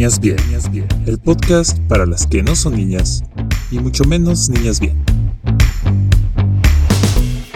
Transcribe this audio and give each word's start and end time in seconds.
Niñas 0.00 0.18
Bien, 0.18 0.38
el 1.06 1.18
podcast 1.18 1.78
para 1.86 2.06
las 2.06 2.26
que 2.26 2.42
no 2.42 2.56
son 2.56 2.74
niñas 2.74 3.22
y 3.70 3.80
mucho 3.80 4.04
menos 4.04 4.48
niñas 4.48 4.80
bien. 4.80 4.96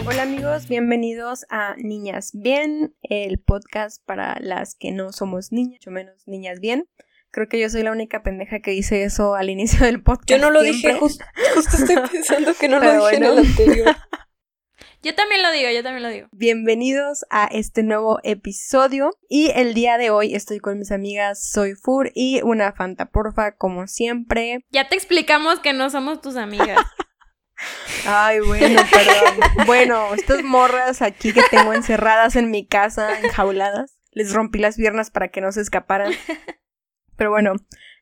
Hola 0.07 0.25
amigos, 0.25 0.69
bienvenidos 0.69 1.47
a 1.49 1.75
Niñas 1.79 2.33
Bien, 2.35 2.95
el 3.01 3.39
podcast 3.39 4.05
para 4.05 4.39
las 4.41 4.75
que 4.75 4.93
no 4.93 5.11
somos 5.11 5.53
niñas, 5.53 5.77
mucho 5.77 5.91
menos 5.91 6.29
niñas 6.29 6.61
bien. 6.61 6.87
Creo 7.31 7.49
que 7.49 7.59
yo 7.59 7.71
soy 7.71 7.83
la 7.83 7.93
única 7.93 8.23
pendeja 8.23 8.61
que 8.61 8.73
dice 8.73 9.05
eso 9.05 9.35
al 9.37 9.49
inicio 9.49 9.87
del 9.87 10.03
podcast. 10.03 10.29
Yo 10.29 10.39
no 10.39 10.51
lo 10.51 10.61
dije, 10.61 10.93
justo, 10.97 11.25
estoy 11.57 11.97
pensando 12.13 12.53
que 12.61 12.69
no 12.69 12.79
lo 12.79 13.07
dije 13.07 13.17
en 13.17 13.25
el 13.25 13.39
anterior. 13.39 13.97
Yo 15.05 15.15
también 15.15 15.43
lo 15.43 15.53
digo, 15.53 15.69
yo 15.69 15.83
también 15.83 16.03
lo 16.03 16.09
digo. 16.09 16.29
Bienvenidos 16.33 17.27
a 17.29 17.45
este 17.45 17.83
nuevo 17.83 18.21
episodio 18.23 19.11
y 19.29 19.51
el 19.55 19.75
día 19.75 19.99
de 19.99 20.09
hoy 20.09 20.35
estoy 20.35 20.61
con 20.61 20.79
mis 20.79 20.91
amigas 20.93 21.47
Soy 21.47 21.75
Fur 21.75 22.11
y 22.15 22.41
una 22.41 22.73
Fanta 22.73 23.11
Porfa 23.11 23.55
como 23.55 23.87
siempre. 23.87 24.65
Ya 24.71 24.89
te 24.89 24.95
explicamos 24.95 25.61
que 25.61 25.75
no 25.75 25.91
somos 25.91 26.23
tus 26.23 26.37
amigas. 26.37 26.79
Ay, 28.07 28.41
bueno, 28.41 28.81
perdón. 28.91 29.67
Bueno, 29.67 30.15
estas 30.15 30.43
morras 30.43 31.03
aquí 31.03 31.35
que 31.35 31.43
tengo 31.51 31.75
encerradas 31.75 32.35
en 32.35 32.51
mi 32.51 32.67
casa, 32.67 33.21
enjauladas, 33.21 33.99
les 34.11 34.33
rompí 34.33 34.59
las 34.59 34.77
piernas 34.77 35.11
para 35.11 35.29
que 35.29 35.43
no 35.43 35.53
se 35.53 35.61
escaparan. 35.61 36.15
Pero 37.17 37.29
bueno, 37.29 37.53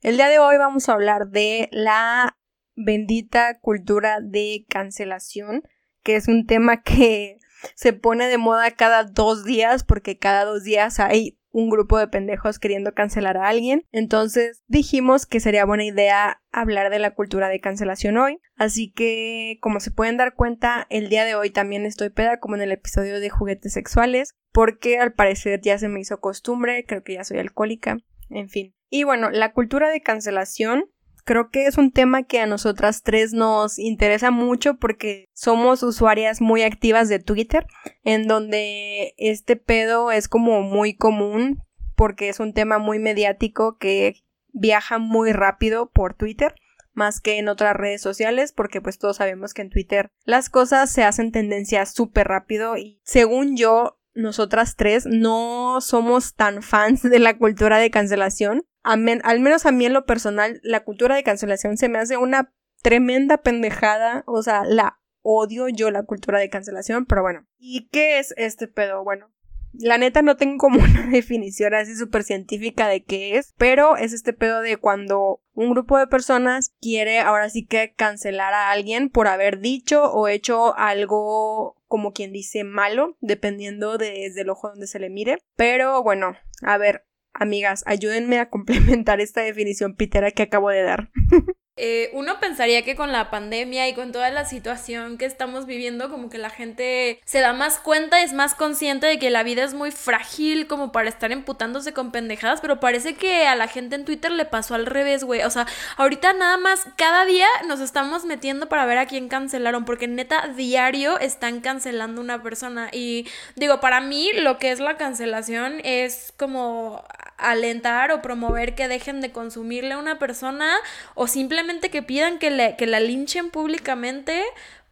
el 0.02 0.18
día 0.18 0.28
de 0.28 0.38
hoy 0.38 0.56
vamos 0.56 0.88
a 0.88 0.92
hablar 0.92 1.30
de 1.30 1.68
la 1.72 2.38
bendita 2.76 3.58
cultura 3.58 4.20
de 4.20 4.66
cancelación 4.68 5.64
que 6.02 6.16
es 6.16 6.28
un 6.28 6.46
tema 6.46 6.82
que 6.82 7.38
se 7.74 7.92
pone 7.92 8.26
de 8.26 8.38
moda 8.38 8.70
cada 8.72 9.04
dos 9.04 9.44
días 9.44 9.84
porque 9.84 10.18
cada 10.18 10.44
dos 10.44 10.64
días 10.64 11.00
hay 11.00 11.38
un 11.52 11.68
grupo 11.68 11.98
de 11.98 12.08
pendejos 12.08 12.58
queriendo 12.58 12.94
cancelar 12.94 13.36
a 13.36 13.48
alguien. 13.48 13.86
Entonces 13.92 14.62
dijimos 14.66 15.26
que 15.26 15.38
sería 15.38 15.64
buena 15.64 15.84
idea 15.84 16.42
hablar 16.50 16.90
de 16.90 16.98
la 16.98 17.14
cultura 17.14 17.48
de 17.48 17.60
cancelación 17.60 18.16
hoy. 18.16 18.40
Así 18.56 18.90
que, 18.90 19.58
como 19.60 19.80
se 19.80 19.90
pueden 19.90 20.16
dar 20.16 20.34
cuenta, 20.34 20.86
el 20.88 21.08
día 21.08 21.24
de 21.24 21.34
hoy 21.34 21.50
también 21.50 21.84
estoy 21.84 22.08
peda 22.10 22.40
como 22.40 22.56
en 22.56 22.62
el 22.62 22.72
episodio 22.72 23.20
de 23.20 23.30
juguetes 23.30 23.74
sexuales 23.74 24.34
porque 24.52 24.98
al 24.98 25.14
parecer 25.14 25.60
ya 25.62 25.78
se 25.78 25.88
me 25.88 26.00
hizo 26.00 26.20
costumbre, 26.20 26.84
creo 26.86 27.02
que 27.02 27.14
ya 27.14 27.24
soy 27.24 27.38
alcohólica, 27.38 27.98
en 28.28 28.48
fin. 28.48 28.74
Y 28.90 29.04
bueno, 29.04 29.30
la 29.30 29.52
cultura 29.52 29.88
de 29.88 30.02
cancelación 30.02 30.84
creo 31.24 31.50
que 31.50 31.66
es 31.66 31.78
un 31.78 31.92
tema 31.92 32.22
que 32.22 32.40
a 32.40 32.46
nosotras 32.46 33.02
tres 33.02 33.32
nos 33.32 33.78
interesa 33.78 34.30
mucho 34.30 34.76
porque 34.76 35.28
somos 35.32 35.82
usuarias 35.82 36.40
muy 36.40 36.62
activas 36.62 37.08
de 37.08 37.18
Twitter, 37.18 37.66
en 38.02 38.28
donde 38.28 39.14
este 39.16 39.56
pedo 39.56 40.10
es 40.10 40.28
como 40.28 40.62
muy 40.62 40.94
común 40.94 41.62
porque 41.94 42.28
es 42.28 42.40
un 42.40 42.52
tema 42.52 42.78
muy 42.78 42.98
mediático 42.98 43.76
que 43.78 44.16
viaja 44.52 44.98
muy 44.98 45.32
rápido 45.32 45.90
por 45.90 46.14
Twitter 46.14 46.54
más 46.94 47.20
que 47.20 47.38
en 47.38 47.48
otras 47.48 47.74
redes 47.74 48.02
sociales 48.02 48.52
porque 48.52 48.80
pues 48.80 48.98
todos 48.98 49.16
sabemos 49.16 49.54
que 49.54 49.62
en 49.62 49.70
Twitter 49.70 50.10
las 50.24 50.50
cosas 50.50 50.90
se 50.90 51.04
hacen 51.04 51.32
tendencia 51.32 51.86
súper 51.86 52.28
rápido 52.28 52.76
y 52.76 53.00
según 53.04 53.56
yo 53.56 53.98
nosotras 54.14 54.76
tres 54.76 55.06
no 55.06 55.80
somos 55.80 56.34
tan 56.34 56.62
fans 56.62 57.02
de 57.02 57.18
la 57.18 57.38
cultura 57.38 57.78
de 57.78 57.90
cancelación 57.90 58.64
al 58.82 59.40
menos 59.40 59.66
a 59.66 59.72
mí 59.72 59.86
en 59.86 59.92
lo 59.92 60.06
personal, 60.06 60.60
la 60.62 60.84
cultura 60.84 61.14
de 61.16 61.22
cancelación 61.22 61.76
se 61.76 61.88
me 61.88 61.98
hace 61.98 62.16
una 62.16 62.52
tremenda 62.82 63.38
pendejada. 63.38 64.24
O 64.26 64.42
sea, 64.42 64.64
la 64.64 65.00
odio 65.22 65.68
yo 65.68 65.90
la 65.90 66.02
cultura 66.02 66.38
de 66.38 66.50
cancelación, 66.50 67.06
pero 67.06 67.22
bueno. 67.22 67.46
¿Y 67.58 67.88
qué 67.88 68.18
es 68.18 68.34
este 68.36 68.68
pedo? 68.68 69.04
Bueno, 69.04 69.32
la 69.72 69.98
neta 69.98 70.22
no 70.22 70.36
tengo 70.36 70.58
como 70.58 70.80
una 70.82 71.06
definición 71.06 71.74
así 71.74 71.94
súper 71.96 72.24
científica 72.24 72.88
de 72.88 73.04
qué 73.04 73.36
es, 73.36 73.54
pero 73.56 73.96
es 73.96 74.12
este 74.12 74.32
pedo 74.32 74.60
de 74.60 74.76
cuando 74.76 75.40
un 75.54 75.70
grupo 75.70 75.98
de 75.98 76.06
personas 76.06 76.74
quiere 76.80 77.20
ahora 77.20 77.48
sí 77.50 77.66
que 77.66 77.94
cancelar 77.94 78.54
a 78.54 78.70
alguien 78.70 79.10
por 79.10 79.28
haber 79.28 79.60
dicho 79.60 80.04
o 80.12 80.28
hecho 80.28 80.76
algo 80.76 81.76
como 81.86 82.12
quien 82.12 82.32
dice 82.32 82.64
malo, 82.64 83.16
dependiendo 83.20 83.98
desde 83.98 84.40
el 84.40 84.50
ojo 84.50 84.70
donde 84.70 84.86
se 84.86 84.98
le 84.98 85.10
mire. 85.10 85.38
Pero 85.56 86.02
bueno, 86.02 86.34
a 86.62 86.78
ver, 86.78 87.04
Amigas, 87.34 87.82
ayúdenme 87.86 88.38
a 88.38 88.50
complementar 88.50 89.20
esta 89.20 89.40
definición 89.40 89.94
pitera 89.94 90.30
que 90.30 90.42
acabo 90.42 90.70
de 90.70 90.82
dar. 90.82 91.10
Eh, 91.78 92.10
uno 92.12 92.38
pensaría 92.38 92.82
que 92.82 92.96
con 92.96 93.12
la 93.12 93.30
pandemia 93.30 93.88
y 93.88 93.94
con 93.94 94.12
toda 94.12 94.28
la 94.28 94.44
situación 94.44 95.16
que 95.16 95.24
estamos 95.24 95.64
viviendo, 95.64 96.10
como 96.10 96.28
que 96.28 96.36
la 96.36 96.50
gente 96.50 97.18
se 97.24 97.40
da 97.40 97.54
más 97.54 97.78
cuenta, 97.78 98.20
es 98.20 98.34
más 98.34 98.54
consciente 98.54 99.06
de 99.06 99.18
que 99.18 99.30
la 99.30 99.42
vida 99.42 99.64
es 99.64 99.72
muy 99.72 99.90
frágil 99.90 100.66
como 100.66 100.92
para 100.92 101.08
estar 101.08 101.32
emputándose 101.32 101.94
con 101.94 102.12
pendejadas, 102.12 102.60
pero 102.60 102.78
parece 102.78 103.14
que 103.14 103.46
a 103.46 103.56
la 103.56 103.68
gente 103.68 103.96
en 103.96 104.04
Twitter 104.04 104.30
le 104.32 104.44
pasó 104.44 104.74
al 104.74 104.84
revés, 104.84 105.24
güey. 105.24 105.44
O 105.44 105.50
sea, 105.50 105.66
ahorita 105.96 106.34
nada 106.34 106.58
más, 106.58 106.84
cada 106.96 107.24
día 107.24 107.48
nos 107.66 107.80
estamos 107.80 108.26
metiendo 108.26 108.68
para 108.68 108.84
ver 108.84 108.98
a 108.98 109.06
quién 109.06 109.28
cancelaron, 109.28 109.86
porque 109.86 110.08
neta, 110.08 110.48
diario 110.48 111.18
están 111.20 111.62
cancelando 111.62 112.20
una 112.20 112.42
persona. 112.42 112.90
Y 112.92 113.26
digo, 113.56 113.80
para 113.80 114.02
mí 114.02 114.30
lo 114.34 114.58
que 114.58 114.72
es 114.72 114.80
la 114.80 114.98
cancelación 114.98 115.80
es 115.84 116.34
como 116.36 117.02
alentar 117.38 118.12
o 118.12 118.20
promover 118.20 118.74
que 118.74 118.88
dejen 118.88 119.20
de 119.22 119.32
consumirle 119.32 119.94
a 119.94 119.98
una 119.98 120.18
persona 120.18 120.70
o 121.14 121.26
simplemente 121.26 121.61
que 121.90 122.02
pidan 122.02 122.38
que, 122.38 122.50
le, 122.50 122.76
que 122.76 122.86
la 122.86 123.00
linchen 123.00 123.50
públicamente 123.50 124.42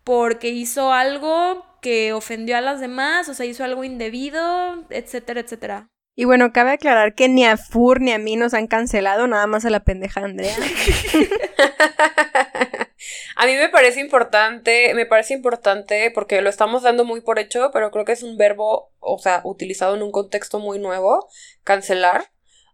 porque 0.04 0.48
hizo 0.48 0.92
algo 0.92 1.64
que 1.80 2.12
ofendió 2.12 2.56
a 2.56 2.60
las 2.60 2.80
demás, 2.80 3.28
o 3.28 3.34
sea, 3.34 3.46
hizo 3.46 3.64
algo 3.64 3.84
indebido, 3.84 4.84
etcétera, 4.90 5.40
etcétera. 5.40 5.88
Y 6.16 6.24
bueno, 6.24 6.52
cabe 6.52 6.72
aclarar 6.72 7.14
que 7.14 7.28
ni 7.28 7.46
a 7.46 7.56
Fur 7.56 8.00
ni 8.00 8.12
a 8.12 8.18
mí 8.18 8.36
nos 8.36 8.52
han 8.52 8.66
cancelado, 8.66 9.26
nada 9.26 9.46
más 9.46 9.64
a 9.64 9.70
la 9.70 9.80
pendeja 9.80 10.20
Andrea. 10.20 10.54
a 13.36 13.46
mí 13.46 13.54
me 13.54 13.68
parece 13.70 14.00
importante, 14.00 14.92
me 14.94 15.06
parece 15.06 15.32
importante 15.34 16.10
porque 16.10 16.42
lo 16.42 16.50
estamos 16.50 16.82
dando 16.82 17.04
muy 17.04 17.22
por 17.22 17.38
hecho, 17.38 17.70
pero 17.72 17.90
creo 17.90 18.04
que 18.04 18.12
es 18.12 18.22
un 18.22 18.36
verbo, 18.36 18.92
o 18.98 19.18
sea, 19.18 19.40
utilizado 19.44 19.94
en 19.96 20.02
un 20.02 20.12
contexto 20.12 20.58
muy 20.58 20.78
nuevo, 20.78 21.26
cancelar. 21.64 22.30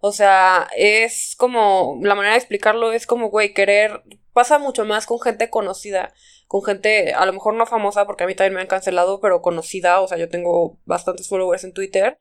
O 0.06 0.12
sea, 0.12 0.68
es 0.76 1.34
como, 1.36 1.98
la 2.00 2.14
manera 2.14 2.34
de 2.34 2.38
explicarlo 2.38 2.92
es 2.92 3.08
como, 3.08 3.28
güey, 3.28 3.52
querer, 3.52 4.04
pasa 4.32 4.60
mucho 4.60 4.84
más 4.84 5.04
con 5.04 5.20
gente 5.20 5.50
conocida, 5.50 6.14
con 6.46 6.62
gente, 6.62 7.12
a 7.12 7.26
lo 7.26 7.32
mejor 7.32 7.54
no 7.54 7.66
famosa, 7.66 8.06
porque 8.06 8.22
a 8.22 8.28
mí 8.28 8.36
también 8.36 8.54
me 8.54 8.60
han 8.60 8.68
cancelado, 8.68 9.20
pero 9.20 9.42
conocida, 9.42 10.00
o 10.00 10.06
sea, 10.06 10.16
yo 10.16 10.28
tengo 10.28 10.78
bastantes 10.84 11.28
followers 11.28 11.64
en 11.64 11.72
Twitter, 11.72 12.20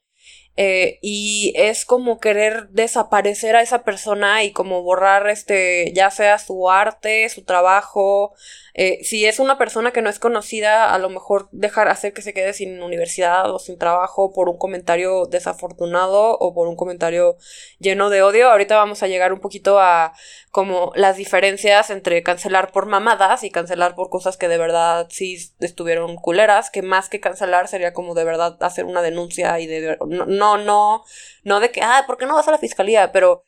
eh, 0.58 1.00
y 1.02 1.54
es 1.56 1.86
como 1.86 2.20
querer 2.20 2.70
desaparecer 2.70 3.56
a 3.56 3.62
esa 3.62 3.84
persona 3.84 4.44
y 4.44 4.52
como 4.52 4.84
borrar 4.84 5.30
este 5.30 5.92
ya 5.94 6.10
sea 6.12 6.40
su 6.40 6.70
arte 6.70 7.28
su 7.30 7.44
trabajo 7.44 8.34
eh, 8.78 9.00
si 9.04 9.26
es 9.26 9.40
una 9.40 9.58
persona 9.58 9.92
que 9.92 10.02
no 10.02 10.10
es 10.10 10.20
conocida 10.20 10.94
a 10.94 11.00
lo 11.00 11.10
mejor 11.10 11.48
dejar 11.54 11.88
hacer 11.88 12.12
que 12.12 12.22
se 12.22 12.34
quede 12.34 12.52
sin 12.52 12.84
universidad 12.84 13.50
o 13.50 13.58
sin 13.58 13.78
trabajo 13.78 14.34
por 14.34 14.50
un 14.50 14.58
comentario 14.58 15.28
desafortunado 15.28 16.38
o 16.38 16.54
por 16.54 16.68
un 16.68 16.76
comentario 16.76 17.38
lleno 17.80 18.10
de 18.10 18.22
odio. 18.22 18.52
Ahorita 18.52 18.76
vamos 18.76 19.02
a 19.02 19.08
llegar 19.08 19.32
un 19.32 19.40
poquito 19.40 19.80
a 19.80 20.12
como 20.52 20.92
las 20.96 21.16
diferencias 21.16 21.90
entre 21.90 22.22
cancelar 22.22 22.74
por 22.74 22.86
mamadas 22.86 23.46
y 23.46 23.50
cancelar 23.50 23.96
por 23.96 24.10
cosas 24.10 24.36
que 24.36 24.50
de 24.50 24.58
verdad 24.58 25.08
sí 25.10 25.38
estuvieron 25.60 26.18
culeras 26.18 26.70
que 26.70 26.82
más 26.82 27.08
que 27.08 27.22
cancelar 27.22 27.70
sería 27.70 27.94
como 27.94 28.14
de 28.14 28.26
verdad 28.26 28.58
hacer 28.62 28.84
una 28.84 29.02
denuncia 29.02 29.58
y 29.62 29.68
de 29.68 29.98
no 30.06 30.45
no, 30.46 30.58
no, 30.58 31.04
no 31.44 31.60
de 31.60 31.72
que, 31.72 31.82
ah, 31.82 32.04
¿por 32.06 32.18
qué 32.18 32.26
no 32.26 32.36
vas 32.36 32.48
a 32.48 32.52
la 32.52 32.58
fiscalía? 32.58 33.12
Pero 33.12 33.46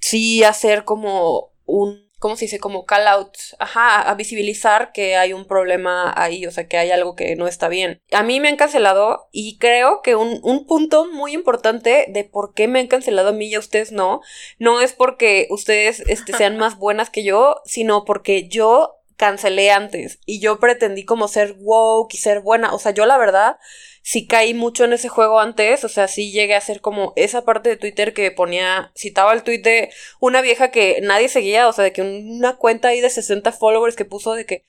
sí 0.00 0.42
hacer 0.42 0.84
como 0.84 1.52
un, 1.64 2.10
¿cómo 2.18 2.36
se 2.36 2.46
dice? 2.46 2.58
Como 2.58 2.84
call 2.86 3.06
out, 3.06 3.36
ajá, 3.58 4.02
a 4.02 4.14
visibilizar 4.14 4.92
que 4.92 5.16
hay 5.16 5.32
un 5.32 5.46
problema 5.46 6.12
ahí, 6.16 6.46
o 6.46 6.50
sea, 6.50 6.66
que 6.66 6.76
hay 6.76 6.90
algo 6.90 7.14
que 7.14 7.36
no 7.36 7.46
está 7.46 7.68
bien. 7.68 8.00
A 8.10 8.22
mí 8.22 8.40
me 8.40 8.48
han 8.48 8.56
cancelado 8.56 9.28
y 9.30 9.58
creo 9.58 10.02
que 10.02 10.16
un, 10.16 10.40
un 10.42 10.66
punto 10.66 11.06
muy 11.06 11.32
importante 11.32 12.06
de 12.08 12.24
por 12.24 12.52
qué 12.52 12.66
me 12.66 12.80
han 12.80 12.88
cancelado 12.88 13.28
a 13.28 13.32
mí 13.32 13.46
y 13.46 13.54
a 13.54 13.60
ustedes 13.60 13.92
no, 13.92 14.20
no 14.58 14.80
es 14.80 14.92
porque 14.92 15.46
ustedes 15.50 16.00
este, 16.00 16.32
sean 16.32 16.58
más 16.58 16.78
buenas 16.78 17.10
que 17.10 17.22
yo, 17.22 17.60
sino 17.64 18.04
porque 18.04 18.48
yo 18.48 18.96
cancelé 19.16 19.70
antes 19.70 20.18
y 20.24 20.40
yo 20.40 20.58
pretendí 20.58 21.04
como 21.04 21.28
ser 21.28 21.54
woke 21.58 22.14
y 22.14 22.16
ser 22.16 22.40
buena, 22.40 22.72
o 22.72 22.78
sea, 22.78 22.92
yo 22.92 23.04
la 23.04 23.18
verdad 23.18 23.58
sí 24.02 24.26
caí 24.26 24.54
mucho 24.54 24.84
en 24.84 24.92
ese 24.92 25.08
juego 25.08 25.40
antes, 25.40 25.84
o 25.84 25.88
sea, 25.88 26.08
sí 26.08 26.32
llegué 26.32 26.54
a 26.54 26.60
ser 26.60 26.80
como 26.80 27.12
esa 27.16 27.44
parte 27.44 27.68
de 27.68 27.76
Twitter 27.76 28.14
que 28.14 28.30
ponía, 28.30 28.92
citaba 28.96 29.32
el 29.32 29.42
tweet 29.42 29.62
de 29.62 29.90
una 30.20 30.40
vieja 30.40 30.70
que 30.70 31.00
nadie 31.02 31.28
seguía, 31.28 31.68
o 31.68 31.72
sea, 31.72 31.84
de 31.84 31.92
que 31.92 32.02
una 32.02 32.56
cuenta 32.56 32.88
ahí 32.88 33.00
de 33.00 33.10
60 33.10 33.52
followers 33.52 33.96
que 33.96 34.04
puso 34.04 34.34
de 34.34 34.46
que 34.46 34.64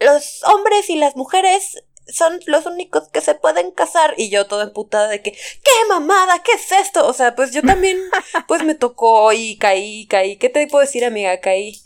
los 0.00 0.42
hombres 0.44 0.90
y 0.90 0.96
las 0.96 1.16
mujeres 1.16 1.84
son 2.08 2.40
los 2.46 2.66
únicos 2.66 3.08
que 3.08 3.20
se 3.20 3.34
pueden 3.34 3.70
casar. 3.70 4.14
Y 4.16 4.30
yo 4.30 4.46
toda 4.46 4.64
emputada 4.64 5.08
de 5.08 5.22
que, 5.22 5.32
¿qué 5.32 5.70
mamada? 5.88 6.42
¿Qué 6.42 6.52
es 6.52 6.72
esto? 6.72 7.06
O 7.06 7.12
sea, 7.12 7.34
pues 7.34 7.52
yo 7.52 7.62
también, 7.62 7.98
pues 8.48 8.64
me 8.64 8.74
tocó 8.74 9.32
y 9.32 9.56
caí, 9.58 10.06
caí. 10.06 10.36
¿Qué 10.36 10.48
te 10.48 10.66
puedo 10.66 10.84
decir, 10.84 11.04
amiga? 11.04 11.40
Caí. 11.40 11.80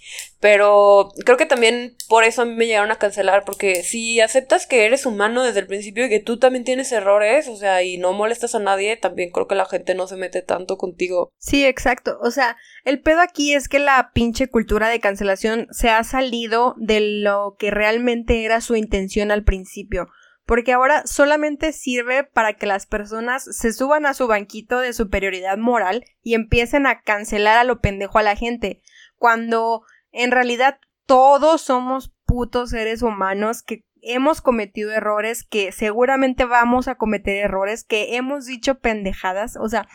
Pero 0.47 1.09
creo 1.25 1.37
que 1.37 1.45
también 1.45 1.97
por 2.09 2.23
eso 2.23 2.43
a 2.43 2.45
mí 2.45 2.55
me 2.55 2.69
llegaron 2.69 2.93
a 2.93 3.01
cancelar, 3.01 3.45
porque 3.45 3.83
si 3.83 4.21
aceptas 4.21 4.69
que 4.69 4.85
eres 4.85 5.05
humano 5.05 5.43
desde 5.43 5.59
el 5.59 5.67
principio 5.67 6.07
y 6.07 6.09
que 6.09 6.21
tú 6.21 6.39
también 6.39 6.63
tienes 6.63 6.93
errores, 6.93 7.49
o 7.49 7.57
sea, 7.57 7.83
y 7.83 7.99
no 7.99 8.13
molestas 8.13 8.55
a 8.55 8.61
nadie, 8.61 8.97
también 8.97 9.33
creo 9.33 9.49
que 9.49 9.57
la 9.57 9.67
gente 9.67 9.97
no 9.97 10.07
se 10.07 10.15
mete 10.15 10.43
tanto 10.43 10.77
contigo. 10.77 11.33
Sí, 11.39 11.67
exacto. 11.67 12.21
O 12.23 12.31
sea, 12.31 12.57
el 12.85 13.01
pedo 13.01 13.23
aquí 13.23 13.55
es 13.55 13.69
que 13.69 13.81
la 13.81 14.13
pinche 14.15 14.47
cultura 14.47 14.89
de 14.89 15.01
cancelación 15.01 15.67
se 15.73 15.91
ha 15.91 16.05
salido 16.05 16.77
de 16.79 17.01
lo 17.01 17.57
que 17.59 17.73
realmente 17.73 18.45
era 18.45 18.61
su 18.61 18.77
intención 18.77 19.33
al 19.33 19.43
principio 19.43 20.07
porque 20.49 20.73
ahora 20.73 21.05
solamente 21.09 21.73
sirve 21.73 22.23
para 22.23 22.53
que 22.53 22.67
las 22.67 22.87
personas 22.87 23.43
se 23.51 23.73
suban 23.73 24.07
a 24.07 24.15
su 24.15 24.29
banquito 24.29 24.79
de 24.79 24.93
superioridad 24.93 25.59
moral 25.59 26.05
y 26.23 26.35
empiecen 26.35 26.87
a 26.87 27.01
cancelar 27.01 27.59
a 27.59 27.65
lo 27.65 27.81
pendejo 27.81 28.21
a 28.21 28.23
la 28.23 28.37
gente, 28.37 28.81
cuando 29.17 29.83
en 30.17 30.31
realidad 30.31 30.81
todos 31.07 31.61
somos 31.61 32.13
putos 32.25 32.71
seres 32.71 33.03
humanos 33.03 33.63
que 33.63 33.85
hemos 34.01 34.41
cometido 34.41 34.91
errores, 34.93 35.45
que 35.45 35.73
seguramente 35.73 36.45
vamos 36.45 36.89
a 36.89 36.97
cometer 36.97 37.37
errores, 37.37 37.85
que 37.85 38.17
hemos 38.17 38.47
dicho 38.47 38.79
pendejadas, 38.79 39.57
o 39.57 39.69
sea, 39.69 39.87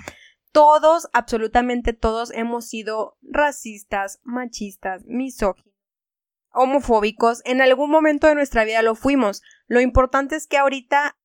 todos, 0.52 1.10
absolutamente 1.14 1.94
todos 1.94 2.32
hemos 2.32 2.68
sido 2.68 3.18
racistas, 3.22 4.20
machistas, 4.24 5.04
misóginos 5.06 5.72
homofóbicos, 6.54 7.42
en 7.46 7.62
algún 7.62 7.90
momento 7.90 8.28
de 8.28 8.36
nuestra 8.36 8.66
vida 8.66 8.82
lo 8.82 8.96
fuimos. 8.96 9.42
Lo 9.68 9.80
importante 9.80 10.36
es 10.36 10.48
que 10.48 10.58
ahorita 10.58 11.18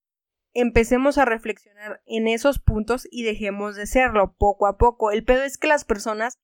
empecemos 0.54 1.18
a 1.18 1.24
reflexionar 1.24 2.00
en 2.06 2.28
esos 2.28 2.58
puntos 2.58 3.06
y 3.10 3.24
dejemos 3.24 3.76
de 3.76 3.86
serlo 3.86 4.34
poco 4.38 4.66
a 4.66 4.78
poco. 4.78 5.10
El 5.10 5.24
pedo 5.24 5.42
es 5.42 5.58
que 5.58 5.66
las 5.66 5.84
personas 5.84 6.38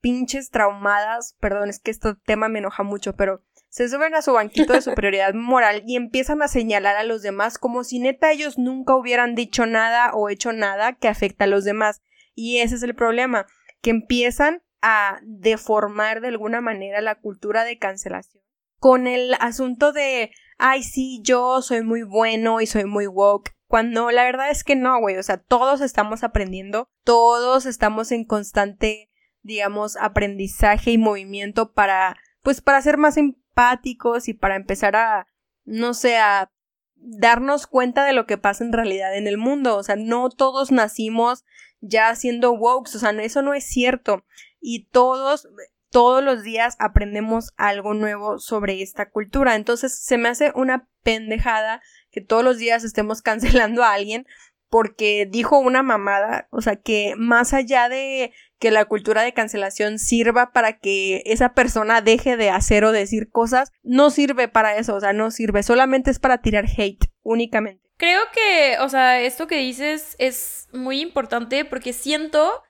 pinches 0.00 0.50
traumadas, 0.50 1.36
perdón, 1.40 1.68
es 1.68 1.80
que 1.80 1.90
este 1.90 2.14
tema 2.24 2.48
me 2.48 2.58
enoja 2.58 2.82
mucho, 2.82 3.16
pero 3.16 3.42
se 3.68 3.88
suben 3.88 4.14
a 4.14 4.22
su 4.22 4.32
banquito 4.32 4.72
de 4.72 4.80
superioridad 4.80 5.34
moral 5.34 5.82
y 5.86 5.96
empiezan 5.96 6.42
a 6.42 6.48
señalar 6.48 6.96
a 6.96 7.04
los 7.04 7.22
demás 7.22 7.58
como 7.58 7.84
si 7.84 7.98
neta 7.98 8.32
ellos 8.32 8.58
nunca 8.58 8.96
hubieran 8.96 9.34
dicho 9.34 9.66
nada 9.66 10.12
o 10.14 10.28
hecho 10.28 10.52
nada 10.52 10.94
que 10.94 11.08
afecta 11.08 11.44
a 11.44 11.48
los 11.48 11.64
demás. 11.64 12.02
Y 12.34 12.58
ese 12.58 12.76
es 12.76 12.82
el 12.82 12.94
problema, 12.94 13.46
que 13.82 13.90
empiezan 13.90 14.62
a 14.80 15.18
deformar 15.22 16.20
de 16.20 16.28
alguna 16.28 16.60
manera 16.60 17.00
la 17.00 17.16
cultura 17.16 17.64
de 17.64 17.78
cancelación 17.78 18.42
con 18.78 19.06
el 19.06 19.34
asunto 19.40 19.92
de 19.92 20.30
ay 20.56 20.82
sí 20.82 21.20
yo 21.22 21.62
soy 21.62 21.82
muy 21.82 22.02
bueno 22.02 22.60
y 22.60 22.66
soy 22.66 22.84
muy 22.84 23.06
woke 23.06 23.54
cuando 23.66 24.10
la 24.10 24.24
verdad 24.24 24.50
es 24.50 24.64
que 24.64 24.76
no 24.76 24.98
güey 25.00 25.16
o 25.16 25.22
sea 25.22 25.38
todos 25.38 25.80
estamos 25.80 26.22
aprendiendo 26.22 26.88
todos 27.04 27.66
estamos 27.66 28.12
en 28.12 28.24
constante 28.24 29.07
digamos 29.48 29.96
aprendizaje 29.96 30.92
y 30.92 30.98
movimiento 30.98 31.72
para 31.72 32.16
pues 32.42 32.60
para 32.60 32.80
ser 32.82 32.98
más 32.98 33.16
empáticos 33.16 34.28
y 34.28 34.34
para 34.34 34.54
empezar 34.54 34.94
a 34.94 35.26
no 35.64 35.94
sé 35.94 36.18
a 36.18 36.52
darnos 36.94 37.66
cuenta 37.66 38.04
de 38.04 38.12
lo 38.12 38.26
que 38.26 38.38
pasa 38.38 38.62
en 38.62 38.72
realidad 38.72 39.16
en 39.16 39.26
el 39.26 39.38
mundo 39.38 39.76
o 39.76 39.82
sea 39.82 39.96
no 39.96 40.28
todos 40.28 40.70
nacimos 40.70 41.44
ya 41.80 42.14
siendo 42.14 42.52
woke 42.52 42.88
o 42.94 42.98
sea 42.98 43.10
eso 43.10 43.42
no 43.42 43.54
es 43.54 43.64
cierto 43.64 44.24
y 44.60 44.84
todos 44.86 45.48
todos 45.90 46.22
los 46.22 46.42
días 46.42 46.76
aprendemos 46.78 47.54
algo 47.56 47.94
nuevo 47.94 48.38
sobre 48.38 48.82
esta 48.82 49.08
cultura. 49.08 49.54
Entonces 49.54 49.98
se 49.98 50.18
me 50.18 50.28
hace 50.28 50.52
una 50.54 50.86
pendejada 51.02 51.80
que 52.10 52.20
todos 52.20 52.44
los 52.44 52.58
días 52.58 52.84
estemos 52.84 53.22
cancelando 53.22 53.82
a 53.82 53.92
alguien 53.92 54.26
porque 54.68 55.26
dijo 55.30 55.58
una 55.58 55.82
mamada, 55.82 56.46
o 56.50 56.60
sea, 56.60 56.76
que 56.76 57.14
más 57.16 57.54
allá 57.54 57.88
de 57.88 58.34
que 58.58 58.70
la 58.70 58.84
cultura 58.84 59.22
de 59.22 59.32
cancelación 59.32 59.98
sirva 59.98 60.52
para 60.52 60.78
que 60.78 61.22
esa 61.26 61.54
persona 61.54 62.00
deje 62.00 62.36
de 62.36 62.50
hacer 62.50 62.84
o 62.84 62.92
decir 62.92 63.30
cosas, 63.30 63.72
no 63.82 64.10
sirve 64.10 64.48
para 64.48 64.76
eso, 64.76 64.94
o 64.94 65.00
sea, 65.00 65.12
no 65.12 65.30
sirve, 65.30 65.62
solamente 65.62 66.10
es 66.10 66.18
para 66.18 66.38
tirar 66.38 66.66
hate 66.76 67.06
únicamente. 67.22 67.82
Creo 67.96 68.20
que, 68.32 68.76
o 68.80 68.88
sea, 68.88 69.20
esto 69.20 69.46
que 69.46 69.56
dices 69.56 70.14
es 70.18 70.68
muy 70.72 71.00
importante 71.00 71.64
porque 71.64 71.92
siento 71.92 72.62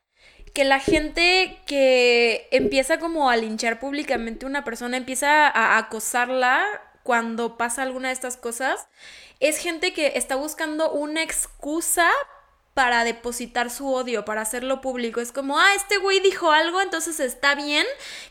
que 0.54 0.64
la 0.64 0.80
gente 0.80 1.58
que 1.66 2.48
empieza 2.50 2.98
como 2.98 3.30
a 3.30 3.36
linchar 3.36 3.78
públicamente 3.78 4.46
a 4.46 4.48
una 4.48 4.64
persona, 4.64 4.96
empieza 4.96 5.46
a 5.46 5.78
acosarla 5.78 6.64
cuando 7.02 7.56
pasa 7.56 7.82
alguna 7.82 8.08
de 8.08 8.14
estas 8.14 8.36
cosas, 8.36 8.88
es 9.40 9.58
gente 9.58 9.92
que 9.92 10.12
está 10.16 10.36
buscando 10.36 10.92
una 10.92 11.22
excusa 11.22 12.10
para 12.78 13.02
depositar 13.02 13.70
su 13.70 13.92
odio, 13.92 14.24
para 14.24 14.42
hacerlo 14.42 14.80
público. 14.80 15.20
Es 15.20 15.32
como, 15.32 15.58
ah, 15.58 15.74
este 15.74 15.96
güey 15.96 16.20
dijo 16.20 16.52
algo, 16.52 16.80
entonces 16.80 17.18
está 17.18 17.56
bien 17.56 17.84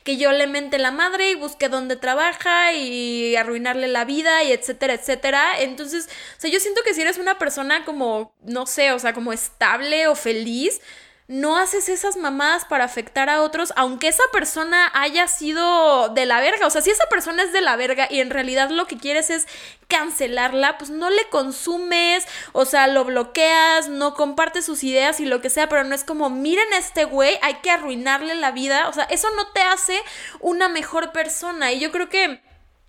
que 0.06 0.16
yo 0.16 0.32
le 0.32 0.48
mente 0.48 0.78
la 0.78 0.92
madre 0.92 1.32
y 1.32 1.36
busque 1.36 1.68
dónde 1.68 1.98
trabaja 1.98 2.72
y 2.72 3.36
arruinarle 3.36 3.90
la 3.90 4.06
vida 4.06 4.46
y 4.46 4.54
etcétera, 4.54 4.94
etcétera. 4.94 5.60
Entonces, 5.60 6.08
o 6.38 6.40
sea, 6.40 6.50
yo 6.50 6.62
siento 6.62 6.80
que 6.86 6.94
si 6.94 7.02
eres 7.02 7.18
una 7.18 7.38
persona 7.38 7.84
como, 7.84 8.34
no 8.42 8.66
sé, 8.68 8.94
o 8.94 9.00
sea, 9.00 9.12
como 9.12 9.34
estable 9.34 10.08
o 10.08 10.16
feliz, 10.16 10.80
no 11.27 11.57
haces 11.57 11.89
esas 11.89 12.15
mamadas 12.15 12.63
para 12.63 12.85
afectar 12.85 13.29
a 13.29 13.41
otros, 13.41 13.74
aunque 13.75 14.07
esa 14.07 14.24
persona 14.31 14.89
haya 14.94 15.27
sido 15.27 16.09
de 16.09 16.25
la 16.25 16.39
verga. 16.39 16.65
O 16.65 16.69
sea, 16.69 16.81
si 16.81 16.89
esa 16.89 17.06
persona 17.09 17.44
es 17.44 17.51
de 17.51 17.59
la 17.59 17.75
verga 17.75 18.07
y 18.09 18.21
en 18.21 18.29
realidad 18.29 18.69
lo 18.69 18.88
que 18.88 18.97
quieres 18.97 19.29
es 19.29 19.45
cancelarla, 19.89 20.77
pues 20.77 20.89
no 20.89 21.09
le 21.09 21.27
consumes, 21.29 22.25
o 22.53 22.65
sea, 22.65 22.88
lo 22.88 23.03
bloqueas, 23.03 23.89
no 23.89 24.13
compartes 24.13 24.65
sus 24.65 24.83
ideas 24.83 25.19
y 25.19 25.25
lo 25.25 25.41
que 25.41 25.50
sea, 25.50 25.68
pero 25.68 25.83
no 25.83 25.95
es 25.95 26.06
como, 26.06 26.29
miren 26.29 26.71
a 26.74 26.77
este 26.77 27.03
güey, 27.03 27.38
hay 27.41 27.56
que 27.56 27.71
arruinarle 27.71 28.35
la 28.35 28.51
vida. 28.51 28.88
O 28.88 28.94
sea, 28.94 29.03
eso 29.06 29.27
no 29.35 29.47
te 29.51 29.62
hace 29.62 30.01
una 30.39 30.69
mejor 30.69 31.12
persona. 31.12 31.74
Y 31.74 31.79
yo 31.79 31.91
creo 31.91 32.07
que 32.07 32.41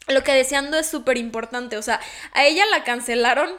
lo 0.09 0.25
que 0.25 0.33
deseando 0.33 0.79
es 0.79 0.89
súper 0.89 1.19
importante. 1.19 1.77
O 1.77 1.83
sea, 1.83 2.01
a 2.33 2.45
ella 2.45 2.65
la 2.67 2.85
cancelaron. 2.85 3.51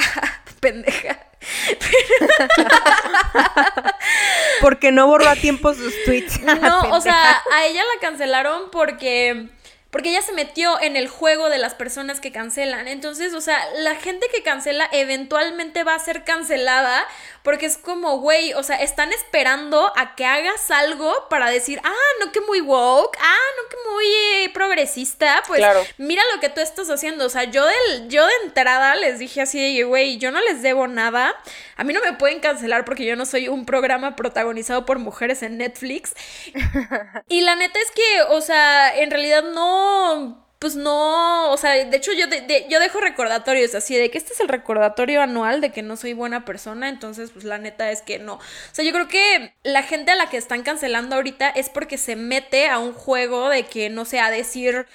Pendeja. 0.60 1.26
porque 4.60 4.92
no 4.92 5.06
borró 5.06 5.28
a 5.28 5.36
tiempo 5.36 5.74
sus 5.74 5.94
tweets. 6.04 6.40
no, 6.42 6.90
o 6.90 7.00
sea, 7.00 7.42
a 7.52 7.66
ella 7.66 7.82
la 7.94 8.00
cancelaron 8.00 8.70
porque 8.70 9.48
porque 9.90 10.10
ella 10.10 10.20
se 10.20 10.32
metió 10.32 10.78
en 10.82 10.94
el 10.94 11.08
juego 11.08 11.48
de 11.48 11.56
las 11.56 11.74
personas 11.74 12.20
que 12.20 12.30
cancelan. 12.30 12.86
Entonces, 12.86 13.32
o 13.32 13.40
sea, 13.40 13.58
la 13.78 13.94
gente 13.94 14.26
que 14.34 14.42
cancela 14.42 14.86
eventualmente 14.92 15.84
va 15.84 15.94
a 15.94 15.98
ser 15.98 16.22
cancelada 16.22 17.06
porque 17.46 17.66
es 17.66 17.78
como, 17.78 18.18
güey, 18.18 18.54
o 18.54 18.64
sea, 18.64 18.74
están 18.82 19.12
esperando 19.12 19.92
a 19.94 20.16
que 20.16 20.24
hagas 20.24 20.68
algo 20.72 21.28
para 21.30 21.48
decir, 21.48 21.80
ah, 21.84 21.94
no 22.18 22.32
que 22.32 22.40
muy 22.40 22.60
woke, 22.60 23.16
ah, 23.20 23.36
no 23.56 23.68
que 23.68 23.76
muy 23.88 24.04
eh, 24.04 24.50
progresista. 24.52 25.44
Pues 25.46 25.64
mira 25.96 26.24
lo 26.34 26.40
que 26.40 26.48
tú 26.48 26.60
estás 26.60 26.90
haciendo. 26.90 27.24
O 27.24 27.28
sea, 27.28 27.44
yo, 27.44 27.64
del, 27.64 28.08
yo 28.08 28.26
de 28.26 28.32
entrada 28.42 28.96
les 28.96 29.20
dije 29.20 29.42
así, 29.42 29.80
güey, 29.84 30.18
yo 30.18 30.32
no 30.32 30.40
les 30.40 30.60
debo 30.60 30.88
nada. 30.88 31.36
A 31.76 31.84
mí 31.84 31.92
no 31.92 32.00
me 32.00 32.14
pueden 32.14 32.40
cancelar 32.40 32.84
porque 32.84 33.06
yo 33.06 33.14
no 33.14 33.24
soy 33.24 33.46
un 33.46 33.64
programa 33.64 34.16
protagonizado 34.16 34.84
por 34.84 34.98
mujeres 34.98 35.44
en 35.44 35.56
Netflix. 35.56 36.16
y 37.28 37.42
la 37.42 37.54
neta 37.54 37.78
es 37.78 37.92
que, 37.92 38.22
o 38.30 38.40
sea, 38.40 38.92
en 38.98 39.08
realidad 39.12 39.44
no 39.44 40.45
pues 40.58 40.74
no, 40.74 41.50
o 41.50 41.56
sea, 41.56 41.72
de 41.72 41.96
hecho 41.96 42.12
yo, 42.12 42.26
yo 42.68 42.80
dejo 42.80 43.00
recordatorios 43.00 43.74
así 43.74 43.94
de 43.96 44.10
que 44.10 44.18
este 44.18 44.32
es 44.32 44.40
el 44.40 44.48
recordatorio 44.48 45.20
anual 45.20 45.60
de 45.60 45.70
que 45.70 45.82
no 45.82 45.96
soy 45.96 46.14
buena 46.14 46.44
persona, 46.44 46.88
entonces 46.88 47.30
pues 47.30 47.44
la 47.44 47.58
neta 47.58 47.90
es 47.90 48.02
que 48.02 48.18
no. 48.18 48.34
O 48.34 48.40
sea, 48.72 48.84
yo 48.84 48.92
creo 48.92 49.08
que 49.08 49.54
la 49.62 49.82
gente 49.82 50.12
a 50.12 50.16
la 50.16 50.30
que 50.30 50.38
están 50.38 50.62
cancelando 50.62 51.16
ahorita 51.16 51.50
es 51.50 51.68
porque 51.68 51.98
se 51.98 52.16
mete 52.16 52.68
a 52.68 52.78
un 52.78 52.92
juego 52.94 53.48
de 53.48 53.64
que 53.64 53.90
no 53.90 54.04
sé, 54.04 54.18
a 54.20 54.30
decir 54.30 54.86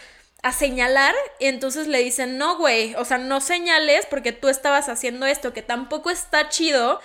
a 0.43 0.51
señalar, 0.53 1.13
y 1.39 1.45
entonces 1.45 1.87
le 1.87 1.99
dicen, 1.99 2.37
no, 2.39 2.57
güey, 2.57 2.95
o 2.95 3.05
sea, 3.05 3.19
no 3.19 3.41
señales 3.41 4.07
porque 4.07 4.31
tú 4.31 4.49
estabas 4.49 4.89
haciendo 4.89 5.27
esto, 5.27 5.53
que 5.53 5.61
tampoco 5.61 6.09
está 6.09 6.49
chido, 6.49 6.99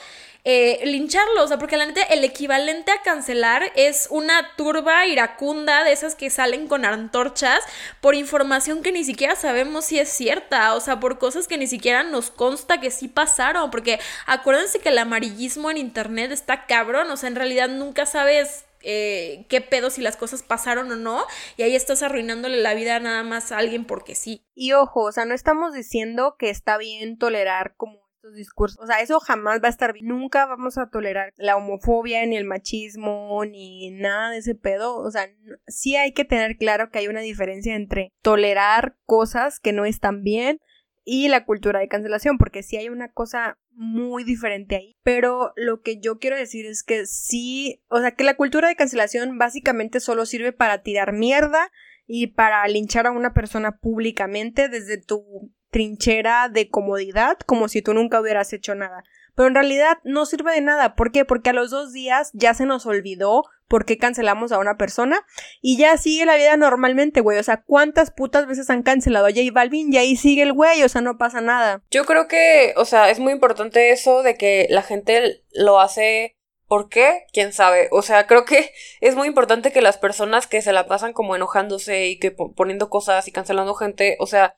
eh, 0.48 0.80
lincharlo, 0.86 1.42
o 1.42 1.48
sea, 1.48 1.58
porque 1.58 1.76
la 1.76 1.86
neta 1.86 2.02
el 2.02 2.22
equivalente 2.22 2.92
a 2.92 3.02
cancelar 3.02 3.64
es 3.74 4.06
una 4.10 4.54
turba 4.56 5.04
iracunda 5.04 5.82
de 5.82 5.90
esas 5.90 6.14
que 6.14 6.30
salen 6.30 6.68
con 6.68 6.84
antorchas 6.84 7.64
por 8.00 8.14
información 8.14 8.80
que 8.84 8.92
ni 8.92 9.02
siquiera 9.02 9.34
sabemos 9.34 9.86
si 9.86 9.98
es 9.98 10.08
cierta, 10.08 10.76
o 10.76 10.80
sea, 10.80 11.00
por 11.00 11.18
cosas 11.18 11.48
que 11.48 11.58
ni 11.58 11.66
siquiera 11.66 12.04
nos 12.04 12.30
consta 12.30 12.80
que 12.80 12.92
sí 12.92 13.08
pasaron, 13.08 13.72
porque 13.72 13.98
acuérdense 14.24 14.78
que 14.78 14.90
el 14.90 14.98
amarillismo 14.98 15.68
en 15.68 15.78
internet 15.78 16.30
está 16.30 16.66
cabrón, 16.66 17.10
o 17.10 17.16
sea, 17.16 17.28
en 17.28 17.34
realidad 17.34 17.68
nunca 17.68 18.06
sabes 18.06 18.66
eh, 18.82 19.46
qué 19.48 19.60
pedo 19.60 19.90
si 19.90 20.00
las 20.00 20.16
cosas 20.16 20.44
pasaron 20.44 20.92
o 20.92 20.94
no, 20.94 21.26
y 21.56 21.64
ahí 21.64 21.74
estás 21.74 22.04
arruinándole 22.04 22.58
la 22.58 22.74
vida 22.74 23.00
nada 23.00 23.24
más 23.24 23.50
a 23.50 23.58
alguien 23.58 23.84
porque 23.84 24.14
sí. 24.14 24.44
Y 24.54 24.74
ojo, 24.74 25.02
o 25.02 25.10
sea, 25.10 25.24
no 25.24 25.34
estamos 25.34 25.72
diciendo 25.74 26.36
que 26.38 26.50
está 26.50 26.78
bien 26.78 27.18
tolerar 27.18 27.74
como 27.76 28.05
discursos. 28.34 28.82
O 28.82 28.86
sea, 28.86 29.00
eso 29.00 29.20
jamás 29.20 29.60
va 29.62 29.68
a 29.68 29.70
estar 29.70 29.92
bien. 29.92 30.06
Nunca 30.06 30.46
vamos 30.46 30.78
a 30.78 30.88
tolerar 30.88 31.32
la 31.36 31.56
homofobia, 31.56 32.24
ni 32.26 32.36
el 32.36 32.44
machismo, 32.44 33.44
ni 33.44 33.90
nada 33.90 34.30
de 34.30 34.38
ese 34.38 34.54
pedo. 34.54 34.96
O 34.96 35.10
sea, 35.10 35.28
sí 35.66 35.96
hay 35.96 36.12
que 36.12 36.24
tener 36.24 36.56
claro 36.56 36.90
que 36.90 36.98
hay 36.98 37.08
una 37.08 37.20
diferencia 37.20 37.74
entre 37.74 38.12
tolerar 38.22 38.96
cosas 39.04 39.60
que 39.60 39.72
no 39.72 39.84
están 39.84 40.22
bien 40.22 40.60
y 41.04 41.28
la 41.28 41.44
cultura 41.44 41.78
de 41.78 41.88
cancelación, 41.88 42.36
porque 42.36 42.64
sí 42.64 42.76
hay 42.76 42.88
una 42.88 43.12
cosa 43.12 43.58
muy 43.70 44.24
diferente 44.24 44.74
ahí. 44.74 44.96
Pero 45.04 45.52
lo 45.54 45.80
que 45.80 46.00
yo 46.00 46.18
quiero 46.18 46.36
decir 46.36 46.66
es 46.66 46.82
que 46.82 47.06
sí, 47.06 47.84
o 47.88 48.00
sea, 48.00 48.10
que 48.10 48.24
la 48.24 48.34
cultura 48.34 48.68
de 48.68 48.76
cancelación 48.76 49.38
básicamente 49.38 50.00
solo 50.00 50.26
sirve 50.26 50.52
para 50.52 50.82
tirar 50.82 51.12
mierda 51.12 51.70
y 52.06 52.28
para 52.28 52.66
linchar 52.66 53.06
a 53.06 53.12
una 53.12 53.34
persona 53.34 53.78
públicamente 53.78 54.68
desde 54.68 55.00
tu 55.00 55.52
trinchera 55.70 56.48
de 56.48 56.68
comodidad, 56.68 57.38
como 57.46 57.68
si 57.68 57.82
tú 57.82 57.94
nunca 57.94 58.20
hubieras 58.20 58.52
hecho 58.52 58.74
nada. 58.74 59.04
Pero 59.34 59.48
en 59.48 59.54
realidad 59.54 59.98
no 60.02 60.24
sirve 60.24 60.52
de 60.52 60.62
nada. 60.62 60.94
¿Por 60.94 61.12
qué? 61.12 61.24
Porque 61.24 61.50
a 61.50 61.52
los 61.52 61.70
dos 61.70 61.92
días 61.92 62.30
ya 62.32 62.54
se 62.54 62.64
nos 62.64 62.86
olvidó 62.86 63.44
por 63.68 63.84
qué 63.84 63.98
cancelamos 63.98 64.52
a 64.52 64.58
una 64.58 64.78
persona 64.78 65.26
y 65.60 65.76
ya 65.76 65.96
sigue 65.98 66.24
la 66.24 66.36
vida 66.36 66.56
normalmente, 66.56 67.20
güey. 67.20 67.38
O 67.38 67.42
sea, 67.42 67.62
¿cuántas 67.62 68.10
putas 68.10 68.46
veces 68.46 68.70
han 68.70 68.82
cancelado 68.82 69.26
a 69.26 69.30
J 69.30 69.42
Balvin 69.52 69.92
y 69.92 69.98
ahí 69.98 70.16
sigue 70.16 70.42
el 70.42 70.54
güey? 70.54 70.82
O 70.82 70.88
sea, 70.88 71.02
no 71.02 71.18
pasa 71.18 71.42
nada. 71.42 71.82
Yo 71.90 72.06
creo 72.06 72.28
que, 72.28 72.72
o 72.76 72.86
sea, 72.86 73.10
es 73.10 73.18
muy 73.18 73.32
importante 73.32 73.90
eso 73.90 74.22
de 74.22 74.36
que 74.36 74.66
la 74.70 74.82
gente 74.82 75.42
lo 75.52 75.80
hace 75.80 76.36
¿Por 76.68 76.88
qué? 76.88 77.26
¿Quién 77.32 77.52
sabe? 77.52 77.88
O 77.92 78.02
sea, 78.02 78.26
creo 78.26 78.44
que 78.44 78.72
es 79.00 79.14
muy 79.14 79.28
importante 79.28 79.72
que 79.72 79.80
las 79.80 79.98
personas 79.98 80.46
que 80.46 80.62
se 80.62 80.72
la 80.72 80.86
pasan 80.86 81.12
como 81.12 81.36
enojándose 81.36 82.06
y 82.06 82.18
que 82.18 82.32
poniendo 82.32 82.90
cosas 82.90 83.28
y 83.28 83.32
cancelando 83.32 83.74
gente, 83.74 84.16
o 84.18 84.26
sea, 84.26 84.56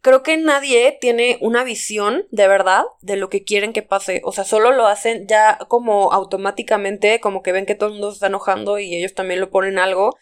creo 0.00 0.22
que 0.22 0.36
nadie 0.36 0.96
tiene 1.00 1.38
una 1.40 1.64
visión 1.64 2.26
de 2.30 2.48
verdad 2.48 2.84
de 3.00 3.16
lo 3.16 3.28
que 3.28 3.44
quieren 3.44 3.72
que 3.72 3.82
pase. 3.82 4.22
O 4.24 4.32
sea, 4.32 4.44
solo 4.44 4.72
lo 4.72 4.86
hacen 4.86 5.26
ya 5.28 5.58
como 5.68 6.12
automáticamente, 6.12 7.20
como 7.20 7.42
que 7.42 7.52
ven 7.52 7.66
que 7.66 7.74
todo 7.74 7.88
el 7.88 7.94
mundo 7.94 8.10
se 8.10 8.16
está 8.16 8.26
enojando 8.28 8.78
y 8.78 8.94
ellos 8.94 9.14
también 9.14 9.40
lo 9.40 9.50
ponen 9.50 9.78
algo. 9.78 10.16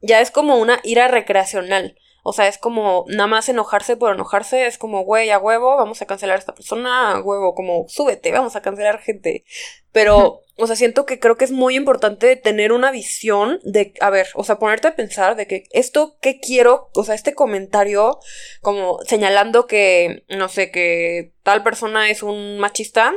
Ya 0.00 0.20
es 0.20 0.30
como 0.30 0.56
una 0.56 0.80
ira 0.84 1.08
recreacional. 1.08 1.96
O 2.26 2.32
sea, 2.32 2.48
es 2.48 2.56
como 2.56 3.04
nada 3.08 3.26
más 3.26 3.50
enojarse 3.50 3.98
por 3.98 4.14
enojarse, 4.14 4.66
es 4.66 4.78
como, 4.78 5.04
güey, 5.04 5.28
a 5.28 5.38
huevo, 5.38 5.76
vamos 5.76 6.00
a 6.00 6.06
cancelar 6.06 6.36
a 6.36 6.38
esta 6.38 6.54
persona, 6.54 7.12
a 7.12 7.20
huevo, 7.20 7.54
como, 7.54 7.84
súbete, 7.88 8.32
vamos 8.32 8.56
a 8.56 8.62
cancelar 8.62 8.98
gente. 8.98 9.44
Pero, 9.92 10.40
o 10.56 10.66
sea, 10.66 10.74
siento 10.74 11.04
que 11.04 11.20
creo 11.20 11.36
que 11.36 11.44
es 11.44 11.50
muy 11.50 11.76
importante 11.76 12.34
tener 12.36 12.72
una 12.72 12.90
visión 12.90 13.60
de, 13.62 13.92
a 14.00 14.08
ver, 14.08 14.28
o 14.34 14.42
sea, 14.42 14.58
ponerte 14.58 14.88
a 14.88 14.96
pensar 14.96 15.36
de 15.36 15.46
que 15.46 15.64
esto, 15.70 16.16
¿qué 16.22 16.40
quiero? 16.40 16.88
O 16.94 17.04
sea, 17.04 17.14
este 17.14 17.34
comentario, 17.34 18.18
como 18.62 18.98
señalando 19.06 19.66
que, 19.66 20.24
no 20.30 20.48
sé, 20.48 20.70
que 20.70 21.34
tal 21.42 21.62
persona 21.62 22.08
es 22.08 22.22
un 22.22 22.58
machista, 22.58 23.12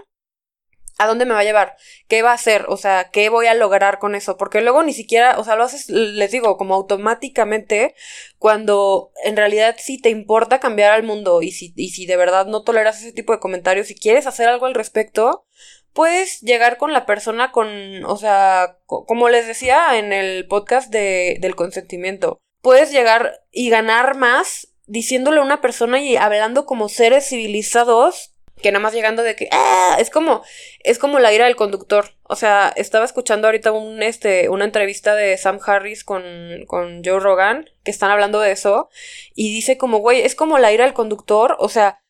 ¿A 0.98 1.06
dónde 1.06 1.26
me 1.26 1.34
va 1.34 1.42
a 1.42 1.44
llevar? 1.44 1.76
¿Qué 2.08 2.22
va 2.24 2.32
a 2.32 2.36
hacer? 2.36 2.66
O 2.70 2.78
sea, 2.78 3.10
¿qué 3.12 3.30
voy 3.30 3.46
a 3.46 3.54
lograr 3.54 4.00
con 4.00 4.16
eso? 4.16 4.36
Porque 4.38 4.62
luego 4.62 4.82
ni 4.84 4.94
siquiera, 4.94 5.38
o 5.40 5.44
sea, 5.44 5.56
lo 5.56 5.64
haces, 5.64 5.90
les 5.90 6.32
digo, 6.32 6.58
como 6.58 6.74
automáticamente, 6.74 7.94
cuando 8.40 9.12
en 9.24 9.38
realidad 9.38 9.76
sí 9.78 10.02
te 10.02 10.10
importa 10.10 10.60
cambiar 10.60 10.94
al 10.94 11.04
mundo 11.04 11.42
y 11.42 11.52
si, 11.52 11.74
y 11.76 11.90
si 11.90 12.06
de 12.06 12.18
verdad 12.18 12.48
no 12.48 12.64
toleras 12.64 13.00
ese 13.00 13.14
tipo 13.14 13.32
de 13.32 13.40
comentarios 13.40 13.92
y 13.92 13.96
quieres 13.96 14.26
hacer 14.26 14.48
algo 14.48 14.66
al 14.66 14.74
respecto, 14.74 15.46
puedes 15.94 16.42
llegar 16.42 16.78
con 16.78 16.94
la 16.94 17.06
persona 17.06 17.52
con, 17.52 18.06
o 18.06 18.18
sea, 18.18 18.78
como 18.86 19.30
les 19.30 19.48
decía 19.48 19.98
en 19.98 20.14
el 20.14 20.48
podcast 20.48 20.92
de, 20.92 21.38
del 21.42 21.56
consentimiento, 21.56 22.40
puedes 22.62 22.92
llegar 22.92 23.42
y 23.52 23.70
ganar 23.70 24.16
más 24.16 24.74
diciéndole 24.88 25.40
a 25.40 25.44
una 25.44 25.62
persona 25.62 26.02
y 26.02 26.16
hablando 26.16 26.66
como 26.66 26.90
seres 26.90 27.28
civilizados 27.28 28.37
que 28.62 28.72
nada 28.72 28.82
más 28.82 28.94
llegando 28.94 29.24
de 29.24 29.36
que 29.36 29.50
¡ah! 29.52 29.98
es 30.00 30.10
como 30.10 30.42
es 30.84 31.00
como 31.00 31.20
la 31.20 31.34
ira 31.34 31.46
del 31.46 31.56
conductor 31.56 32.12
o 32.24 32.36
sea 32.36 32.74
estaba 32.76 33.06
escuchando 33.06 33.48
ahorita 33.48 33.72
un 33.72 34.02
este 34.04 34.50
una 34.50 34.66
entrevista 34.66 35.16
de 35.16 35.38
Sam 35.38 35.60
Harris 35.66 36.04
con 36.04 36.24
con 36.66 37.02
Joe 37.04 37.20
Rogan 37.20 37.70
que 37.84 37.92
están 37.92 38.12
hablando 38.12 38.40
de 38.40 38.52
eso 38.52 38.90
y 39.36 39.54
dice 39.54 39.78
como 39.78 40.00
güey 40.00 40.22
es 40.22 40.36
como 40.36 40.58
la 40.58 40.72
ira 40.72 40.86
del 40.86 40.94
conductor 40.94 41.56
o 41.60 41.70
sea 41.70 42.02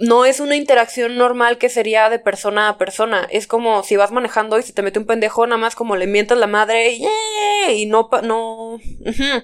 no 0.00 0.24
es 0.24 0.40
una 0.40 0.56
interacción 0.56 1.16
normal 1.16 1.58
que 1.58 1.68
sería 1.68 2.08
de 2.08 2.18
persona 2.18 2.68
a 2.68 2.78
persona. 2.78 3.26
Es 3.30 3.46
como 3.46 3.82
si 3.82 3.96
vas 3.96 4.12
manejando 4.12 4.58
y 4.58 4.62
se 4.62 4.72
te 4.72 4.82
mete 4.82 4.98
un 4.98 5.06
pendejo, 5.06 5.46
nada 5.46 5.58
más 5.58 5.74
como 5.74 5.96
le 5.96 6.06
mientas 6.06 6.38
la 6.38 6.46
madre 6.46 6.92
y, 6.92 7.06
y 7.72 7.86
no, 7.86 8.08
no, 8.22 8.78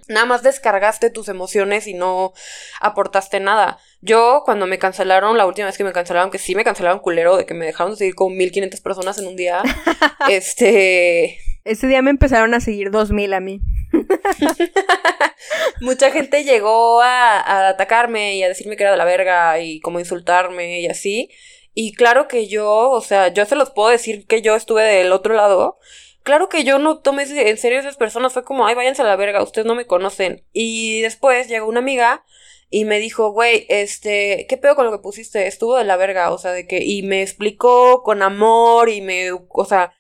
nada 0.09 0.27
más 0.27 0.43
descargaste 0.43 1.11
tus 1.11 1.29
emociones 1.29 1.87
y 1.87 1.95
no 1.95 2.33
aportaste 2.81 3.41
nada. 3.41 3.79
Yo, 4.01 4.43
cuando 4.45 4.67
me 4.67 4.79
cancelaron, 4.79 5.37
la 5.37 5.47
última 5.47 5.67
vez 5.67 5.79
que 5.79 5.85
me 5.85 5.93
cancelaron, 5.93 6.31
que 6.31 6.39
sí 6.39 6.55
me 6.55 6.65
cancelaron 6.65 7.01
culero, 7.01 7.37
de 7.37 7.47
que 7.47 7.55
me 7.55 7.67
dejaron 7.67 7.93
de 7.93 7.99
seguir 7.99 8.15
con 8.15 8.37
1500 8.37 8.81
personas 8.81 9.19
en 9.19 9.27
un 9.27 9.37
día, 9.37 9.63
este... 10.29 11.39
Ese 11.65 11.87
día 11.87 12.03
me 12.03 12.11
empezaron 12.11 12.53
a 12.53 12.61
seguir 12.61 12.91
2000 12.91 13.33
a 13.33 13.41
mí. 13.41 13.61
Mucha 15.81 16.11
gente 16.11 16.45
llegó 16.45 17.01
a, 17.03 17.69
atacarme 17.69 18.37
y 18.37 18.43
a 18.43 18.49
decirme 18.49 18.77
que 18.77 18.83
era 18.83 18.93
de 18.93 18.99
la 18.99 19.05
verga 19.05 19.61
y 19.61 19.81
como 19.81 20.01
insultarme 20.01 20.81
y 20.81 20.87
así. 20.87 21.31
Y 21.75 21.93
claro 21.95 22.29
que 22.29 22.47
yo, 22.47 22.91
o 22.91 23.01
sea, 23.01 23.29
yo 23.29 23.45
se 23.47 23.57
los 23.57 23.71
puedo 23.71 23.89
decir 23.89 24.27
que 24.27 24.43
yo 24.43 24.55
estuve 24.55 24.83
del 24.83 25.13
otro 25.13 25.35
lado. 25.35 25.79
Claro 26.23 26.49
que 26.49 26.65
yo 26.65 26.79
no 26.79 27.01
tomé 27.01 27.25
en 27.25 27.59
serio 27.59 27.79
a 27.79 27.81
esas 27.81 27.97
personas. 27.97 28.33
Fue 28.33 28.45
como, 28.45 28.67
ay, 28.67 28.75
váyanse 28.75 29.03
a 29.03 29.07
la 29.07 29.17
verga, 29.17 29.43
ustedes 29.43 29.67
no 29.67 29.75
me 29.75 29.87
conocen. 29.87 30.45
Y 30.53 31.01
después 31.03 31.49
llegó 31.49 31.69
una 31.69 31.81
amiga 31.81 32.25
y 32.71 32.85
me 32.85 32.99
dijo, 32.99 33.31
güey, 33.31 33.67
este, 33.69 34.47
¿qué 34.49 34.57
pedo 34.57 34.75
con 34.75 34.87
lo 34.87 34.93
que 34.93 35.03
pusiste? 35.03 35.47
Estuvo 35.47 35.77
de 35.77 35.85
la 35.85 35.97
verga, 35.97 36.33
o 36.33 36.39
sea, 36.39 36.53
de 36.53 36.67
que, 36.67 36.83
y 36.83 37.03
me 37.03 37.23
explicó 37.23 38.03
con 38.03 38.23
amor 38.23 38.89
y 38.89 39.01
me, 39.01 39.31
o 39.33 39.65
sea, 39.65 39.93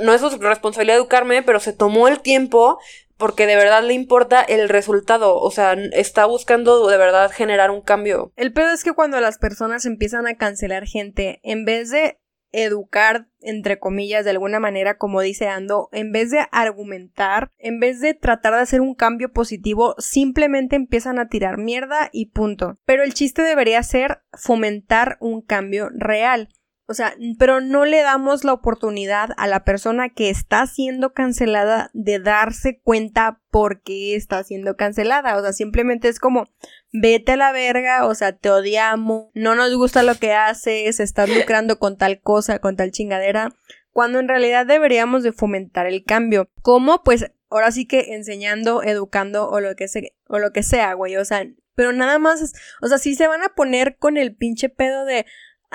no 0.00 0.12
es 0.14 0.20
su 0.20 0.30
responsabilidad 0.38 0.96
educarme, 0.96 1.42
pero 1.42 1.60
se 1.60 1.72
tomó 1.72 2.08
el 2.08 2.20
tiempo 2.20 2.78
porque 3.16 3.46
de 3.46 3.56
verdad 3.56 3.82
le 3.82 3.94
importa 3.94 4.42
el 4.42 4.68
resultado, 4.68 5.36
o 5.36 5.50
sea, 5.50 5.72
está 5.72 6.26
buscando 6.26 6.86
de 6.86 6.96
verdad 6.96 7.30
generar 7.30 7.70
un 7.70 7.80
cambio. 7.80 8.32
El 8.36 8.52
pedo 8.52 8.70
es 8.70 8.84
que 8.84 8.92
cuando 8.92 9.20
las 9.20 9.38
personas 9.38 9.86
empiezan 9.86 10.26
a 10.26 10.36
cancelar 10.36 10.86
gente, 10.86 11.40
en 11.42 11.64
vez 11.64 11.90
de 11.90 12.18
educar, 12.54 13.26
entre 13.40 13.80
comillas, 13.80 14.24
de 14.24 14.30
alguna 14.30 14.60
manera, 14.60 14.96
como 14.96 15.20
dice 15.20 15.48
Ando, 15.48 15.88
en 15.92 16.12
vez 16.12 16.30
de 16.30 16.46
argumentar, 16.52 17.50
en 17.58 17.80
vez 17.80 18.00
de 18.00 18.14
tratar 18.14 18.54
de 18.54 18.60
hacer 18.60 18.80
un 18.80 18.94
cambio 18.94 19.32
positivo, 19.32 19.96
simplemente 19.98 20.76
empiezan 20.76 21.18
a 21.18 21.28
tirar 21.28 21.58
mierda 21.58 22.10
y 22.12 22.26
punto. 22.26 22.76
Pero 22.84 23.02
el 23.02 23.12
chiste 23.12 23.42
debería 23.42 23.82
ser 23.82 24.20
fomentar 24.32 25.16
un 25.20 25.42
cambio 25.42 25.88
real. 25.92 26.48
O 26.86 26.92
sea, 26.92 27.14
pero 27.38 27.62
no 27.62 27.86
le 27.86 28.02
damos 28.02 28.44
la 28.44 28.52
oportunidad 28.52 29.30
a 29.38 29.46
la 29.46 29.64
persona 29.64 30.10
que 30.10 30.28
está 30.28 30.66
siendo 30.66 31.14
cancelada 31.14 31.90
de 31.94 32.18
darse 32.18 32.78
cuenta 32.82 33.40
por 33.50 33.80
qué 33.80 34.16
está 34.16 34.44
siendo 34.44 34.76
cancelada. 34.76 35.36
O 35.38 35.40
sea, 35.40 35.54
simplemente 35.54 36.08
es 36.08 36.18
como, 36.18 36.46
vete 36.92 37.32
a 37.32 37.36
la 37.36 37.52
verga, 37.52 38.06
o 38.06 38.14
sea, 38.14 38.36
te 38.36 38.50
odiamos, 38.50 39.28
no 39.34 39.54
nos 39.54 39.74
gusta 39.74 40.02
lo 40.02 40.16
que 40.16 40.34
haces, 40.34 41.00
estás 41.00 41.30
lucrando 41.30 41.78
con 41.78 41.96
tal 41.96 42.20
cosa, 42.20 42.58
con 42.58 42.76
tal 42.76 42.90
chingadera, 42.90 43.54
cuando 43.90 44.18
en 44.18 44.28
realidad 44.28 44.66
deberíamos 44.66 45.22
de 45.22 45.32
fomentar 45.32 45.86
el 45.86 46.04
cambio. 46.04 46.50
¿Cómo? 46.60 47.02
Pues 47.02 47.30
ahora 47.48 47.70
sí 47.70 47.86
que 47.86 48.14
enseñando, 48.14 48.82
educando 48.82 49.48
o 49.48 49.60
lo 49.60 49.74
que, 49.74 49.88
sea, 49.88 50.02
o 50.28 50.38
lo 50.38 50.52
que 50.52 50.62
sea, 50.62 50.92
güey. 50.92 51.16
O 51.16 51.24
sea, 51.24 51.46
pero 51.74 51.92
nada 51.92 52.18
más, 52.18 52.52
o 52.82 52.88
sea, 52.88 52.98
si 52.98 53.14
se 53.14 53.26
van 53.26 53.42
a 53.42 53.54
poner 53.54 53.96
con 53.96 54.18
el 54.18 54.34
pinche 54.36 54.68
pedo 54.68 55.04
de, 55.04 55.24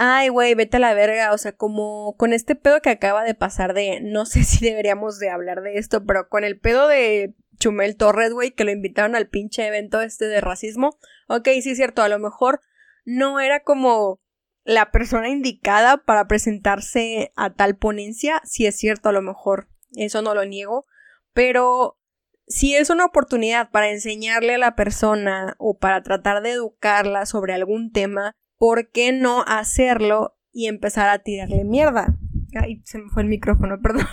ay, 0.02 0.30
güey, 0.30 0.56
vete 0.56 0.78
a 0.78 0.80
la 0.80 0.94
verga, 0.94 1.34
o 1.34 1.38
sea, 1.38 1.52
como 1.52 2.16
con 2.16 2.32
este 2.32 2.56
pedo 2.56 2.82
que 2.82 2.90
acaba 2.90 3.26
de 3.26 3.36
pasar 3.36 3.74
de, 3.74 4.00
no 4.02 4.26
sé 4.26 4.44
si 4.46 4.66
deberíamos 4.66 5.20
de 5.20 5.30
hablar 5.30 5.62
de 5.62 5.78
esto, 5.78 6.06
pero 6.06 6.30
con 6.30 6.46
el 6.46 6.58
pedo 6.58 6.88
de 6.88 7.36
Chumel 7.60 7.98
Torres, 7.98 8.32
güey, 8.32 8.52
que 8.52 8.64
lo 8.64 8.72
invitaron 8.72 9.18
al 9.18 9.28
pinche 9.28 9.68
evento 9.68 10.00
este 10.00 10.26
de 10.26 10.40
racismo, 10.40 10.98
ok, 11.28 11.50
sí 11.62 11.72
es 11.72 11.78
cierto, 11.78 12.02
a 12.02 12.08
lo 12.08 12.18
mejor 12.18 12.62
no 13.04 13.42
era 13.42 13.64
como 13.64 14.22
la 14.64 14.90
persona 14.90 15.28
indicada 15.28 15.98
para 15.98 16.28
presentarse 16.28 17.34
a 17.36 17.54
tal 17.54 17.76
ponencia, 17.76 18.42
sí 18.46 18.66
es 18.66 18.78
cierto, 18.78 19.10
a 19.10 19.14
lo 19.14 19.22
mejor, 19.22 19.68
eso 19.98 20.22
no 20.22 20.34
lo 20.34 20.46
niego, 20.46 20.86
pero 21.34 22.00
si 22.48 22.74
es 22.74 22.90
una 22.90 23.04
oportunidad 23.04 23.70
para 23.70 23.90
enseñarle 23.90 24.56
a 24.56 24.60
la 24.60 24.76
persona 24.76 25.56
o 25.58 25.78
para 25.78 26.02
tratar 26.04 26.42
de 26.42 26.52
educarla 26.52 27.26
sobre 27.26 27.54
algún 27.54 27.92
tema, 27.92 28.38
¿por 28.60 28.92
qué 28.92 29.12
no 29.12 29.44
hacerlo 29.48 30.36
y 30.52 30.68
empezar 30.68 31.10
a 31.10 31.20
tirarle 31.20 31.64
mierda? 31.64 32.16
Ay, 32.60 32.82
se 32.84 32.98
me 32.98 33.10
fue 33.10 33.24
el 33.24 33.30
micrófono, 33.30 33.80
perdón. 33.84 34.08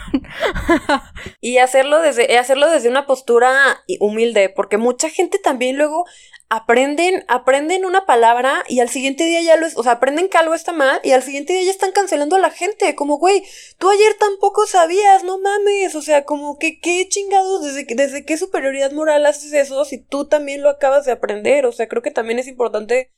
y 1.41 1.59
hacerlo 1.59 2.01
desde, 2.01 2.39
hacerlo 2.39 2.71
desde 2.71 2.89
una 2.89 3.07
postura 3.07 3.53
humilde, 4.01 4.49
porque 4.49 4.79
mucha 4.79 5.11
gente 5.11 5.39
también 5.39 5.77
luego 5.77 6.05
aprenden, 6.49 7.25
aprenden 7.27 7.85
una 7.85 8.07
palabra 8.07 8.63
y 8.69 8.81
al 8.81 8.89
siguiente 8.89 9.25
día 9.25 9.43
ya 9.43 9.57
lo, 9.57 9.67
o 9.75 9.83
sea, 9.83 9.93
aprenden 9.93 10.29
que 10.29 10.39
algo 10.39 10.55
está 10.55 10.73
mal 10.73 11.01
y 11.03 11.11
al 11.11 11.23
siguiente 11.23 11.53
día 11.55 11.65
ya 11.65 11.71
están 11.71 11.93
cancelando 11.93 12.37
a 12.37 12.41
la 12.41 12.51
gente, 12.51 12.95
como, 12.95 13.19
güey, 13.19 13.43
tú 13.79 13.91
ayer 13.91 14.15
tampoco 14.19 14.67
sabías, 14.67 15.25
no 15.25 15.39
mames, 15.39 15.95
o 15.97 16.03
sea, 16.03 16.25
como 16.25 16.59
que 16.59 16.79
qué 16.79 17.09
chingados, 17.09 17.65
desde, 17.65 17.87
desde 17.95 18.25
qué 18.25 18.37
superioridad 18.37 18.93
moral 18.93 19.27
haces 19.27 19.53
eso 19.55 19.85
si 19.85 19.99
tú 19.99 20.29
también 20.29 20.63
lo 20.63 20.69
acabas 20.69 21.05
de 21.05 21.13
aprender, 21.13 21.67
o 21.67 21.73
sea, 21.73 21.89
creo 21.89 22.03
que 22.03 22.13
también 22.13 22.39
es 22.39 22.47
importante 22.47 23.11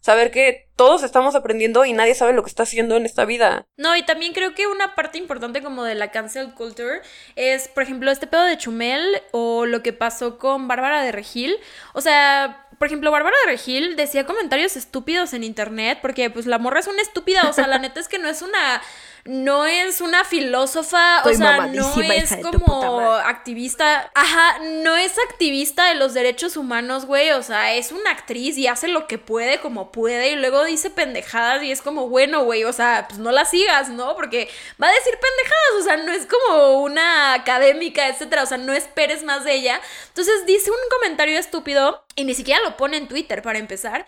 saber 0.00 0.30
que 0.30 0.68
todos 0.76 1.02
estamos 1.02 1.34
aprendiendo 1.34 1.84
y 1.84 1.92
nadie 1.92 2.14
sabe 2.14 2.32
lo 2.32 2.42
que 2.42 2.48
está 2.48 2.62
haciendo 2.62 2.96
en 2.96 3.04
esta 3.04 3.24
vida. 3.24 3.66
No, 3.76 3.96
y 3.96 4.04
también 4.04 4.32
creo 4.32 4.54
que 4.54 4.66
una 4.66 4.94
parte 4.94 5.18
importante 5.18 5.62
como 5.62 5.84
de 5.84 5.94
la 5.94 6.10
cancel 6.10 6.54
culture 6.54 7.00
es, 7.36 7.68
por 7.68 7.82
ejemplo, 7.82 8.10
este 8.10 8.26
pedo 8.26 8.44
de 8.44 8.56
Chumel 8.56 9.22
o 9.32 9.66
lo 9.66 9.82
que 9.82 9.92
pasó 9.92 10.38
con 10.38 10.68
Bárbara 10.68 11.02
de 11.02 11.12
Regil. 11.12 11.56
O 11.94 12.00
sea, 12.00 12.68
por 12.78 12.86
ejemplo, 12.86 13.10
Bárbara 13.10 13.36
de 13.44 13.52
Regil 13.52 13.96
decía 13.96 14.24
comentarios 14.24 14.76
estúpidos 14.76 15.32
en 15.34 15.42
internet 15.42 15.98
porque 16.00 16.30
pues 16.30 16.46
la 16.46 16.58
morra 16.58 16.80
es 16.80 16.86
una 16.86 17.02
estúpida, 17.02 17.48
o 17.48 17.52
sea, 17.52 17.66
la 17.66 17.78
neta 17.80 17.98
es 17.98 18.08
que 18.08 18.18
no 18.18 18.28
es 18.28 18.40
una 18.42 18.80
no 19.24 19.66
es 19.66 20.00
una 20.00 20.24
filósofa, 20.24 21.22
o 21.24 21.32
sea, 21.32 21.66
no 21.66 22.00
es 22.00 22.36
como 22.42 23.12
activista, 23.12 24.10
ajá, 24.14 24.58
no 24.60 24.96
es 24.96 25.12
activista 25.30 25.88
de 25.88 25.94
los 25.96 26.14
derechos 26.14 26.56
humanos, 26.56 27.06
güey, 27.06 27.30
o 27.30 27.42
sea, 27.42 27.74
es 27.74 27.92
una 27.92 28.10
actriz 28.10 28.56
y 28.58 28.66
hace 28.66 28.88
lo 28.88 29.06
que 29.06 29.18
puede 29.18 29.60
como 29.60 29.92
puede 29.92 30.32
y 30.32 30.36
luego 30.36 30.64
dice 30.64 30.90
pendejadas 30.90 31.62
y 31.62 31.72
es 31.72 31.82
como, 31.82 32.08
bueno, 32.08 32.44
güey, 32.44 32.64
o 32.64 32.72
sea, 32.72 33.06
pues 33.08 33.18
no 33.18 33.32
la 33.32 33.44
sigas, 33.44 33.88
¿no? 33.90 34.14
Porque 34.14 34.48
va 34.82 34.88
a 34.88 34.92
decir 34.92 35.12
pendejadas, 35.12 35.80
o 35.80 35.82
sea, 35.82 35.96
no 35.98 36.12
es 36.12 36.26
como 36.26 36.80
una 36.82 37.34
académica, 37.34 38.08
etcétera, 38.08 38.42
o 38.42 38.46
sea, 38.46 38.58
no 38.58 38.72
esperes 38.72 39.22
más 39.24 39.44
de 39.44 39.54
ella. 39.54 39.80
Entonces 40.08 40.46
dice 40.46 40.70
un 40.70 40.76
comentario 40.90 41.38
estúpido 41.38 42.04
y 42.16 42.24
ni 42.24 42.34
siquiera 42.34 42.60
lo 42.62 42.76
pone 42.76 42.96
en 42.96 43.08
Twitter 43.08 43.42
para 43.42 43.58
empezar. 43.58 44.06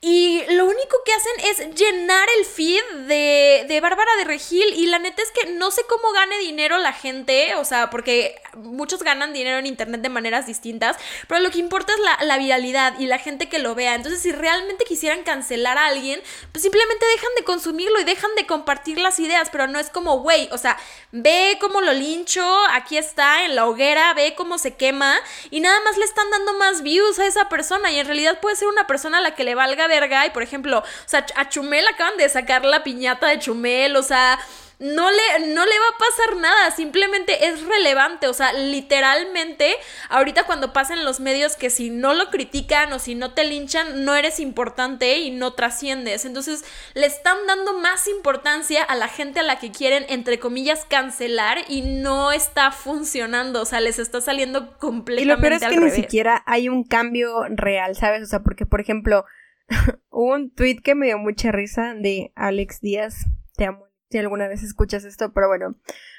Y 0.00 0.42
lo 0.50 0.64
único 0.64 0.96
que 1.04 1.12
hacen 1.12 1.50
es 1.50 1.74
llenar 1.78 2.26
el 2.38 2.46
feed 2.46 2.82
de, 3.06 3.66
de 3.68 3.80
Bárbara 3.80 4.10
de 4.16 4.24
Y 4.52 4.86
la 4.86 4.98
neta 4.98 5.22
es 5.22 5.30
que 5.30 5.52
no 5.52 5.70
sé 5.70 5.82
cómo 5.88 6.12
gane 6.12 6.38
dinero 6.38 6.78
la 6.78 6.92
gente. 6.92 7.54
O 7.56 7.64
sea, 7.64 7.90
porque 7.90 8.40
muchos 8.56 9.02
ganan 9.02 9.32
dinero 9.32 9.58
en 9.58 9.66
internet 9.66 10.00
de 10.00 10.08
maneras 10.08 10.46
distintas. 10.46 10.96
Pero 11.28 11.40
lo 11.40 11.50
que 11.50 11.58
importa 11.58 11.92
es 11.92 12.00
la, 12.00 12.18
la 12.24 12.38
viralidad 12.38 12.98
y 12.98 13.06
la 13.06 13.18
gente 13.18 13.48
que 13.48 13.58
lo 13.58 13.74
vea. 13.74 13.94
Entonces, 13.94 14.20
si 14.20 14.32
realmente 14.32 14.84
quisieran 14.84 15.22
cancelar 15.22 15.78
a 15.78 15.86
alguien, 15.86 16.20
pues 16.52 16.62
simplemente 16.62 17.06
dejan 17.06 17.30
de 17.36 17.44
consumirlo 17.44 18.00
y 18.00 18.04
dejan 18.04 18.34
de 18.36 18.46
compartir 18.46 18.98
las 18.98 19.18
ideas. 19.20 19.48
Pero 19.50 19.66
no 19.66 19.78
es 19.78 19.90
como, 19.90 20.18
güey, 20.20 20.48
o 20.52 20.58
sea, 20.58 20.76
ve 21.12 21.58
cómo 21.60 21.80
lo 21.80 21.92
lincho, 21.92 22.44
aquí 22.72 22.96
está 22.96 23.44
en 23.44 23.56
la 23.56 23.66
hoguera, 23.66 24.14
ve 24.14 24.34
cómo 24.34 24.58
se 24.58 24.74
quema. 24.74 25.18
Y 25.50 25.60
nada 25.60 25.80
más 25.80 25.96
le 25.96 26.04
están 26.04 26.30
dando 26.30 26.54
más 26.54 26.82
views 26.82 27.18
a 27.18 27.26
esa 27.26 27.48
persona. 27.48 27.90
Y 27.92 27.98
en 27.98 28.06
realidad 28.06 28.40
puede 28.40 28.56
ser 28.56 28.68
una 28.68 28.86
persona 28.86 29.18
a 29.18 29.20
la 29.20 29.34
que 29.34 29.44
le 29.44 29.54
valga 29.54 29.86
verga. 29.86 30.26
Y 30.26 30.30
por 30.30 30.42
ejemplo, 30.42 30.78
o 30.78 31.08
sea, 31.08 31.26
a 31.36 31.48
Chumel 31.48 31.86
acaban 31.86 32.16
de 32.16 32.28
sacar 32.28 32.64
la 32.64 32.82
piñata 32.82 33.28
de 33.28 33.38
Chumel. 33.38 33.96
O 33.96 34.02
sea, 34.02 34.38
no 34.80 35.10
le, 35.10 35.46
no 35.54 35.66
le 35.66 35.72
va 35.78 35.88
a 35.94 35.98
pasar 35.98 36.40
nada, 36.40 36.70
simplemente 36.70 37.48
es 37.48 37.62
relevante, 37.66 38.28
o 38.28 38.32
sea, 38.32 38.54
literalmente, 38.54 39.74
ahorita 40.08 40.44
cuando 40.44 40.72
pasen 40.72 41.04
los 41.04 41.20
medios 41.20 41.54
que 41.54 41.68
si 41.68 41.90
no 41.90 42.14
lo 42.14 42.30
critican 42.30 42.90
o 42.94 42.98
si 42.98 43.14
no 43.14 43.34
te 43.34 43.44
linchan, 43.44 44.06
no 44.06 44.14
eres 44.14 44.40
importante 44.40 45.18
y 45.18 45.32
no 45.32 45.52
trasciendes. 45.52 46.24
Entonces, 46.24 46.64
le 46.94 47.04
están 47.04 47.36
dando 47.46 47.78
más 47.78 48.08
importancia 48.08 48.82
a 48.82 48.96
la 48.96 49.08
gente 49.08 49.40
a 49.40 49.42
la 49.42 49.58
que 49.58 49.70
quieren, 49.70 50.06
entre 50.08 50.38
comillas, 50.38 50.86
cancelar 50.88 51.58
y 51.68 51.82
no 51.82 52.32
está 52.32 52.72
funcionando, 52.72 53.60
o 53.60 53.66
sea, 53.66 53.80
les 53.80 53.98
está 53.98 54.22
saliendo 54.22 54.76
Y 54.76 54.80
completamente 54.80 55.26
lo 55.26 55.40
peor 55.42 55.52
es 55.52 55.62
al 55.62 55.74
que 55.74 55.80
ni 55.80 55.90
siquiera 55.90 56.42
hay 56.46 56.70
un 56.70 56.84
cambio 56.84 57.44
real, 57.50 57.96
¿sabes? 57.96 58.22
O 58.22 58.26
sea, 58.26 58.40
porque, 58.40 58.64
por 58.64 58.80
ejemplo, 58.80 59.26
hubo 60.08 60.32
un 60.32 60.50
tweet 60.54 60.78
que 60.82 60.94
me 60.94 61.06
dio 61.06 61.18
mucha 61.18 61.52
risa 61.52 61.92
de 61.94 62.32
Alex 62.34 62.80
Díaz. 62.80 63.26
Te 63.56 63.66
amo. 63.66 63.89
Si 64.10 64.18
alguna 64.18 64.48
vez 64.48 64.62
escuchas 64.62 65.04
esto, 65.04 65.32
pero 65.32 65.48
bueno. 65.48 65.76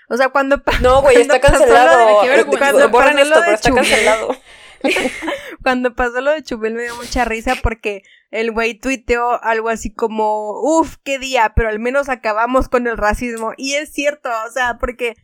O 0.10 0.18
sea, 0.18 0.30
cuando. 0.30 0.62
No, 0.82 1.02
güey, 1.02 1.18
está 1.18 1.40
cancelado. 1.40 2.24
de-. 2.24 2.46
Cuando 2.58 2.90
borran 2.90 3.16
pasó 3.16 3.30
lo 3.30 3.36
esto, 3.36 3.40
de 3.40 3.46
pero 3.46 3.56
está 3.56 3.72
cancelado. 3.74 4.36
Cuando 5.64 5.94
pasó 5.96 6.22
lo 6.22 6.32
de 6.32 6.44
Chumel 6.44 6.74
me 6.74 6.84
dio 6.84 6.96
mucha 6.96 7.26
risa 7.26 7.56
porque 7.62 8.04
el 8.32 8.52
güey 8.52 8.74
tuiteó 8.74 9.42
algo 9.44 9.70
así 9.70 9.94
como, 9.94 10.60
uff, 10.60 10.96
qué 11.04 11.20
día, 11.20 11.54
pero 11.56 11.70
al 11.70 11.80
menos 11.80 12.10
acabamos 12.10 12.68
con 12.68 12.88
el 12.88 12.98
racismo. 12.98 13.54
Y 13.58 13.74
es 13.74 13.94
cierto, 13.94 14.30
o 14.48 14.52
sea, 14.52 14.78
porque 14.80 15.16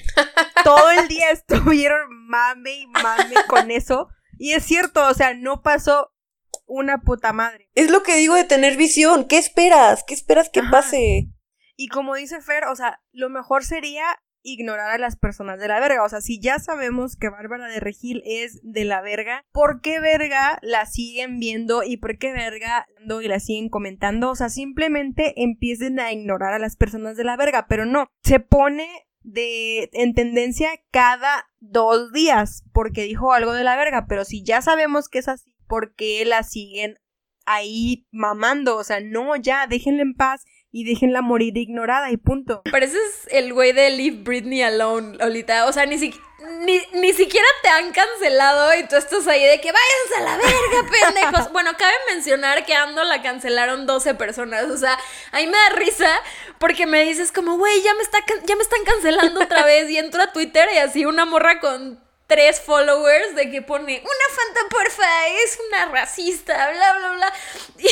todo 0.63 0.91
el 0.91 1.07
día 1.07 1.31
estuvieron 1.31 2.07
mame 2.27 2.73
y 2.73 2.87
mame 2.87 3.35
con 3.47 3.71
eso. 3.71 4.09
Y 4.37 4.53
es 4.53 4.63
cierto, 4.63 5.07
o 5.07 5.13
sea, 5.13 5.33
no 5.33 5.63
pasó 5.63 6.13
una 6.67 6.99
puta 6.99 7.33
madre. 7.33 7.69
Es 7.73 7.89
lo 7.89 8.03
que 8.03 8.15
digo 8.15 8.35
de 8.35 8.43
tener 8.43 8.77
visión. 8.77 9.25
¿Qué 9.25 9.37
esperas? 9.37 10.03
¿Qué 10.05 10.13
esperas 10.13 10.49
que 10.49 10.59
Ajá. 10.59 10.71
pase? 10.71 11.29
Y 11.77 11.87
como 11.87 12.15
dice 12.15 12.41
Fer, 12.41 12.65
o 12.65 12.75
sea, 12.75 12.99
lo 13.13 13.29
mejor 13.29 13.63
sería 13.63 14.03
ignorar 14.47 14.89
a 14.91 14.97
las 14.97 15.15
personas 15.15 15.59
de 15.59 15.67
la 15.67 15.79
verga. 15.79 16.03
O 16.03 16.09
sea, 16.09 16.21
si 16.21 16.39
ya 16.39 16.59
sabemos 16.59 17.15
que 17.15 17.29
Bárbara 17.29 17.67
de 17.67 17.79
Regil 17.79 18.23
es 18.25 18.59
de 18.63 18.85
la 18.85 19.01
verga, 19.01 19.45
¿por 19.51 19.81
qué 19.81 19.99
verga 19.99 20.57
la 20.61 20.85
siguen 20.85 21.39
viendo 21.39 21.83
y 21.83 21.97
por 21.97 22.17
qué 22.17 22.31
verga 22.31 22.87
y 23.21 23.27
la 23.27 23.39
siguen 23.39 23.69
comentando? 23.69 24.31
O 24.31 24.35
sea, 24.35 24.49
simplemente 24.49 25.41
empiecen 25.43 25.99
a 25.99 26.11
ignorar 26.11 26.53
a 26.53 26.59
las 26.59 26.75
personas 26.75 27.17
de 27.17 27.25
la 27.25 27.37
verga, 27.37 27.67
pero 27.67 27.85
no, 27.85 28.07
se 28.23 28.39
pone 28.39 28.87
de 29.21 29.89
en 29.91 30.13
tendencia 30.13 30.69
cada 30.89 31.49
dos 31.59 32.13
días 32.13 32.63
porque 32.71 33.03
dijo 33.03 33.33
algo 33.33 33.53
de 33.53 33.65
la 33.65 33.75
verga, 33.75 34.05
pero 34.07 34.23
si 34.23 34.43
ya 34.43 34.61
sabemos 34.61 35.09
que 35.09 35.19
es 35.19 35.27
así, 35.27 35.55
¿por 35.67 35.93
qué 35.95 36.23
la 36.25 36.43
siguen 36.43 36.97
ahí 37.45 38.07
mamando? 38.11 38.77
O 38.77 38.83
sea, 38.83 39.01
no, 39.01 39.35
ya, 39.35 39.67
déjenla 39.67 40.01
en 40.01 40.15
paz 40.15 40.45
y 40.79 40.83
déjenla 40.83 41.21
morir 41.21 41.57
ignorada 41.57 42.11
y 42.11 42.17
punto. 42.17 42.61
Pareces 42.71 43.27
el 43.31 43.51
güey 43.53 43.71
de 43.73 43.89
Leave 43.89 44.17
Britney 44.23 44.61
Alone, 44.61 45.17
Lolita. 45.17 45.65
O 45.65 45.73
sea, 45.73 45.85
ni, 45.87 45.97
si- 45.97 46.13
ni, 46.59 46.79
ni 46.93 47.13
siquiera 47.13 47.47
te 47.63 47.69
han 47.69 47.91
cancelado 47.91 48.75
y 48.77 48.87
tú 48.87 48.95
estás 48.95 49.27
ahí 49.27 49.43
de 49.43 49.59
que 49.59 49.71
váyanse 49.71 50.15
a 50.17 50.19
la 50.21 50.37
verga, 50.37 50.91
pendejos. 51.31 51.51
Bueno, 51.51 51.71
cabe 51.79 51.93
mencionar 52.13 52.63
que 52.65 52.75
Ando 52.75 53.03
la 53.03 53.23
cancelaron 53.23 53.87
12 53.87 54.13
personas. 54.15 54.65
O 54.65 54.77
sea, 54.77 54.97
a 55.31 55.37
mí 55.37 55.47
me 55.47 55.57
da 55.57 55.69
risa 55.77 56.11
porque 56.59 56.85
me 56.85 57.01
dices 57.03 57.31
como, 57.31 57.57
güey, 57.57 57.81
ya, 57.81 57.93
me 57.95 58.03
está 58.03 58.19
ya 58.45 58.55
me 58.55 58.61
están 58.61 58.83
cancelando 58.85 59.41
otra 59.41 59.65
vez. 59.65 59.89
Y 59.89 59.97
entro 59.97 60.21
a 60.21 60.31
Twitter 60.31 60.67
y 60.75 60.77
así 60.77 61.05
una 61.05 61.25
morra 61.25 61.59
con 61.59 61.99
tres 62.27 62.59
followers 62.61 63.35
de 63.35 63.49
que 63.49 63.61
pone 63.61 63.99
una 64.01 64.35
fanta 64.35 64.69
porfa, 64.69 65.27
es 65.43 65.57
una 65.67 65.85
racista, 65.91 66.69
bla, 66.71 66.93
bla, 66.99 67.11
bla. 67.13 67.33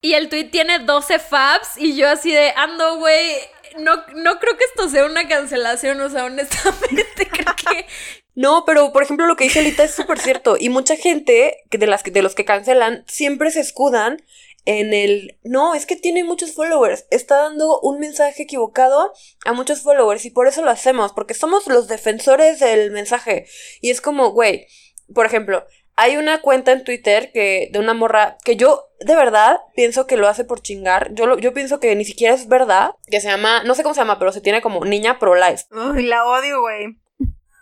Y, 0.00 0.14
el 0.14 0.28
tweet 0.28 0.44
tiene 0.50 0.78
12 0.78 1.18
faps 1.18 1.76
y 1.76 1.96
yo 1.96 2.08
así 2.08 2.32
de 2.32 2.52
ando, 2.56 2.98
güey. 2.98 3.36
No, 3.78 3.96
no 4.14 4.38
creo 4.40 4.56
que 4.56 4.64
esto 4.64 4.88
sea 4.88 5.04
una 5.04 5.28
cancelación, 5.28 6.00
o 6.00 6.08
sea, 6.08 6.24
honestamente 6.24 7.28
creo 7.30 7.54
que 7.56 7.86
No, 8.34 8.64
pero 8.64 8.92
por 8.92 9.02
ejemplo 9.02 9.26
lo 9.26 9.36
que 9.36 9.44
dice 9.44 9.58
Alita 9.60 9.84
es 9.84 9.94
súper 9.94 10.18
cierto. 10.18 10.56
Y 10.58 10.68
mucha 10.68 10.96
gente 10.96 11.58
de, 11.70 11.86
las, 11.86 12.02
que- 12.02 12.10
de 12.10 12.22
los 12.22 12.34
que 12.34 12.44
cancelan 12.44 13.04
siempre 13.06 13.50
se 13.50 13.60
escudan 13.60 14.22
en 14.68 14.92
el... 14.92 15.38
No, 15.44 15.74
es 15.74 15.86
que 15.86 15.96
tiene 15.96 16.24
muchos 16.24 16.52
followers. 16.54 17.06
Está 17.10 17.36
dando 17.36 17.80
un 17.80 17.98
mensaje 17.98 18.42
equivocado 18.42 19.12
a 19.46 19.52
muchos 19.54 19.80
followers 19.80 20.26
y 20.26 20.30
por 20.30 20.46
eso 20.46 20.62
lo 20.62 20.70
hacemos. 20.70 21.12
Porque 21.14 21.32
somos 21.32 21.66
los 21.66 21.88
defensores 21.88 22.60
del 22.60 22.90
mensaje. 22.90 23.46
Y 23.80 23.88
es 23.90 24.02
como, 24.02 24.30
güey, 24.32 24.66
por 25.14 25.24
ejemplo, 25.24 25.64
hay 25.96 26.18
una 26.18 26.42
cuenta 26.42 26.72
en 26.72 26.84
Twitter 26.84 27.32
que 27.32 27.70
de 27.72 27.78
una 27.78 27.94
morra 27.94 28.36
que 28.44 28.56
yo 28.56 28.84
de 29.00 29.16
verdad 29.16 29.60
pienso 29.74 30.06
que 30.06 30.18
lo 30.18 30.28
hace 30.28 30.44
por 30.44 30.60
chingar. 30.60 31.14
Yo, 31.14 31.26
lo- 31.26 31.38
yo 31.38 31.54
pienso 31.54 31.80
que 31.80 31.96
ni 31.96 32.04
siquiera 32.04 32.34
es 32.34 32.46
verdad. 32.46 32.90
Que 33.06 33.20
se 33.22 33.28
llama, 33.28 33.62
no 33.64 33.74
sé 33.74 33.82
cómo 33.82 33.94
se 33.94 34.02
llama, 34.02 34.18
pero 34.18 34.32
se 34.32 34.42
tiene 34.42 34.60
como 34.60 34.84
niña 34.84 35.18
pro 35.18 35.34
life. 35.34 35.64
Uy, 35.72 36.02
la 36.02 36.26
odio, 36.26 36.60
güey. 36.60 36.98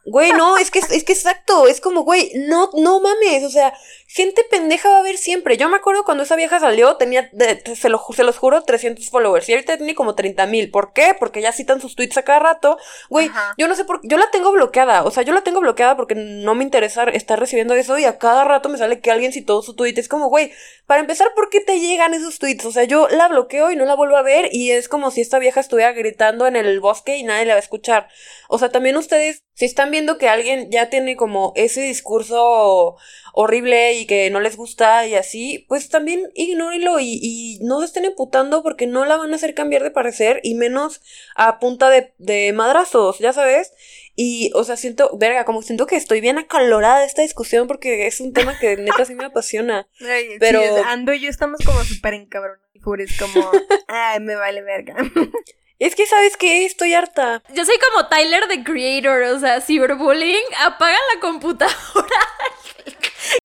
Güey, 0.09 0.33
no, 0.33 0.57
es 0.57 0.71
que 0.71 0.79
es 0.79 1.03
que 1.05 1.13
exacto, 1.13 1.67
es 1.67 1.81
como, 1.81 2.03
güey, 2.03 2.31
no, 2.37 2.71
no 2.75 3.01
mames, 3.01 3.43
o 3.43 3.51
sea, 3.51 3.75
gente 4.07 4.45
pendeja 4.49 4.89
va 4.89 4.99
a 4.99 5.01
haber 5.01 5.19
siempre. 5.19 5.57
Yo 5.57 5.69
me 5.69 5.77
acuerdo 5.77 6.05
cuando 6.05 6.23
esa 6.23 6.37
vieja 6.37 6.61
salió, 6.61 6.97
tenía, 6.97 7.29
de- 7.33 7.61
se, 7.75 7.89
lo, 7.89 8.01
se 8.15 8.23
los 8.23 8.39
juro, 8.39 8.63
300 8.63 9.11
followers, 9.11 9.49
y 9.49 9.55
ahorita 9.55 9.77
tiene 9.79 9.97
como 9.97 10.15
30 10.15 10.47
mil. 10.47 10.71
¿Por 10.71 10.93
qué? 10.93 11.17
Porque 11.19 11.41
ya 11.43 11.51
citan 11.51 11.81
sus 11.81 11.97
tweets 11.97 12.17
a 12.19 12.23
cada 12.23 12.39
rato. 12.39 12.79
Güey, 13.11 13.27
Ajá. 13.27 13.55
yo 13.59 13.67
no 13.67 13.75
sé 13.75 13.85
por 13.85 14.01
qué, 14.01 14.07
yo 14.07 14.17
la 14.17 14.31
tengo 14.31 14.53
bloqueada, 14.53 15.03
o 15.03 15.11
sea, 15.11 15.25
yo 15.25 15.33
la 15.35 15.43
tengo 15.43 15.59
bloqueada 15.61 15.97
porque 15.97 16.15
no 16.15 16.55
me 16.55 16.63
interesa 16.63 17.03
estar 17.05 17.41
recibiendo 17.41 17.75
eso 17.75 17.99
y 17.99 18.05
a 18.05 18.17
cada 18.19 18.45
rato 18.45 18.69
me 18.69 18.79
sale 18.79 19.01
que 19.01 19.11
alguien 19.11 19.33
citó 19.33 19.61
su 19.63 19.75
tweet. 19.75 19.95
Es 19.97 20.09
como, 20.09 20.29
güey, 20.29 20.53
para 20.87 21.01
empezar, 21.01 21.35
¿por 21.35 21.51
qué 21.51 21.59
te 21.61 21.81
llegan 21.81 22.15
esos 22.15 22.39
tweets? 22.39 22.65
O 22.65 22.71
sea, 22.71 22.85
yo 22.85 23.09
la 23.09 23.27
bloqueo 23.27 23.73
y 23.73 23.77
no 23.77 23.85
la 23.85 23.97
vuelvo 23.97 24.17
a 24.17 24.23
ver 24.23 24.51
y 24.53 24.71
es 24.71 24.89
como 24.89 25.11
si 25.11 25.21
esta 25.21 25.41
vieja 25.41 25.59
estuviera 25.59 25.91
gritando 25.93 26.47
en 26.47 26.55
el 26.55 26.79
bosque 26.79 27.17
y 27.17 27.25
nadie 27.25 27.45
la 27.47 27.55
va 27.55 27.59
a 27.59 27.63
escuchar. 27.63 28.09
O 28.49 28.61
sea, 28.61 28.69
también 28.71 28.97
ustedes, 28.97 29.43
si 29.57 29.65
están 29.65 29.91
viendo 29.91 30.19
que 30.19 30.29
alguien 30.29 30.71
ya 30.71 30.91
tiene 30.91 31.17
como 31.17 31.55
ese 31.57 31.81
discurso 31.81 32.97
horrible 33.33 33.95
y 33.95 34.07
que 34.07 34.29
no 34.29 34.41
les 34.41 34.57
gusta 34.57 35.07
y 35.07 35.15
así, 35.15 35.65
pues 35.67 35.89
también 35.89 36.31
ignórenlo 36.35 37.01
y, 37.01 37.19
y 37.23 37.59
no 37.63 37.81
se 37.81 37.87
estén 37.87 38.05
emputando 38.05 38.63
porque 38.63 38.87
no 38.87 39.07
la 39.07 39.17
van 39.17 39.33
a 39.33 39.37
hacer 39.37 39.55
cambiar 39.55 39.83
de 39.83 39.91
parecer 39.91 40.41
y 40.43 40.55
menos 40.57 41.01
a 41.37 41.59
punta 41.59 41.89
de, 41.89 42.13
de 42.19 42.53
madrazos, 42.53 43.19
ya 43.19 43.33
sabes. 43.33 43.73
Y, 44.15 44.51
o 44.55 44.63
sea, 44.65 44.77
siento, 44.77 45.17
verga, 45.17 45.45
como 45.47 45.63
siento 45.63 45.87
que 45.87 45.97
estoy 45.97 46.21
bien 46.21 46.39
acalorada 46.39 47.01
de 47.01 47.07
esta 47.07 47.23
discusión 47.23 47.67
porque 47.67 48.07
es 48.07 48.21
un 48.21 48.35
tema 48.35 48.59
que 48.59 48.77
neta 48.77 49.07
sí 49.07 49.15
me 49.15 49.25
apasiona. 49.25 49.89
Ay, 50.01 50.37
Pero- 50.39 50.61
sí, 50.61 50.83
Ando 50.85 51.15
y 51.15 51.21
yo 51.21 51.31
estamos 51.31 51.61
como 51.65 51.83
súper 51.83 52.13
encabronados. 52.15 52.67
Es 52.99 53.19
como, 53.19 53.51
ay, 53.89 54.21
me 54.21 54.37
vale 54.37 54.61
verga. 54.63 54.95
Es 55.79 55.95
que, 55.95 56.07
¿sabes 56.07 56.37
qué? 56.39 56.65
Estoy 56.65 56.95
harta. 56.95 57.43
yo 57.55 57.65
soy 57.65 57.77
como 57.91 58.09
Tyler 58.09 58.49
the 58.49 58.65
Creator, 58.65 59.23
o 59.35 59.41
sea, 59.41 59.61
ciberbullying, 59.61 60.45
apaga 60.65 60.97
la 61.15 61.21
computadora. 61.21 61.77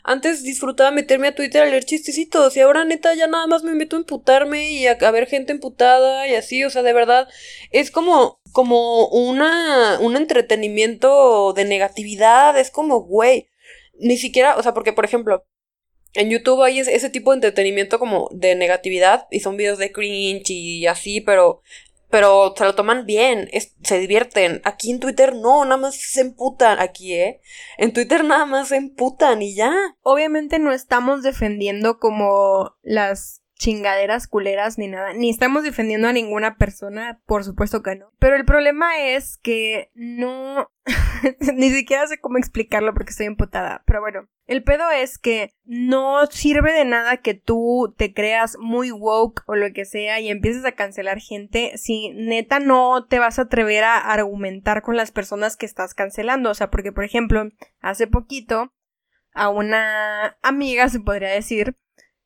Antes 0.03 0.43
disfrutaba 0.43 0.91
meterme 0.91 1.29
a 1.29 1.35
Twitter 1.35 1.63
a 1.63 1.65
leer 1.65 1.83
chistecitos 1.83 2.55
y 2.55 2.61
ahora 2.61 2.85
neta 2.85 3.13
ya 3.15 3.27
nada 3.27 3.47
más 3.47 3.63
me 3.63 3.73
meto 3.73 3.95
a 3.95 3.99
emputarme 3.99 4.71
y 4.71 4.87
a, 4.87 4.91
a 4.93 5.11
ver 5.11 5.27
gente 5.27 5.51
emputada 5.51 6.27
y 6.27 6.35
así, 6.35 6.63
o 6.63 6.69
sea, 6.69 6.83
de 6.83 6.93
verdad 6.93 7.27
es 7.71 7.91
como 7.91 8.39
como 8.53 9.07
una 9.07 9.97
un 9.99 10.15
entretenimiento 10.15 11.53
de 11.53 11.65
negatividad, 11.65 12.57
es 12.57 12.69
como 12.71 13.01
güey, 13.01 13.49
ni 13.99 14.17
siquiera, 14.17 14.55
o 14.57 14.63
sea, 14.63 14.73
porque 14.73 14.93
por 14.93 15.05
ejemplo, 15.05 15.45
en 16.13 16.29
YouTube 16.29 16.61
hay 16.63 16.79
ese 16.79 17.09
tipo 17.09 17.31
de 17.31 17.37
entretenimiento 17.37 17.97
como 17.97 18.29
de 18.31 18.55
negatividad 18.55 19.27
y 19.31 19.39
son 19.39 19.57
videos 19.57 19.79
de 19.79 19.91
cringe 19.91 20.51
y 20.51 20.85
así, 20.87 21.21
pero 21.21 21.61
pero 22.11 22.53
se 22.55 22.65
lo 22.65 22.75
toman 22.75 23.05
bien, 23.05 23.49
se 23.83 23.99
divierten. 23.99 24.61
Aquí 24.65 24.91
en 24.91 24.99
Twitter 24.99 25.33
no, 25.33 25.63
nada 25.63 25.77
más 25.77 25.95
se 25.95 26.21
emputan. 26.21 26.79
Aquí, 26.79 27.13
¿eh? 27.13 27.41
En 27.77 27.93
Twitter 27.93 28.23
nada 28.23 28.45
más 28.45 28.67
se 28.67 28.75
emputan 28.75 29.41
y 29.41 29.55
ya. 29.55 29.73
Obviamente 30.01 30.59
no 30.59 30.73
estamos 30.73 31.23
defendiendo 31.23 31.99
como 31.99 32.75
las 32.83 33.40
chingaderas 33.61 34.27
culeras 34.27 34.79
ni 34.79 34.87
nada, 34.87 35.13
ni 35.13 35.29
estamos 35.29 35.61
defendiendo 35.61 36.07
a 36.07 36.13
ninguna 36.13 36.55
persona, 36.57 37.21
por 37.27 37.43
supuesto 37.43 37.83
que 37.83 37.95
no. 37.95 38.11
Pero 38.17 38.35
el 38.35 38.43
problema 38.43 38.99
es 38.99 39.37
que 39.37 39.91
no, 39.93 40.71
ni 41.53 41.69
siquiera 41.69 42.07
sé 42.07 42.19
cómo 42.19 42.39
explicarlo 42.39 42.91
porque 42.95 43.11
estoy 43.11 43.27
emputada, 43.27 43.83
pero 43.85 44.01
bueno, 44.01 44.27
el 44.47 44.63
pedo 44.63 44.89
es 44.89 45.19
que 45.19 45.53
no 45.63 46.25
sirve 46.25 46.73
de 46.73 46.85
nada 46.85 47.17
que 47.17 47.35
tú 47.35 47.93
te 47.95 48.15
creas 48.15 48.57
muy 48.59 48.91
woke 48.91 49.43
o 49.45 49.55
lo 49.55 49.71
que 49.73 49.85
sea 49.85 50.19
y 50.19 50.29
empieces 50.29 50.65
a 50.65 50.71
cancelar 50.71 51.19
gente 51.19 51.77
si 51.77 52.09
neta 52.15 52.59
no 52.59 53.05
te 53.05 53.19
vas 53.19 53.37
a 53.37 53.43
atrever 53.43 53.83
a 53.83 53.99
argumentar 53.99 54.81
con 54.81 54.97
las 54.97 55.11
personas 55.11 55.55
que 55.55 55.67
estás 55.67 55.93
cancelando, 55.93 56.49
o 56.49 56.55
sea, 56.55 56.71
porque 56.71 56.91
por 56.91 57.03
ejemplo, 57.03 57.47
hace 57.79 58.07
poquito 58.07 58.73
a 59.33 59.49
una 59.49 60.35
amiga 60.41 60.89
se 60.89 60.99
podría 60.99 61.29
decir 61.29 61.75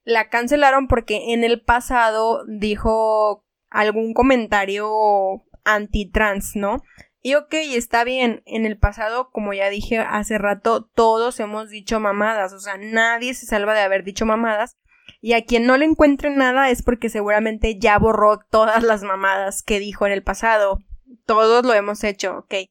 la 0.05 0.29
cancelaron 0.29 0.87
porque 0.87 1.33
en 1.33 1.43
el 1.43 1.61
pasado 1.61 2.45
dijo 2.47 3.43
algún 3.69 4.13
comentario 4.13 5.43
anti-trans, 5.65 6.55
¿no? 6.55 6.81
Y 7.21 7.33
ok, 7.33 7.55
está 7.55 8.03
bien, 8.03 8.43
en 8.45 8.67
el 8.67 8.77
pasado, 8.77 9.31
como 9.31 9.51
ya 9.51 9.71
dije 9.71 9.97
hace 9.97 10.37
rato, 10.37 10.85
todos 10.85 11.39
hemos 11.39 11.71
dicho 11.71 11.99
mamadas, 11.99 12.53
o 12.53 12.59
sea, 12.59 12.77
nadie 12.77 13.33
se 13.33 13.47
salva 13.47 13.73
de 13.73 13.81
haber 13.81 14.03
dicho 14.03 14.27
mamadas. 14.27 14.77
Y 15.21 15.33
a 15.33 15.43
quien 15.43 15.65
no 15.65 15.75
le 15.77 15.85
encuentre 15.85 16.29
nada 16.29 16.69
es 16.69 16.83
porque 16.83 17.09
seguramente 17.09 17.79
ya 17.79 17.97
borró 17.97 18.39
todas 18.51 18.83
las 18.83 19.01
mamadas 19.01 19.63
que 19.63 19.79
dijo 19.79 20.05
en 20.05 20.13
el 20.13 20.21
pasado. 20.21 20.83
Todos 21.25 21.65
lo 21.65 21.73
hemos 21.73 22.03
hecho, 22.03 22.37
ok. 22.37 22.69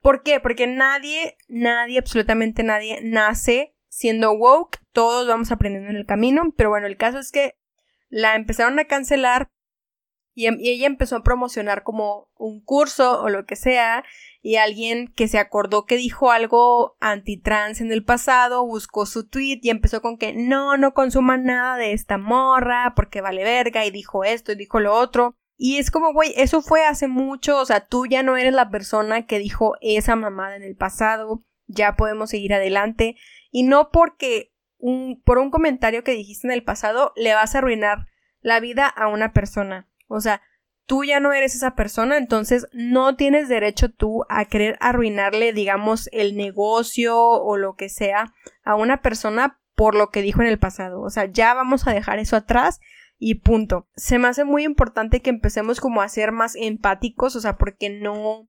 ¿Por 0.00 0.22
qué? 0.22 0.40
Porque 0.40 0.66
nadie, 0.66 1.36
nadie, 1.48 1.98
absolutamente 1.98 2.62
nadie, 2.62 3.00
nace 3.02 3.73
siendo 3.94 4.32
woke, 4.32 4.80
todos 4.92 5.28
vamos 5.28 5.52
aprendiendo 5.52 5.88
en 5.88 5.96
el 5.96 6.04
camino, 6.04 6.52
pero 6.56 6.68
bueno, 6.68 6.88
el 6.88 6.96
caso 6.96 7.20
es 7.20 7.30
que 7.30 7.54
la 8.08 8.34
empezaron 8.34 8.76
a 8.80 8.86
cancelar 8.86 9.52
y, 10.34 10.46
em, 10.46 10.58
ella 10.60 10.88
empezó 10.88 11.14
a 11.16 11.22
promocionar 11.22 11.84
como 11.84 12.28
un 12.36 12.60
curso 12.60 13.22
o 13.22 13.28
lo 13.28 13.46
que 13.46 13.54
sea 13.54 14.04
y 14.42 14.56
alguien 14.56 15.12
que 15.14 15.28
se 15.28 15.38
acordó 15.38 15.86
que 15.86 15.96
dijo 15.96 16.32
algo 16.32 16.96
anti-trans 16.98 17.80
en 17.80 17.92
el 17.92 18.04
pasado 18.04 18.66
buscó 18.66 19.06
su 19.06 19.28
tweet 19.28 19.60
y 19.62 19.70
empezó 19.70 20.02
con 20.02 20.18
que 20.18 20.32
no, 20.32 20.76
no 20.76 20.92
consuman 20.92 21.44
nada 21.44 21.76
de 21.76 21.92
esta 21.92 22.18
morra 22.18 22.94
porque 22.96 23.20
vale 23.20 23.44
verga 23.44 23.86
y 23.86 23.92
dijo 23.92 24.24
esto 24.24 24.50
y 24.50 24.56
dijo 24.56 24.80
lo 24.80 24.92
otro. 24.92 25.36
Y 25.56 25.78
es 25.78 25.92
como, 25.92 26.12
güey, 26.12 26.34
eso 26.36 26.62
fue 26.62 26.84
hace 26.84 27.06
mucho, 27.06 27.60
o 27.60 27.64
sea, 27.64 27.86
tú 27.86 28.06
ya 28.06 28.24
no 28.24 28.36
eres 28.36 28.54
la 28.54 28.70
persona 28.70 29.24
que 29.24 29.38
dijo 29.38 29.76
esa 29.80 30.16
mamada 30.16 30.56
en 30.56 30.64
el 30.64 30.74
pasado, 30.74 31.44
ya 31.68 31.94
podemos 31.94 32.30
seguir 32.30 32.54
adelante. 32.54 33.16
Y 33.56 33.62
no 33.62 33.92
porque 33.92 34.52
un, 34.78 35.22
por 35.24 35.38
un 35.38 35.52
comentario 35.52 36.02
que 36.02 36.10
dijiste 36.10 36.48
en 36.48 36.52
el 36.52 36.64
pasado 36.64 37.12
le 37.14 37.34
vas 37.34 37.54
a 37.54 37.58
arruinar 37.58 38.08
la 38.40 38.58
vida 38.58 38.88
a 38.88 39.06
una 39.06 39.32
persona. 39.32 39.88
O 40.08 40.20
sea, 40.20 40.42
tú 40.86 41.04
ya 41.04 41.20
no 41.20 41.32
eres 41.32 41.54
esa 41.54 41.76
persona, 41.76 42.18
entonces 42.18 42.66
no 42.72 43.14
tienes 43.14 43.48
derecho 43.48 43.90
tú 43.90 44.24
a 44.28 44.46
querer 44.46 44.76
arruinarle, 44.80 45.52
digamos, 45.52 46.08
el 46.10 46.36
negocio 46.36 47.16
o 47.16 47.56
lo 47.56 47.76
que 47.76 47.88
sea 47.88 48.34
a 48.64 48.74
una 48.74 49.02
persona 49.02 49.60
por 49.76 49.94
lo 49.94 50.10
que 50.10 50.20
dijo 50.20 50.42
en 50.42 50.48
el 50.48 50.58
pasado. 50.58 51.00
O 51.00 51.10
sea, 51.10 51.26
ya 51.26 51.54
vamos 51.54 51.86
a 51.86 51.92
dejar 51.92 52.18
eso 52.18 52.34
atrás 52.34 52.80
y 53.20 53.36
punto. 53.36 53.86
Se 53.94 54.18
me 54.18 54.26
hace 54.26 54.42
muy 54.42 54.64
importante 54.64 55.22
que 55.22 55.30
empecemos 55.30 55.80
como 55.80 56.02
a 56.02 56.08
ser 56.08 56.32
más 56.32 56.56
empáticos, 56.56 57.36
o 57.36 57.40
sea, 57.40 57.56
porque 57.56 57.88
no 57.88 58.48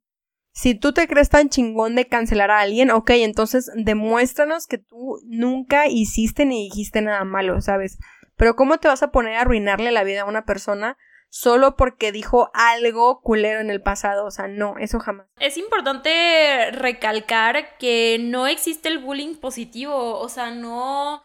si 0.55 0.73
tú 0.73 0.93
te 0.93 1.05
crees 1.05 1.27
tan 1.27 1.49
chingón 1.49 1.95
de 1.95 2.07
cancelar 2.07 2.49
a 2.49 2.61
alguien, 2.61 2.89
ok, 2.89 3.09
entonces 3.11 3.69
demuéstranos 3.75 4.67
que 4.67 4.77
tú 4.77 5.19
nunca 5.25 5.87
hiciste 5.87 6.45
ni 6.45 6.69
dijiste 6.69 7.01
nada 7.01 7.25
malo, 7.25 7.59
¿sabes? 7.59 7.99
Pero 8.37 8.55
¿cómo 8.55 8.77
te 8.77 8.87
vas 8.87 9.03
a 9.03 9.11
poner 9.11 9.35
a 9.35 9.41
arruinarle 9.41 9.91
la 9.91 10.05
vida 10.05 10.21
a 10.21 10.25
una 10.25 10.45
persona 10.45 10.97
solo 11.29 11.75
porque 11.75 12.13
dijo 12.13 12.51
algo 12.53 13.19
culero 13.19 13.59
en 13.59 13.69
el 13.69 13.81
pasado? 13.81 14.25
O 14.25 14.31
sea, 14.31 14.47
no, 14.47 14.77
eso 14.79 14.97
jamás. 14.99 15.27
Es 15.41 15.57
importante 15.57 16.71
recalcar 16.71 17.77
que 17.77 18.17
no 18.21 18.47
existe 18.47 18.87
el 18.87 18.99
bullying 18.99 19.35
positivo, 19.35 20.17
o 20.17 20.29
sea, 20.29 20.51
no 20.51 21.21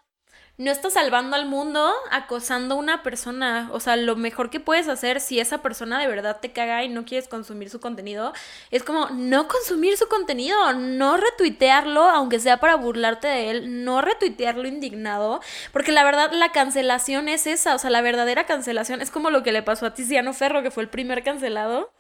no 0.60 0.70
estás 0.70 0.92
salvando 0.92 1.36
al 1.36 1.46
mundo 1.46 1.90
acosando 2.10 2.74
a 2.74 2.78
una 2.78 3.02
persona. 3.02 3.70
O 3.72 3.80
sea, 3.80 3.96
lo 3.96 4.14
mejor 4.14 4.50
que 4.50 4.60
puedes 4.60 4.88
hacer 4.88 5.20
si 5.20 5.40
esa 5.40 5.62
persona 5.62 5.98
de 5.98 6.06
verdad 6.06 6.38
te 6.38 6.52
caga 6.52 6.84
y 6.84 6.90
no 6.90 7.06
quieres 7.06 7.28
consumir 7.28 7.70
su 7.70 7.80
contenido, 7.80 8.34
es 8.70 8.82
como 8.82 9.08
no 9.08 9.48
consumir 9.48 9.96
su 9.96 10.06
contenido, 10.06 10.74
no 10.74 11.16
retuitearlo, 11.16 12.02
aunque 12.02 12.40
sea 12.40 12.58
para 12.58 12.74
burlarte 12.74 13.26
de 13.26 13.50
él, 13.50 13.84
no 13.86 14.02
retuitearlo 14.02 14.68
indignado, 14.68 15.40
porque 15.72 15.92
la 15.92 16.04
verdad 16.04 16.30
la 16.32 16.52
cancelación 16.52 17.30
es 17.30 17.46
esa, 17.46 17.74
o 17.74 17.78
sea, 17.78 17.88
la 17.88 18.02
verdadera 18.02 18.44
cancelación 18.44 19.00
es 19.00 19.10
como 19.10 19.30
lo 19.30 19.42
que 19.42 19.52
le 19.52 19.62
pasó 19.62 19.86
a 19.86 19.94
Tiziano 19.94 20.34
Ferro, 20.34 20.62
que 20.62 20.70
fue 20.70 20.82
el 20.82 20.90
primer 20.90 21.24
cancelado. 21.24 21.90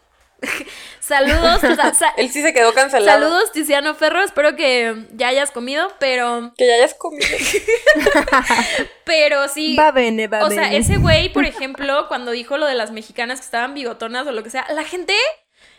Saludos. 1.00 1.62
Él 2.16 2.30
sí 2.30 2.42
se 2.42 2.52
quedó 2.52 2.72
cancelado. 2.72 3.20
Saludos, 3.20 3.52
Tiziano 3.52 3.94
Ferro. 3.94 4.22
Espero 4.22 4.56
que 4.56 5.06
ya 5.12 5.28
hayas 5.28 5.50
comido, 5.50 5.92
pero. 5.98 6.52
Que 6.56 6.66
ya 6.66 6.74
hayas 6.74 6.94
comido. 6.94 7.26
pero 9.04 9.48
sí. 9.48 9.76
Va 9.76 9.90
bene, 9.90 10.28
va 10.28 10.44
O 10.44 10.50
sea, 10.50 10.72
ese 10.72 10.98
güey, 10.98 11.32
por 11.32 11.44
ejemplo, 11.44 12.06
cuando 12.08 12.30
dijo 12.30 12.58
lo 12.58 12.66
de 12.66 12.74
las 12.74 12.90
mexicanas 12.90 13.40
que 13.40 13.44
estaban 13.44 13.74
bigotonas 13.74 14.26
o 14.26 14.32
lo 14.32 14.42
que 14.42 14.50
sea, 14.50 14.66
la 14.70 14.84
gente 14.84 15.14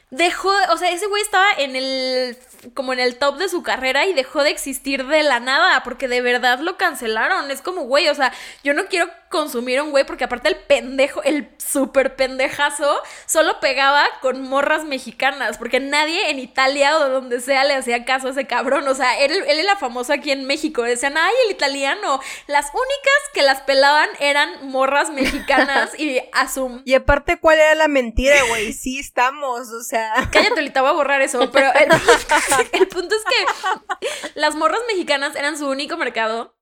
dejó. 0.10 0.52
O 0.71 0.78
sea, 0.78 0.91
ese 0.91 1.08
güey 1.08 1.21
estaba 1.21 1.47
en 1.58 1.76
el 1.76 2.38
como 2.74 2.93
en 2.93 3.00
el 3.00 3.17
top 3.17 3.38
de 3.38 3.50
su 3.50 3.63
carrera 3.63 4.06
y 4.06 4.13
dejó 4.13 4.43
de 4.43 4.52
existir 4.52 5.06
de 5.08 5.24
la 5.24 5.39
nada, 5.39 5.84
porque 5.84 6.08
de 6.08 6.21
verdad 6.21 6.60
lo 6.60 6.78
cancelaron. 6.78 7.50
Es 7.52 7.62
como, 7.62 7.84
güey, 7.84 8.10
o 8.10 8.15
sea, 8.15 8.34
yo 8.63 8.74
no 8.74 8.86
quiero 8.86 9.10
consumir 9.32 9.82
un 9.82 9.89
güey 9.89 10.06
porque 10.06 10.26
aparte 10.26 10.50
el 10.50 10.58
pendejo, 10.58 11.24
el 11.24 11.50
súper 11.58 12.15
pendejazo, 12.15 13.02
solo 13.26 13.60
pegaba 13.60 14.06
con 14.22 14.41
morras 14.44 14.86
mexicanas, 14.86 15.58
porque 15.58 15.80
nadie 15.80 16.30
en 16.30 16.38
Italia 16.38 16.98
o 16.98 17.10
donde 17.10 17.41
sea 17.41 17.63
le 17.63 17.74
hacía 17.74 18.06
caso 18.06 18.28
a 18.28 18.32
ese 18.32 18.46
cabrón. 18.46 18.88
O 18.88 18.94
sea, 18.94 19.20
él, 19.20 19.32
él 19.32 19.60
era 19.60 19.76
famoso 19.76 20.13
aquí 20.13 20.32
en 20.32 20.46
México. 20.46 20.84
Decían, 20.84 21.17
ay, 21.17 21.34
el 21.46 21.52
italiano. 21.52 22.20
Las 22.48 22.67
únicas 22.67 23.22
que 23.34 23.41
las 23.41 23.62
pelaban 23.62 24.10
eran 24.20 24.67
morras 24.67 25.10
mexicanas 25.10 25.91
y 26.00 26.22
asum. 26.34 26.82
Y 26.86 26.94
aparte, 26.94 27.39
¿cuál 27.39 27.60
era 27.60 27.76
la 27.76 27.88
mentira, 27.88 28.36
güey? 28.50 28.74
Sí, 28.74 29.00
estamos, 29.00 29.70
o 29.70 29.82
sea. 29.84 30.13
Cállate, 30.32 30.60
ahorita 30.60 30.82
voy 30.82 30.91
a 30.91 30.94
borrar 30.94 31.22
eso, 31.22 31.52
pero. 31.52 31.72
el 32.74 32.88
punto 32.88 33.15
es 33.15 33.24
que 33.24 34.32
las 34.36 34.56
morras 34.56 34.82
mexicanas 34.88 35.36
eran 35.36 35.58
su 35.58 35.67
único 35.67 35.98
mercado. 35.98 36.56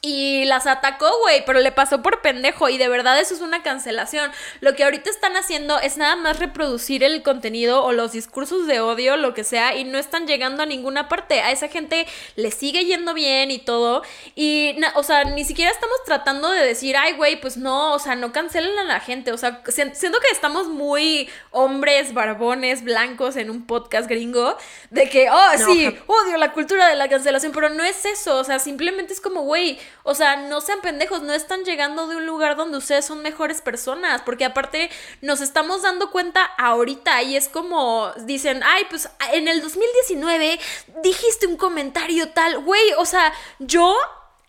Y 0.00 0.44
las 0.44 0.68
atacó, 0.68 1.10
güey, 1.22 1.44
pero 1.44 1.58
le 1.58 1.72
pasó 1.72 2.02
por 2.02 2.22
pendejo 2.22 2.68
y 2.68 2.78
de 2.78 2.88
verdad 2.88 3.18
eso 3.18 3.34
es 3.34 3.40
una 3.40 3.64
cancelación. 3.64 4.30
Lo 4.60 4.76
que 4.76 4.84
ahorita 4.84 5.10
están 5.10 5.36
haciendo 5.36 5.80
es 5.80 5.96
nada 5.96 6.14
más 6.14 6.38
reproducir 6.38 7.02
el 7.02 7.24
contenido 7.24 7.82
o 7.82 7.90
los 7.90 8.12
discursos 8.12 8.68
de 8.68 8.80
odio, 8.80 9.16
lo 9.16 9.34
que 9.34 9.42
sea, 9.42 9.74
y 9.74 9.82
no 9.82 9.98
están 9.98 10.28
llegando 10.28 10.62
a 10.62 10.66
ninguna 10.66 11.08
parte. 11.08 11.40
A 11.40 11.50
esa 11.50 11.66
gente 11.66 12.06
le 12.36 12.52
sigue 12.52 12.84
yendo 12.84 13.12
bien 13.12 13.50
y 13.50 13.58
todo. 13.58 14.04
Y, 14.36 14.76
o 14.94 15.02
sea, 15.02 15.24
ni 15.24 15.44
siquiera 15.44 15.72
estamos 15.72 15.96
tratando 16.06 16.48
de 16.50 16.64
decir, 16.64 16.96
ay, 16.96 17.14
güey, 17.14 17.40
pues 17.40 17.56
no, 17.56 17.92
o 17.92 17.98
sea, 17.98 18.14
no 18.14 18.30
cancelen 18.30 18.78
a 18.78 18.84
la 18.84 19.00
gente. 19.00 19.32
O 19.32 19.36
sea, 19.36 19.62
siento 19.66 20.20
que 20.20 20.30
estamos 20.30 20.68
muy 20.68 21.28
hombres, 21.50 22.14
barbones, 22.14 22.84
blancos 22.84 23.34
en 23.34 23.50
un 23.50 23.66
podcast 23.66 24.08
gringo, 24.08 24.56
de 24.90 25.08
que, 25.10 25.28
oh, 25.28 25.50
sí, 25.66 25.92
odio 26.06 26.36
la 26.36 26.52
cultura 26.52 26.86
de 26.86 26.94
la 26.94 27.08
cancelación, 27.08 27.50
pero 27.50 27.68
no 27.68 27.82
es 27.82 28.04
eso. 28.04 28.36
O 28.38 28.44
sea, 28.44 28.60
simplemente 28.60 29.12
es 29.12 29.20
como, 29.20 29.42
güey, 29.42 29.80
o 30.02 30.14
sea, 30.14 30.36
no 30.36 30.60
sean 30.60 30.80
pendejos, 30.80 31.22
no 31.22 31.32
están 31.32 31.64
llegando 31.64 32.06
de 32.06 32.16
un 32.16 32.26
lugar 32.26 32.56
donde 32.56 32.78
ustedes 32.78 33.04
son 33.04 33.22
mejores 33.22 33.60
personas, 33.60 34.22
porque 34.22 34.44
aparte 34.44 34.90
nos 35.20 35.40
estamos 35.40 35.82
dando 35.82 36.10
cuenta 36.10 36.44
ahorita 36.44 37.22
y 37.22 37.36
es 37.36 37.48
como 37.48 38.12
dicen, 38.18 38.62
ay, 38.64 38.84
pues 38.90 39.08
en 39.32 39.48
el 39.48 39.60
2019 39.60 40.60
dijiste 41.02 41.46
un 41.46 41.56
comentario 41.56 42.30
tal, 42.30 42.58
güey, 42.60 42.92
o 42.98 43.04
sea, 43.04 43.32
yo 43.58 43.96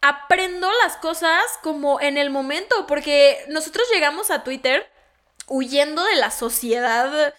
aprendo 0.02 0.70
las 0.84 0.98
cosas 0.98 1.44
como 1.62 2.00
en 2.00 2.18
el 2.18 2.30
momento, 2.30 2.88
porque 2.88 3.44
nosotros 3.50 3.86
llegamos 3.94 4.32
a 4.32 4.44
Twitter 4.44 4.90
huyendo 5.48 6.04
de 6.04 6.16
la 6.16 6.32
sociedad 6.32 7.34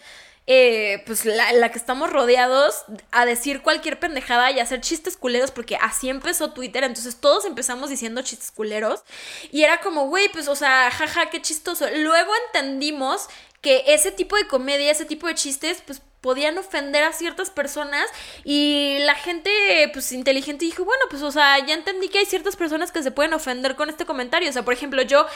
eh, 0.52 1.04
pues 1.06 1.24
la, 1.26 1.70
que 1.70 1.78
estamos 1.78 2.10
rodeados 2.10 2.82
a 3.12 3.24
decir 3.24 3.62
cualquier 3.62 4.00
pendejada 4.00 4.50
y 4.50 4.58
hacer 4.58 4.80
chistes 4.80 5.16
culeros, 5.16 5.52
porque 5.52 5.76
así 5.76 6.08
empezó 6.08 6.50
Twitter, 6.50 6.82
entonces 6.82 7.20
todos 7.20 7.44
empezamos 7.44 7.88
diciendo 7.88 8.20
chistes 8.22 8.50
culeros. 8.50 9.04
Y 9.52 9.62
era 9.62 9.80
como, 9.80 10.08
güey, 10.08 10.28
pues 10.28 10.48
o 10.48 10.56
sea, 10.56 10.90
jaja, 10.90 11.30
qué 11.30 11.40
chistoso. 11.40 11.86
Luego 11.94 12.32
entendimos 12.46 13.28
que 13.60 13.84
ese 13.86 14.10
tipo 14.10 14.34
de 14.34 14.48
comedia, 14.48 14.90
ese 14.90 15.04
tipo 15.04 15.28
de 15.28 15.36
chistes, 15.36 15.84
pues 15.86 16.02
podían 16.20 16.58
ofender 16.58 17.04
a 17.04 17.12
ciertas 17.12 17.50
personas. 17.50 18.10
Y 18.42 18.96
la 19.02 19.14
gente 19.14 19.52
pues 19.92 20.10
inteligente 20.10 20.64
dijo, 20.64 20.84
bueno, 20.84 21.04
pues 21.10 21.22
o 21.22 21.30
sea, 21.30 21.64
ya 21.64 21.74
entendí 21.74 22.08
que 22.08 22.18
hay 22.18 22.26
ciertas 22.26 22.56
personas 22.56 22.90
que 22.90 23.04
se 23.04 23.12
pueden 23.12 23.34
ofender 23.34 23.76
con 23.76 23.88
este 23.88 24.04
comentario, 24.04 24.50
o 24.50 24.52
sea, 24.52 24.64
por 24.64 24.74
ejemplo, 24.74 25.00
yo 25.02 25.26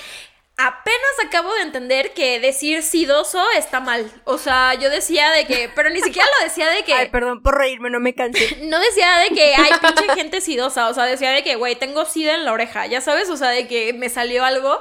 apenas 0.57 1.01
acabo 1.27 1.53
de 1.55 1.63
entender 1.63 2.13
que 2.15 2.39
decir 2.39 2.83
sidoso 2.83 3.43
está 3.57 3.81
mal. 3.81 4.11
O 4.25 4.39
sea, 4.39 4.75
yo 4.75 4.89
decía 4.89 5.31
de 5.31 5.47
que, 5.47 5.69
pero 5.75 5.91
ni 5.91 6.01
siquiera 6.01 6.29
lo 6.39 6.45
decía 6.45 6.71
de 6.71 6.85
que... 6.85 6.95
Ay, 6.95 7.09
perdón 7.09 7.43
por 7.43 7.59
reírme, 7.59 7.91
no 7.91 8.01
me 8.01 8.15
cansé. 8.15 8.59
No 8.65 8.79
decía 8.79 9.19
de 9.19 9.31
que 9.31 9.55
hay 9.55 9.73
pinche 9.81 10.15
gente 10.15 10.41
sidosa, 10.41 10.89
o 10.89 10.95
sea, 10.95 11.05
decía 11.05 11.31
de 11.31 11.43
que, 11.43 11.57
güey, 11.57 11.77
tengo 11.77 12.05
sida 12.05 12.35
en 12.35 12.45
la 12.45 12.53
oreja, 12.53 12.87
ya 12.87 13.01
sabes, 13.01 13.29
o 13.31 13.37
sea, 13.37 13.51
de 13.51 13.67
que 13.69 13.93
me 13.93 14.09
salió 14.09 14.45
algo. 14.45 14.79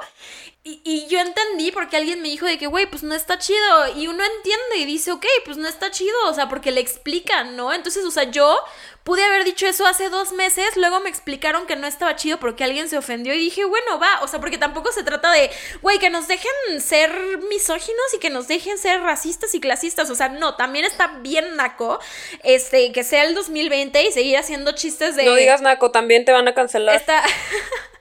Y, 0.66 0.80
y 0.82 1.06
yo 1.08 1.20
entendí 1.20 1.72
porque 1.72 1.98
alguien 1.98 2.22
me 2.22 2.28
dijo 2.28 2.46
de 2.46 2.56
que, 2.56 2.66
güey, 2.66 2.86
pues 2.86 3.02
no 3.02 3.14
está 3.14 3.38
chido. 3.38 3.96
Y 3.96 4.06
uno 4.06 4.24
entiende 4.24 4.76
y 4.78 4.86
dice, 4.86 5.12
ok, 5.12 5.26
pues 5.44 5.58
no 5.58 5.68
está 5.68 5.90
chido, 5.90 6.16
o 6.26 6.32
sea, 6.32 6.48
porque 6.48 6.70
le 6.70 6.80
explican, 6.80 7.54
¿no? 7.54 7.74
Entonces, 7.74 8.02
o 8.06 8.10
sea, 8.10 8.24
yo 8.24 8.58
pude 9.04 9.22
haber 9.22 9.44
dicho 9.44 9.66
eso 9.66 9.86
hace 9.86 10.08
dos 10.08 10.32
meses, 10.32 10.76
luego 10.76 11.00
me 11.00 11.10
explicaron 11.10 11.66
que 11.66 11.76
no 11.76 11.86
estaba 11.86 12.16
chido 12.16 12.40
porque 12.40 12.64
alguien 12.64 12.88
se 12.88 12.96
ofendió 12.96 13.34
y 13.34 13.38
dije, 13.38 13.66
bueno, 13.66 14.00
va, 14.00 14.22
o 14.22 14.28
sea, 14.28 14.40
porque 14.40 14.56
tampoco 14.56 14.90
se 14.90 15.02
trata 15.02 15.30
de, 15.30 15.50
güey, 15.82 15.98
que 15.98 16.08
nos 16.08 16.26
dejen 16.26 16.80
ser 16.80 17.12
misóginos 17.50 18.14
y 18.14 18.18
que 18.18 18.30
nos 18.30 18.48
dejen 18.48 18.78
ser 18.78 19.02
racistas 19.02 19.54
y 19.54 19.60
clasistas, 19.60 20.08
o 20.08 20.14
sea, 20.14 20.30
no, 20.30 20.56
también 20.56 20.86
está 20.86 21.18
bien 21.18 21.56
naco, 21.56 22.00
este, 22.42 22.90
que 22.92 23.04
sea 23.04 23.24
el 23.24 23.34
2020 23.34 24.02
y 24.02 24.12
seguir 24.12 24.38
haciendo 24.38 24.72
chistes 24.72 25.14
de... 25.14 25.26
No 25.26 25.34
digas 25.34 25.60
naco, 25.60 25.90
también 25.90 26.24
te 26.24 26.32
van 26.32 26.48
a 26.48 26.54
cancelar. 26.54 26.96
Está... 26.96 27.22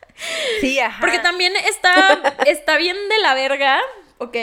Sí, 0.61 0.79
ajá. 0.79 0.99
Porque 1.01 1.19
también 1.19 1.53
está, 1.55 2.21
está 2.45 2.77
bien 2.77 2.97
de 3.09 3.19
la 3.19 3.33
verga 3.33 3.81
¿ok? 4.23 4.37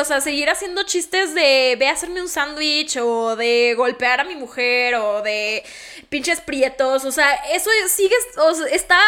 o 0.00 0.04
sea, 0.04 0.20
seguir 0.20 0.50
haciendo 0.50 0.82
chistes 0.84 1.34
de 1.34 1.76
ve 1.78 1.88
a 1.88 1.92
hacerme 1.92 2.20
un 2.20 2.28
sándwich 2.28 2.96
o 2.98 3.36
de 3.36 3.74
golpear 3.76 4.20
a 4.20 4.24
mi 4.24 4.34
mujer 4.34 4.94
o 4.96 5.22
de 5.22 5.64
pinches 6.08 6.40
prietos, 6.40 7.04
o 7.04 7.12
sea, 7.12 7.34
eso 7.52 7.70
sigue, 7.88 8.14
o 8.38 8.54
sea, 8.54 8.66
está 8.68 8.98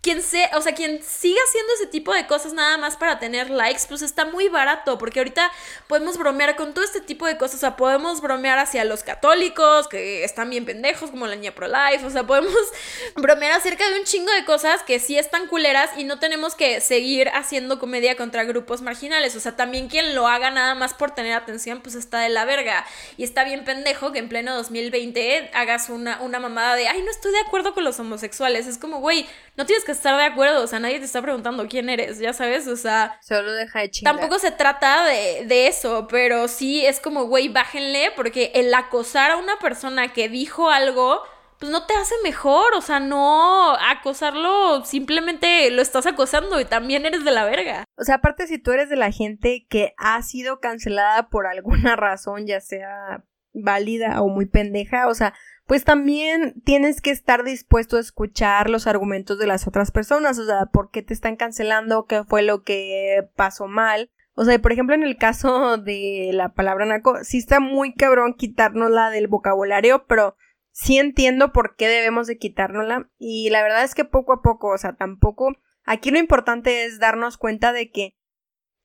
quien 0.00 0.22
se, 0.22 0.48
o 0.54 0.62
sea, 0.62 0.74
quien 0.74 1.02
sigue 1.02 1.38
haciendo 1.48 1.72
ese 1.74 1.86
tipo 1.86 2.14
de 2.14 2.26
cosas 2.26 2.52
nada 2.52 2.78
más 2.78 2.96
para 2.96 3.18
tener 3.18 3.50
likes, 3.50 3.82
pues 3.88 4.02
está 4.02 4.24
muy 4.24 4.48
barato, 4.48 4.98
porque 4.98 5.20
ahorita 5.20 5.50
podemos 5.88 6.16
bromear 6.16 6.56
con 6.56 6.74
todo 6.74 6.84
este 6.84 7.00
tipo 7.00 7.26
de 7.26 7.36
cosas, 7.36 7.56
o 7.56 7.58
sea, 7.58 7.76
podemos 7.76 8.20
bromear 8.20 8.58
hacia 8.58 8.84
los 8.84 9.02
católicos, 9.02 9.88
que 9.88 10.24
están 10.24 10.50
bien 10.50 10.64
pendejos, 10.64 11.10
como 11.10 11.26
la 11.26 11.34
niña 11.34 11.54
pro 11.54 11.66
life, 11.66 12.04
o 12.04 12.10
sea, 12.10 12.24
podemos 12.24 12.54
bromear 13.16 13.52
acerca 13.52 13.88
de 13.90 13.98
un 13.98 14.04
chingo 14.04 14.32
de 14.32 14.44
cosas 14.44 14.82
que 14.82 15.00
sí 15.00 15.18
están 15.18 15.48
culeras 15.48 15.90
y 15.96 16.04
no 16.04 16.18
tenemos 16.18 16.54
que 16.54 16.80
seguir 16.80 17.28
haciendo 17.30 17.78
comedia 17.78 18.16
contra 18.16 18.44
grupos 18.44 18.82
marginales, 18.82 19.34
o 19.36 19.40
sea, 19.40 19.55
también 19.56 19.88
quien 19.88 20.14
lo 20.14 20.28
haga 20.28 20.50
nada 20.50 20.74
más 20.74 20.94
por 20.94 21.10
tener 21.10 21.32
atención, 21.32 21.80
pues 21.80 21.94
está 21.94 22.20
de 22.20 22.28
la 22.28 22.44
verga. 22.44 22.84
Y 23.16 23.24
está 23.24 23.44
bien 23.44 23.64
pendejo 23.64 24.12
que 24.12 24.18
en 24.18 24.28
pleno 24.28 24.54
2020 24.54 25.50
hagas 25.54 25.88
una, 25.88 26.20
una 26.20 26.38
mamada 26.38 26.76
de, 26.76 26.88
ay, 26.88 27.02
no 27.02 27.10
estoy 27.10 27.32
de 27.32 27.40
acuerdo 27.40 27.74
con 27.74 27.84
los 27.84 27.98
homosexuales. 27.98 28.66
Es 28.66 28.78
como, 28.78 29.00
güey, 29.00 29.26
no 29.56 29.66
tienes 29.66 29.84
que 29.84 29.92
estar 29.92 30.16
de 30.16 30.24
acuerdo, 30.24 30.62
o 30.62 30.66
sea, 30.66 30.78
nadie 30.78 30.98
te 30.98 31.04
está 31.06 31.22
preguntando 31.22 31.66
quién 31.68 31.88
eres, 31.88 32.18
ya 32.18 32.32
sabes, 32.32 32.66
o 32.68 32.76
sea... 32.76 33.18
Solo 33.22 33.52
deja 33.52 33.80
de 33.80 33.90
chingar. 33.90 34.14
Tampoco 34.14 34.38
se 34.38 34.50
trata 34.50 35.04
de, 35.06 35.44
de 35.46 35.66
eso, 35.66 36.06
pero 36.10 36.48
sí 36.48 36.84
es 36.84 37.00
como, 37.00 37.24
güey, 37.24 37.48
bájenle, 37.48 38.12
porque 38.14 38.52
el 38.54 38.72
acosar 38.74 39.30
a 39.30 39.36
una 39.36 39.58
persona 39.58 40.12
que 40.12 40.28
dijo 40.28 40.70
algo 40.70 41.22
pues 41.58 41.72
no 41.72 41.86
te 41.86 41.94
hace 41.94 42.14
mejor, 42.22 42.74
o 42.74 42.80
sea, 42.80 43.00
no 43.00 43.74
acosarlo, 43.76 44.84
simplemente 44.84 45.70
lo 45.70 45.80
estás 45.82 46.06
acosando 46.06 46.60
y 46.60 46.64
también 46.64 47.06
eres 47.06 47.24
de 47.24 47.30
la 47.30 47.44
verga. 47.44 47.84
O 47.96 48.04
sea, 48.04 48.16
aparte 48.16 48.46
si 48.46 48.58
tú 48.58 48.72
eres 48.72 48.88
de 48.88 48.96
la 48.96 49.10
gente 49.10 49.66
que 49.68 49.94
ha 49.96 50.20
sido 50.22 50.60
cancelada 50.60 51.28
por 51.28 51.46
alguna 51.46 51.96
razón, 51.96 52.46
ya 52.46 52.60
sea 52.60 53.24
válida 53.52 54.20
o 54.20 54.28
muy 54.28 54.46
pendeja, 54.46 55.08
o 55.08 55.14
sea, 55.14 55.32
pues 55.66 55.84
también 55.84 56.60
tienes 56.64 57.00
que 57.00 57.10
estar 57.10 57.42
dispuesto 57.42 57.96
a 57.96 58.00
escuchar 58.00 58.70
los 58.70 58.86
argumentos 58.86 59.38
de 59.38 59.46
las 59.46 59.66
otras 59.66 59.90
personas, 59.90 60.38
o 60.38 60.46
sea, 60.46 60.66
por 60.66 60.90
qué 60.90 61.02
te 61.02 61.14
están 61.14 61.36
cancelando, 61.36 62.06
qué 62.06 62.22
fue 62.24 62.42
lo 62.42 62.62
que 62.62 63.28
pasó 63.34 63.66
mal. 63.66 64.10
O 64.34 64.44
sea, 64.44 64.60
por 64.60 64.70
ejemplo, 64.70 64.94
en 64.94 65.02
el 65.02 65.16
caso 65.16 65.78
de 65.78 66.30
la 66.34 66.50
palabra 66.50 66.84
naco, 66.84 67.24
sí 67.24 67.38
está 67.38 67.58
muy 67.58 67.94
cabrón 67.94 68.34
quitárnosla 68.34 69.10
del 69.10 69.28
vocabulario, 69.28 70.04
pero 70.06 70.36
sí 70.76 70.98
entiendo 70.98 71.52
por 71.52 71.74
qué 71.74 71.88
debemos 71.88 72.26
de 72.26 72.36
quitárnosla 72.36 73.10
y 73.18 73.48
la 73.48 73.62
verdad 73.62 73.82
es 73.82 73.94
que 73.94 74.04
poco 74.04 74.34
a 74.34 74.42
poco, 74.42 74.68
o 74.68 74.78
sea, 74.78 74.94
tampoco, 74.94 75.54
aquí 75.84 76.10
lo 76.10 76.18
importante 76.18 76.84
es 76.84 76.98
darnos 76.98 77.38
cuenta 77.38 77.72
de 77.72 77.90
que 77.90 78.14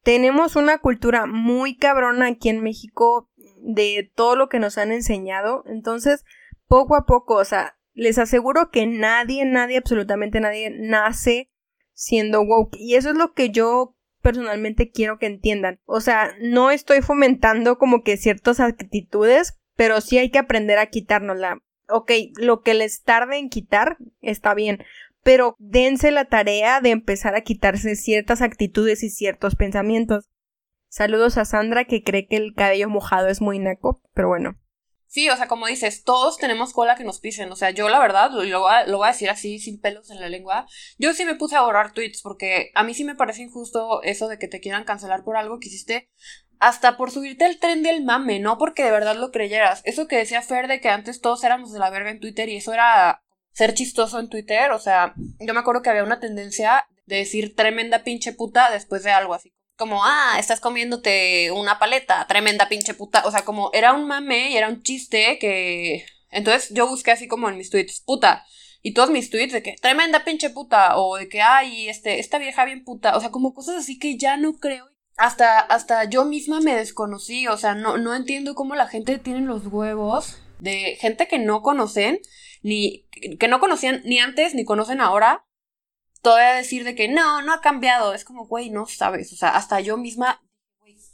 tenemos 0.02 0.56
una 0.56 0.78
cultura 0.78 1.26
muy 1.26 1.76
cabrona 1.76 2.28
aquí 2.28 2.48
en 2.48 2.64
México 2.64 3.30
de 3.58 4.10
todo 4.16 4.38
lo 4.38 4.48
que 4.48 4.60
nos 4.60 4.78
han 4.78 4.94
enseñado, 4.94 5.66
entonces, 5.68 6.24
poco 6.66 6.96
a 6.96 7.06
poco, 7.06 7.36
o 7.36 7.44
sea, 7.44 7.78
les 7.94 8.18
aseguro 8.18 8.72
que 8.72 8.88
nadie, 8.88 9.44
nadie, 9.44 9.78
absolutamente 9.78 10.40
nadie 10.40 10.70
nace 10.70 11.52
siendo 11.92 12.42
woke 12.42 12.78
y 12.80 12.96
eso 12.96 13.10
es 13.10 13.18
lo 13.18 13.34
que 13.34 13.50
yo 13.50 13.98
personalmente 14.22 14.92
quiero 14.92 15.20
que 15.20 15.26
entiendan. 15.26 15.82
O 15.84 16.00
sea, 16.00 16.32
no 16.40 16.72
estoy 16.72 17.02
fomentando 17.02 17.78
como 17.78 18.02
que 18.02 18.16
ciertas 18.16 18.62
actitudes, 18.62 19.60
pero 19.76 20.00
sí 20.00 20.20
hay 20.20 20.32
que 20.32 20.40
aprender 20.40 20.78
a 20.78 20.86
quitárnosla 20.86 21.62
ok, 21.92 22.12
lo 22.38 22.62
que 22.62 22.74
les 22.74 23.04
tarde 23.04 23.38
en 23.38 23.50
quitar 23.50 23.98
está 24.22 24.54
bien, 24.54 24.84
pero 25.24 25.56
dense 25.60 26.12
la 26.12 26.26
tarea 26.26 26.82
de 26.82 26.92
empezar 26.92 27.36
a 27.36 27.42
quitarse 27.42 27.96
ciertas 27.96 28.42
actitudes 28.42 29.04
y 29.04 29.10
ciertos 29.10 29.56
pensamientos. 29.56 30.30
Saludos 30.90 31.38
a 31.38 31.46
Sandra 31.46 31.86
que 31.86 32.04
cree 32.04 32.28
que 32.28 32.38
el 32.38 32.54
cabello 32.54 32.90
mojado 32.90 33.28
es 33.28 33.42
muy 33.42 33.60
naco, 33.60 34.02
pero 34.14 34.28
bueno. 34.28 34.58
Sí, 35.12 35.30
o 35.30 35.36
sea, 35.36 35.50
como 35.50 35.68
dices, 35.68 36.06
todos 36.06 36.38
tenemos 36.38 36.72
cola 36.72 36.96
que 36.96 37.04
nos 37.04 37.20
pisen. 37.20 37.52
O 37.52 37.58
sea, 37.58 37.72
yo 37.72 37.90
la 37.90 38.00
verdad, 38.00 38.32
lo, 38.32 38.62
voy 38.62 39.08
a 39.08 39.12
decir 39.12 39.30
así, 39.30 39.60
sin 39.60 39.80
pelos 39.82 40.10
en 40.10 40.22
la 40.22 40.30
lengua. 40.30 40.68
Yo 40.98 41.14
sí 41.14 41.26
me 41.26 41.36
puse 41.36 41.58
a 41.58 41.64
borrar 41.64 41.92
tweets 41.92 42.22
porque 42.22 42.72
a 42.76 42.84
mí 42.84 42.94
sí 42.94 43.04
me 43.04 43.16
parece 43.16 43.42
injusto 43.42 44.02
eso 44.04 44.30
de 44.30 44.40
que 44.40 44.48
te 44.48 44.62
quieran 44.62 44.86
cancelar 44.86 45.26
por 45.26 45.36
algo 45.36 45.60
que 45.60 45.68
hiciste 45.68 46.10
hasta 46.62 46.96
por 46.96 47.10
subirte 47.10 47.44
al 47.44 47.58
tren 47.58 47.82
del 47.82 48.04
mame, 48.04 48.40
no 48.40 48.60
porque 48.60 48.84
de 48.84 48.92
verdad 48.92 49.16
lo 49.16 49.32
creyeras. 49.32 49.82
Eso 49.84 50.08
que 50.08 50.18
decía 50.18 50.44
Fer 50.44 50.68
de 50.68 50.80
que 50.80 50.90
antes 50.90 51.20
todos 51.20 51.44
éramos 51.44 51.74
de 51.74 51.80
la 51.80 51.90
verga 51.90 52.12
en 52.12 52.20
Twitter 52.20 52.50
y 52.50 52.58
eso 52.58 52.72
era 52.72 53.24
ser 53.52 53.74
chistoso 53.74 54.20
en 54.20 54.30
Twitter, 54.30 54.70
o 54.72 54.78
sea, 54.78 55.16
yo 55.40 55.54
me 55.56 55.60
acuerdo 55.60 55.82
que 55.82 55.90
había 55.90 56.04
una 56.04 56.20
tendencia 56.20 56.86
de 57.08 57.16
decir 57.16 57.56
tremenda 57.56 58.04
pinche 58.04 58.32
puta 58.32 58.70
después 58.70 59.02
de 59.02 59.10
algo 59.10 59.34
así. 59.34 59.52
Como, 59.76 60.06
ah, 60.06 60.36
estás 60.38 60.60
comiéndote 60.60 61.50
una 61.52 61.80
paleta, 61.80 62.28
tremenda 62.28 62.70
pinche 62.70 62.94
puta. 62.94 63.24
O 63.26 63.32
sea, 63.32 63.44
como 63.44 63.72
era 63.74 63.94
un 63.94 64.06
mame 64.06 64.52
y 64.52 64.58
era 64.58 64.70
un 64.70 64.84
chiste 64.84 65.40
que... 65.40 66.06
Entonces 66.30 66.70
yo 66.72 66.88
busqué 66.88 67.10
así 67.10 67.28
como 67.28 67.50
en 67.50 67.58
mis 67.58 67.72
tweets, 67.72 68.02
puta. 68.02 68.46
Y 68.84 68.94
todos 68.94 69.10
mis 69.10 69.32
tweets 69.32 69.54
de 69.54 69.64
que 69.64 69.76
tremenda 69.82 70.24
pinche 70.24 70.52
puta. 70.52 70.98
O 70.98 71.18
de 71.18 71.28
que, 71.28 71.42
ay, 71.42 71.90
este, 71.90 72.20
esta 72.20 72.38
vieja 72.38 72.66
bien 72.66 72.84
puta. 72.84 73.18
O 73.18 73.20
sea, 73.20 73.32
como 73.32 73.56
cosas 73.56 73.78
así 73.78 73.98
que 73.98 74.18
ya 74.18 74.38
no 74.38 74.54
creo 74.54 74.91
hasta, 75.18 75.60
hasta 75.60 76.06
yo 76.06 76.26
misma 76.26 76.62
me 76.62 76.76
desconocí, 76.76 77.48
o 77.48 77.58
sea, 77.58 77.76
no, 77.76 77.98
no 77.98 78.16
entiendo 78.16 78.56
cómo 78.56 78.76
la 78.76 78.88
gente 78.88 79.18
tiene 79.18 79.42
los 79.42 79.68
huevos 79.68 80.42
de 80.60 80.98
gente 81.00 81.28
que 81.28 81.40
no 81.40 81.62
conocen, 81.62 82.20
ni, 82.62 83.08
que 83.40 83.48
no 83.48 83.60
conocían 83.60 84.02
ni 84.06 84.20
antes 84.20 84.54
ni 84.54 84.64
conocen 84.64 85.02
ahora, 85.02 85.46
todavía 86.22 86.54
decir 86.54 86.84
de 86.84 86.96
que 86.96 87.08
no, 87.08 87.42
no 87.42 87.54
ha 87.54 87.62
cambiado, 87.62 88.14
es 88.14 88.24
como, 88.24 88.46
güey, 88.48 88.70
no 88.70 88.86
sabes, 88.86 89.34
o 89.34 89.36
sea, 89.36 89.50
hasta 89.50 89.82
yo 89.82 89.98
misma, 89.98 90.44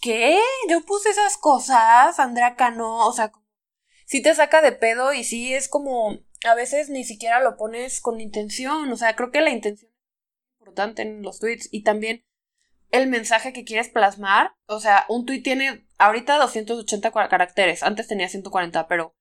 ¿qué? 0.01 0.39
Yo 0.69 0.81
puse 0.81 1.09
esas 1.09 1.37
cosas, 1.37 2.19
Andrea 2.19 2.55
Cano, 2.55 3.07
o 3.07 3.13
sea, 3.13 3.31
sí 4.05 4.21
te 4.21 4.35
saca 4.35 4.61
de 4.61 4.73
pedo 4.73 5.13
y 5.13 5.23
sí 5.23 5.53
es 5.53 5.69
como, 5.69 6.17
a 6.45 6.55
veces 6.55 6.89
ni 6.89 7.03
siquiera 7.03 7.41
lo 7.41 7.57
pones 7.57 8.01
con 8.01 8.19
intención, 8.19 8.91
o 8.91 8.97
sea, 8.97 9.15
creo 9.15 9.31
que 9.31 9.41
la 9.41 9.51
intención 9.51 9.91
es 9.91 10.59
importante 10.59 11.01
en 11.01 11.21
los 11.21 11.39
tweets 11.39 11.69
y 11.71 11.83
también 11.83 12.23
el 12.91 13.07
mensaje 13.07 13.53
que 13.53 13.63
quieres 13.63 13.89
plasmar. 13.89 14.53
O 14.67 14.79
sea, 14.79 15.05
un 15.09 15.25
tweet 15.25 15.41
tiene 15.41 15.87
ahorita 15.97 16.37
280 16.37 17.11
caracteres, 17.11 17.83
antes 17.83 18.07
tenía 18.07 18.29
140, 18.29 18.87
pero 18.87 19.15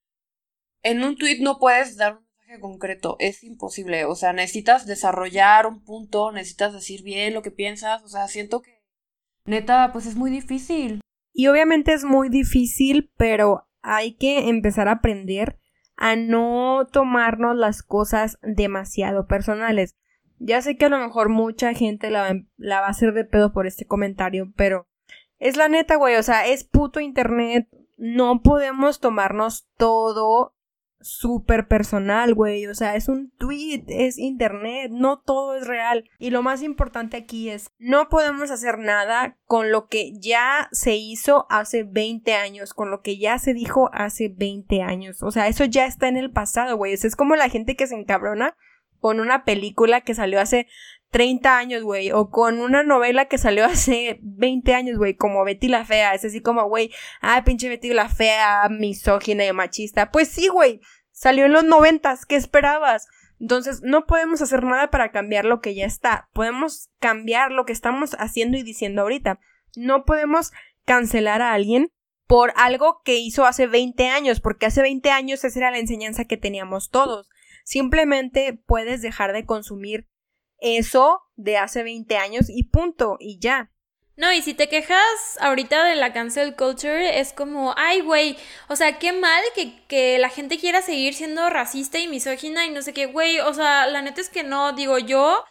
en 0.83 1.03
un 1.03 1.17
tweet 1.17 1.39
no 1.41 1.59
puedes 1.59 1.97
dar 1.97 2.17
un 2.17 2.25
mensaje 2.37 2.59
concreto, 2.59 3.15
es 3.19 3.43
imposible. 3.43 4.05
O 4.05 4.15
sea, 4.15 4.33
necesitas 4.33 4.85
desarrollar 4.85 5.67
un 5.67 5.83
punto, 5.83 6.31
necesitas 6.31 6.73
decir 6.73 7.03
bien 7.03 7.33
lo 7.33 7.41
que 7.41 7.51
piensas, 7.51 8.03
o 8.03 8.07
sea, 8.07 8.27
siento 8.27 8.61
que 8.61 8.83
neta, 9.45 9.91
pues 9.91 10.05
es 10.05 10.15
muy 10.15 10.29
difícil. 10.31 11.01
Y 11.33 11.47
obviamente 11.47 11.93
es 11.93 12.03
muy 12.03 12.29
difícil, 12.29 13.11
pero 13.17 13.67
hay 13.81 14.15
que 14.15 14.49
empezar 14.49 14.87
a 14.87 14.93
aprender 14.93 15.59
a 15.95 16.15
no 16.15 16.87
tomarnos 16.91 17.55
las 17.55 17.83
cosas 17.83 18.37
demasiado 18.41 19.27
personales. 19.27 19.95
Ya 20.39 20.61
sé 20.61 20.77
que 20.77 20.85
a 20.85 20.89
lo 20.89 20.99
mejor 20.99 21.29
mucha 21.29 21.73
gente 21.73 22.09
la, 22.09 22.33
la 22.57 22.81
va 22.81 22.87
a 22.87 22.91
hacer 22.91 23.13
de 23.13 23.25
pedo 23.25 23.53
por 23.53 23.67
este 23.67 23.85
comentario, 23.85 24.51
pero 24.55 24.87
es 25.39 25.57
la 25.57 25.67
neta, 25.67 25.95
güey, 25.95 26.15
o 26.15 26.23
sea, 26.23 26.47
es 26.47 26.63
puto 26.63 26.99
internet. 26.99 27.67
No 27.97 28.41
podemos 28.41 28.99
tomarnos 28.99 29.67
todo 29.77 30.53
súper 30.99 31.67
personal, 31.67 32.33
güey. 32.33 32.67
O 32.67 32.75
sea, 32.75 32.95
es 32.95 33.07
un 33.07 33.31
tweet, 33.37 33.83
es 33.87 34.17
internet, 34.17 34.91
no 34.91 35.19
todo 35.19 35.55
es 35.55 35.67
real. 35.67 36.09
Y 36.19 36.29
lo 36.29 36.43
más 36.43 36.61
importante 36.61 37.17
aquí 37.17 37.49
es, 37.49 37.71
no 37.77 38.09
podemos 38.09 38.51
hacer 38.51 38.77
nada 38.79 39.37
con 39.45 39.71
lo 39.71 39.87
que 39.87 40.13
ya 40.19 40.69
se 40.71 40.95
hizo 40.95 41.47
hace 41.49 41.83
20 41.83 42.33
años, 42.33 42.73
con 42.73 42.91
lo 42.91 43.01
que 43.01 43.17
ya 43.17 43.39
se 43.39 43.53
dijo 43.53 43.89
hace 43.93 44.29
20 44.29 44.81
años. 44.81 45.23
O 45.23 45.31
sea, 45.31 45.47
eso 45.47 45.65
ya 45.65 45.85
está 45.85 46.07
en 46.07 46.17
el 46.17 46.31
pasado, 46.31 46.77
güey. 46.77 46.93
es 46.93 47.15
como 47.15 47.35
la 47.35 47.49
gente 47.49 47.75
que 47.75 47.87
se 47.87 47.95
encabrona 47.95 48.55
con 48.99 49.19
una 49.19 49.43
película 49.43 50.01
que 50.01 50.15
salió 50.15 50.39
hace 50.39 50.67
30 51.11 51.57
años, 51.57 51.83
güey, 51.83 52.11
o 52.11 52.29
con 52.29 52.59
una 52.59 52.83
novela 52.83 53.25
que 53.25 53.37
salió 53.37 53.65
hace 53.67 54.19
20 54.21 54.73
años, 54.73 54.97
güey, 54.97 55.15
como 55.15 55.43
Betty 55.43 55.67
la 55.67 55.85
Fea, 55.85 56.13
es 56.13 56.25
así 56.25 56.41
como, 56.41 56.67
güey, 56.67 56.91
ah, 57.21 57.43
pinche 57.45 57.69
Betty 57.69 57.89
la 57.93 58.09
Fea, 58.09 58.67
misógina 58.69 59.45
y 59.45 59.53
machista. 59.53 60.11
Pues 60.11 60.27
sí, 60.27 60.47
güey, 60.47 60.81
salió 61.11 61.45
en 61.45 61.53
los 61.53 61.63
noventas, 61.63 62.25
¿qué 62.25 62.35
esperabas? 62.35 63.07
Entonces, 63.39 63.81
no 63.83 64.05
podemos 64.05 64.41
hacer 64.41 64.63
nada 64.63 64.89
para 64.89 65.11
cambiar 65.11 65.45
lo 65.45 65.61
que 65.61 65.75
ya 65.75 65.85
está. 65.85 66.27
Podemos 66.33 66.89
cambiar 66.99 67.51
lo 67.51 67.65
que 67.65 67.73
estamos 67.73 68.15
haciendo 68.17 68.57
y 68.57 68.63
diciendo 68.63 69.03
ahorita. 69.03 69.39
No 69.75 70.05
podemos 70.05 70.51
cancelar 70.85 71.43
a 71.43 71.53
alguien 71.53 71.91
por 72.25 72.51
algo 72.55 73.01
que 73.03 73.17
hizo 73.17 73.45
hace 73.45 73.67
20 73.67 74.07
años, 74.09 74.41
porque 74.41 74.65
hace 74.65 74.81
20 74.81 75.11
años 75.11 75.43
esa 75.43 75.59
era 75.59 75.71
la 75.71 75.77
enseñanza 75.77 76.25
que 76.25 76.37
teníamos 76.37 76.89
todos. 76.89 77.29
Simplemente 77.67 78.53
puedes 78.65 79.01
dejar 79.01 79.33
de 79.33 79.45
consumir 79.45 80.07
eso 80.57 81.23
de 81.35 81.57
hace 81.57 81.83
20 81.83 82.15
años 82.15 82.45
y 82.47 82.63
punto, 82.63 83.17
y 83.19 83.39
ya. 83.39 83.73
No, 84.15 84.31
y 84.31 84.41
si 84.41 84.53
te 84.53 84.69
quejas 84.69 85.37
ahorita 85.41 85.83
de 85.83 85.97
la 85.97 86.13
cancel 86.13 86.55
culture, 86.55 87.19
es 87.19 87.33
como, 87.33 87.73
ay, 87.75 87.99
güey, 87.99 88.37
o 88.69 88.77
sea, 88.77 88.99
qué 88.99 89.11
mal 89.11 89.43
que, 89.53 89.85
que, 89.87 90.17
la 90.17 90.29
gente 90.29 90.57
quiera 90.57 90.81
seguir 90.81 91.13
siendo 91.13 91.49
racista 91.49 91.99
y 91.99 92.07
misógina 92.07 92.65
y 92.65 92.71
no 92.71 92.81
sé 92.81 92.93
qué, 92.93 93.07
güey, 93.07 93.41
o 93.41 93.53
sea, 93.53 93.85
la 93.87 94.01
neta 94.01 94.21
es 94.21 94.29
que 94.29 94.43
no, 94.43 94.71
digo, 94.71 94.97
yo 94.97 95.43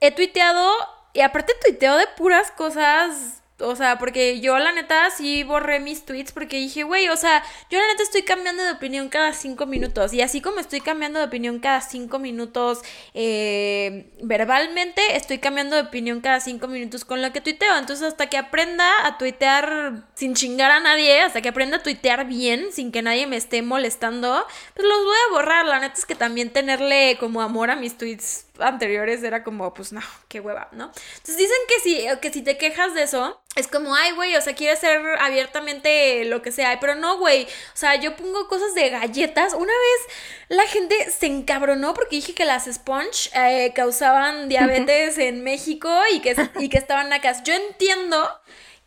he 0.00 0.12
tuiteado, 0.12 0.72
y 1.12 1.20
aparte 1.20 1.52
tuiteo 1.62 1.98
de 1.98 2.06
puras 2.16 2.52
cosas 2.52 3.43
o 3.60 3.76
sea, 3.76 3.98
porque 3.98 4.40
yo 4.40 4.58
la 4.58 4.72
neta 4.72 5.08
sí 5.10 5.44
borré 5.44 5.78
mis 5.78 6.04
tweets 6.04 6.32
porque 6.32 6.56
dije, 6.56 6.82
güey, 6.82 7.08
o 7.08 7.16
sea, 7.16 7.44
yo 7.70 7.78
la 7.78 7.86
neta 7.86 8.02
estoy 8.02 8.22
cambiando 8.22 8.64
de 8.64 8.72
opinión 8.72 9.08
cada 9.08 9.32
cinco 9.32 9.66
minutos. 9.66 10.12
Y 10.12 10.22
así 10.22 10.40
como 10.40 10.58
estoy 10.58 10.80
cambiando 10.80 11.20
de 11.20 11.26
opinión 11.26 11.60
cada 11.60 11.80
cinco 11.80 12.18
minutos 12.18 12.80
eh, 13.14 14.10
verbalmente, 14.22 15.16
estoy 15.16 15.38
cambiando 15.38 15.76
de 15.76 15.82
opinión 15.82 16.20
cada 16.20 16.40
cinco 16.40 16.66
minutos 16.66 17.04
con 17.04 17.22
lo 17.22 17.32
que 17.32 17.40
tuiteo. 17.40 17.76
Entonces, 17.78 18.08
hasta 18.08 18.28
que 18.28 18.38
aprenda 18.38 19.06
a 19.06 19.18
tuitear 19.18 20.04
sin 20.14 20.34
chingar 20.34 20.72
a 20.72 20.80
nadie, 20.80 21.20
hasta 21.20 21.40
que 21.40 21.50
aprenda 21.50 21.76
a 21.76 21.82
tuitear 21.82 22.26
bien, 22.26 22.72
sin 22.72 22.90
que 22.90 23.02
nadie 23.02 23.28
me 23.28 23.36
esté 23.36 23.62
molestando, 23.62 24.44
pues 24.74 24.86
los 24.86 25.04
voy 25.04 25.16
a 25.28 25.32
borrar. 25.32 25.66
La 25.66 25.78
neta 25.78 25.94
es 25.94 26.06
que 26.06 26.16
también 26.16 26.50
tenerle 26.50 27.18
como 27.20 27.40
amor 27.40 27.70
a 27.70 27.76
mis 27.76 27.96
tweets 27.96 28.46
anteriores 28.58 29.22
era 29.22 29.42
como, 29.42 29.72
pues 29.74 29.92
no, 29.92 30.00
qué 30.28 30.40
hueva, 30.40 30.68
¿no? 30.72 30.90
Entonces 31.16 31.36
dicen 31.36 31.56
que 31.68 31.80
si, 31.80 32.06
que 32.20 32.32
si 32.32 32.42
te 32.42 32.56
quejas 32.56 32.94
de 32.94 33.02
eso, 33.02 33.40
es 33.56 33.68
como, 33.68 33.94
ay, 33.94 34.12
güey, 34.12 34.34
o 34.36 34.40
sea, 34.40 34.54
quieres 34.54 34.80
ser 34.80 35.00
abiertamente 35.20 36.24
lo 36.24 36.42
que 36.42 36.50
sea, 36.50 36.78
pero 36.80 36.94
no, 36.96 37.18
güey, 37.18 37.44
o 37.44 37.76
sea, 37.76 37.94
yo 37.96 38.16
pongo 38.16 38.48
cosas 38.48 38.74
de 38.74 38.90
galletas. 38.90 39.54
Una 39.54 39.72
vez 39.72 40.16
la 40.48 40.66
gente 40.66 41.10
se 41.10 41.26
encabronó 41.26 41.94
porque 41.94 42.16
dije 42.16 42.34
que 42.34 42.44
las 42.44 42.64
sponge 42.64 43.30
eh, 43.34 43.72
causaban 43.74 44.48
diabetes 44.48 45.18
en 45.18 45.44
México 45.44 45.88
y 46.12 46.20
que, 46.20 46.34
y 46.58 46.68
que 46.68 46.78
estaban 46.78 47.08
nacas. 47.08 47.42
Yo 47.44 47.54
entiendo 47.54 48.28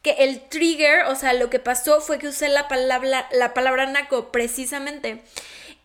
que 0.01 0.11
el 0.19 0.41
trigger, 0.49 1.05
o 1.05 1.15
sea, 1.15 1.33
lo 1.33 1.49
que 1.49 1.59
pasó 1.59 2.01
fue 2.01 2.19
que 2.19 2.27
usé 2.27 2.49
la 2.49 2.67
palabra, 2.67 3.27
la 3.31 3.53
palabra 3.53 3.85
naco 3.85 4.31
precisamente. 4.31 5.23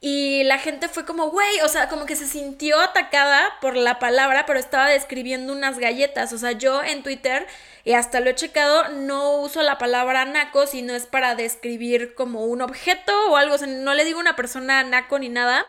Y 0.04 0.42
la 0.44 0.58
gente 0.58 0.88
fue 0.88 1.04
como, 1.04 1.30
güey, 1.30 1.60
o 1.60 1.68
sea, 1.68 1.88
como 1.88 2.06
que 2.06 2.16
se 2.16 2.26
sintió 2.26 2.80
atacada 2.80 3.52
por 3.60 3.76
la 3.76 4.00
palabra, 4.00 4.46
pero 4.46 4.58
estaba 4.58 4.88
describiendo 4.88 5.52
unas 5.52 5.78
galletas. 5.78 6.32
O 6.32 6.38
sea, 6.38 6.50
yo 6.50 6.82
en 6.82 7.04
Twitter, 7.04 7.46
y 7.84 7.94
hasta 7.94 8.20
lo 8.20 8.30
he 8.30 8.34
checado, 8.34 8.88
no 8.90 9.36
uso 9.38 9.62
la 9.62 9.78
palabra 9.78 10.24
naco, 10.24 10.66
sino 10.66 10.94
es 10.94 11.06
para 11.06 11.34
describir 11.34 12.14
como 12.14 12.44
un 12.44 12.62
objeto 12.62 13.12
o 13.30 13.36
algo. 13.36 13.56
No 13.66 13.94
le 13.94 14.04
digo 14.04 14.20
una 14.20 14.36
persona 14.36 14.84
naco 14.84 15.18
ni 15.18 15.28
nada. 15.28 15.66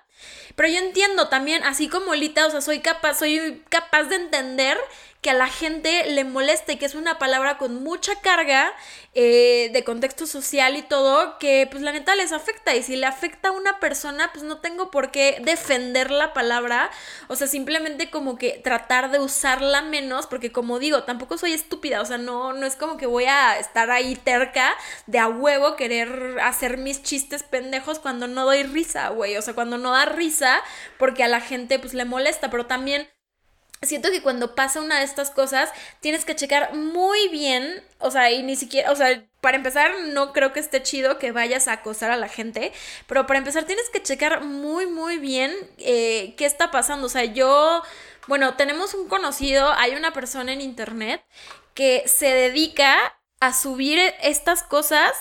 Pero 0.55 0.69
yo 0.69 0.77
entiendo 0.77 1.27
también, 1.27 1.63
así 1.63 1.89
como 1.89 2.13
Lita, 2.13 2.45
o 2.45 2.51
sea, 2.51 2.61
soy 2.61 2.79
capaz, 2.79 3.17
soy 3.19 3.63
capaz 3.69 4.03
de 4.03 4.17
entender 4.17 4.77
que 5.23 5.31
a 5.31 5.33
la 5.33 5.47
gente 5.47 6.05
le 6.11 6.25
moleste, 6.25 6.77
que 6.77 6.85
es 6.85 6.93
una 6.93 7.17
palabra 7.17 7.57
con 7.57 7.81
mucha 7.81 8.19
carga 8.19 8.73
eh, 9.15 9.69
de 9.71 9.83
contexto 9.85 10.27
social 10.27 10.75
y 10.75 10.81
todo, 10.81 11.39
que 11.39 11.67
pues 11.71 11.81
la 11.81 11.93
neta 11.93 12.13
les 12.13 12.33
afecta. 12.33 12.75
Y 12.75 12.83
si 12.83 12.97
le 12.97 13.05
afecta 13.05 13.49
a 13.49 13.51
una 13.53 13.79
persona, 13.79 14.31
pues 14.33 14.43
no 14.43 14.57
tengo 14.57 14.91
por 14.91 15.11
qué 15.11 15.39
defender 15.41 16.11
la 16.11 16.33
palabra. 16.33 16.91
O 17.29 17.37
sea, 17.37 17.47
simplemente 17.47 18.09
como 18.09 18.37
que 18.37 18.59
tratar 18.63 19.11
de 19.11 19.19
usarla 19.19 19.81
menos, 19.81 20.27
porque 20.27 20.51
como 20.51 20.77
digo, 20.77 21.03
tampoco 21.03 21.37
soy 21.37 21.53
estúpida. 21.53 22.01
O 22.01 22.05
sea, 22.05 22.17
no, 22.17 22.51
no 22.51 22.65
es 22.65 22.75
como 22.75 22.97
que 22.97 23.05
voy 23.05 23.25
a 23.25 23.57
estar 23.59 23.91
ahí 23.91 24.15
terca 24.15 24.75
de 25.07 25.19
a 25.19 25.29
huevo 25.29 25.77
querer 25.77 26.37
hacer 26.41 26.77
mis 26.77 27.01
chistes 27.01 27.43
pendejos 27.43 27.99
cuando 27.99 28.27
no 28.27 28.43
doy 28.45 28.63
risa, 28.63 29.09
güey. 29.09 29.37
O 29.37 29.41
sea, 29.41 29.53
cuando 29.53 29.77
no 29.77 29.91
da 29.91 30.05
risa, 30.05 30.61
porque 30.99 31.23
a 31.23 31.29
la 31.29 31.39
gente 31.39 31.79
pues 31.79 31.93
le 31.93 32.03
molesta. 32.03 32.49
Pero 32.49 32.65
también 32.65 33.07
siento 33.85 34.11
que 34.11 34.21
cuando 34.21 34.55
pasa 34.55 34.81
una 34.81 34.99
de 34.99 35.05
estas 35.05 35.31
cosas 35.31 35.69
tienes 35.99 36.25
que 36.25 36.35
checar 36.35 36.73
muy 36.73 37.27
bien, 37.29 37.83
o 37.99 38.11
sea, 38.11 38.31
y 38.31 38.43
ni 38.43 38.55
siquiera, 38.55 38.91
o 38.91 38.95
sea, 38.95 39.23
para 39.41 39.57
empezar 39.57 39.91
no 40.07 40.33
creo 40.33 40.53
que 40.53 40.59
esté 40.59 40.81
chido 40.83 41.19
que 41.19 41.31
vayas 41.31 41.67
a 41.67 41.73
acosar 41.73 42.11
a 42.11 42.17
la 42.17 42.29
gente, 42.29 42.71
pero 43.07 43.25
para 43.27 43.39
empezar 43.39 43.65
tienes 43.65 43.89
que 43.89 44.01
checar 44.01 44.43
muy, 44.43 44.85
muy 44.87 45.17
bien 45.17 45.53
eh, 45.77 46.33
qué 46.37 46.45
está 46.45 46.71
pasando, 46.71 47.07
o 47.07 47.09
sea, 47.09 47.25
yo, 47.25 47.83
bueno, 48.27 48.55
tenemos 48.55 48.93
un 48.93 49.07
conocido, 49.07 49.71
hay 49.73 49.95
una 49.95 50.13
persona 50.13 50.53
en 50.53 50.61
internet 50.61 51.23
que 51.73 52.03
se 52.07 52.27
dedica 52.27 53.17
a 53.39 53.53
subir 53.53 53.99
estas 54.21 54.63
cosas 54.63 55.11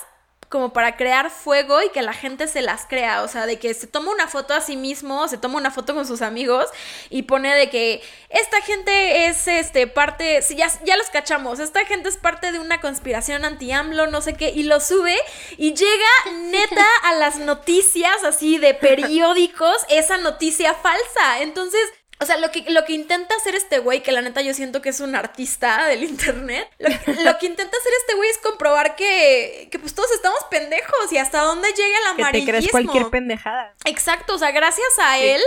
como 0.53 0.75
para 0.75 0.97
crear 0.97 1.31
fuego 1.31 1.83
y 1.83 1.89
que 1.89 2.03
la 2.03 2.13
gente 2.13 2.47
se 2.47 2.61
las 2.61 2.85
crea, 2.85 3.23
o 3.23 3.29
sea, 3.29 3.47
de 3.47 3.59
que 3.59 3.73
se 3.73 3.87
toma 3.87 4.13
una 4.13 4.29
foto 4.29 4.53
a 4.53 4.61
sí 4.61 4.77
mismo, 4.77 5.27
se 5.27 5.39
toma 5.39 5.57
una 5.57 5.71
foto 5.71 5.95
con 5.95 6.07
sus 6.07 6.21
amigos 6.21 6.67
y 7.09 7.23
pone 7.23 7.55
de 7.55 7.71
que 7.71 8.03
esta 8.29 8.61
gente 8.61 9.27
es 9.27 9.49
este 9.49 9.87
parte, 9.87 10.43
sí, 10.43 10.55
ya, 10.55 10.69
ya 10.85 10.99
los 10.99 11.09
cachamos, 11.09 11.59
esta 11.59 11.87
gente 11.87 12.11
es 12.11 12.19
parte 12.19 12.53
de 12.53 12.59
una 12.59 12.83
conspiración 12.83 13.47
anti-AMLO, 13.47 14.09
no 14.09 14.21
sé 14.21 14.35
qué, 14.35 14.51
y 14.51 14.65
lo 14.65 14.79
sube 14.79 15.17
y 15.57 15.73
llega 15.73 16.41
neta 16.51 16.87
a 17.05 17.15
las 17.15 17.39
noticias 17.39 18.23
así 18.23 18.59
de 18.59 18.75
periódicos 18.75 19.77
esa 19.89 20.19
noticia 20.19 20.75
falsa. 20.75 21.41
Entonces, 21.41 21.81
o 22.23 22.27
sea, 22.27 22.37
lo 22.39 22.51
que, 22.51 22.65
lo 22.71 22.85
que 22.85 22.93
intenta 22.93 23.35
hacer 23.35 23.55
este 23.55 23.81
güey, 23.81 24.03
que 24.03 24.13
la 24.13 24.23
neta 24.23 24.41
yo 24.43 24.55
siento 24.55 24.81
que 24.81 24.91
es 24.91 25.01
un 25.01 25.17
artista 25.17 25.87
del 25.87 26.05
internet, 26.05 26.69
lo, 26.79 26.89
que 27.39 27.47
intenta 27.47 27.77
hacer 27.77 27.93
este 28.01 28.15
güey 28.15 28.31
es 28.31 28.39
comprobar 28.39 28.95
que, 28.97 29.69
que 29.71 29.79
pues 29.79 29.95
todos 29.95 30.11
estamos 30.13 30.39
pendejos 30.51 31.13
y 31.13 31.19
hasta 31.19 31.41
dónde 31.41 31.69
llega 31.73 31.99
el 31.99 32.07
amarillismo. 32.07 32.47
Que 32.47 32.53
te 32.53 32.59
crees 32.59 32.71
cualquier 32.71 33.11
pendejada. 33.11 33.75
Exacto, 33.85 34.35
o 34.35 34.39
sea, 34.39 34.53
gracias 34.53 34.99
a 34.99 35.19
él 35.19 35.43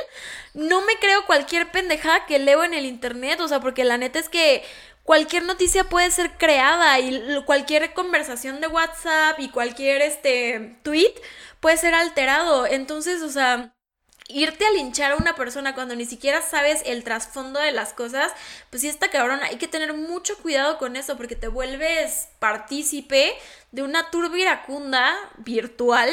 no 0.55 0.81
me 0.81 0.95
creo 0.99 1.25
cualquier 1.25 1.69
pendejada 1.71 2.25
que 2.25 2.39
leo 2.39 2.63
en 2.63 2.73
el 2.73 2.85
internet, 2.85 3.39
o 3.41 3.47
sea, 3.47 3.59
porque 3.59 3.83
la 3.83 3.97
neta 3.97 4.19
es 4.19 4.29
que 4.29 4.63
cualquier 5.03 5.43
noticia 5.43 5.83
puede 5.83 6.09
ser 6.11 6.31
creada 6.37 6.99
y 6.99 7.43
cualquier 7.45 7.93
conversación 7.93 8.61
de 8.61 8.67
WhatsApp 8.67 9.39
y 9.39 9.49
cualquier 9.49 10.01
este 10.01 10.77
tweet 10.81 11.13
puede 11.59 11.77
ser 11.77 11.93
alterado. 11.93 12.65
Entonces, 12.65 13.21
o 13.21 13.29
sea, 13.29 13.74
irte 14.27 14.65
a 14.65 14.71
linchar 14.71 15.11
a 15.11 15.17
una 15.17 15.35
persona 15.35 15.75
cuando 15.75 15.95
ni 15.95 16.05
siquiera 16.05 16.41
sabes 16.41 16.81
el 16.85 17.03
trasfondo 17.03 17.59
de 17.59 17.71
las 17.71 17.93
cosas, 17.93 18.31
pues 18.69 18.81
sí 18.81 18.87
está 18.87 19.09
cabrón. 19.09 19.41
Hay 19.43 19.57
que 19.57 19.67
tener 19.67 19.93
mucho 19.93 20.37
cuidado 20.37 20.77
con 20.77 20.95
eso 20.95 21.15
porque 21.17 21.35
te 21.35 21.47
vuelves 21.47 22.29
partícipe 22.39 23.33
de 23.71 23.83
una 23.83 24.09
turba 24.09 24.37
iracunda 24.37 25.15
virtual 25.37 26.11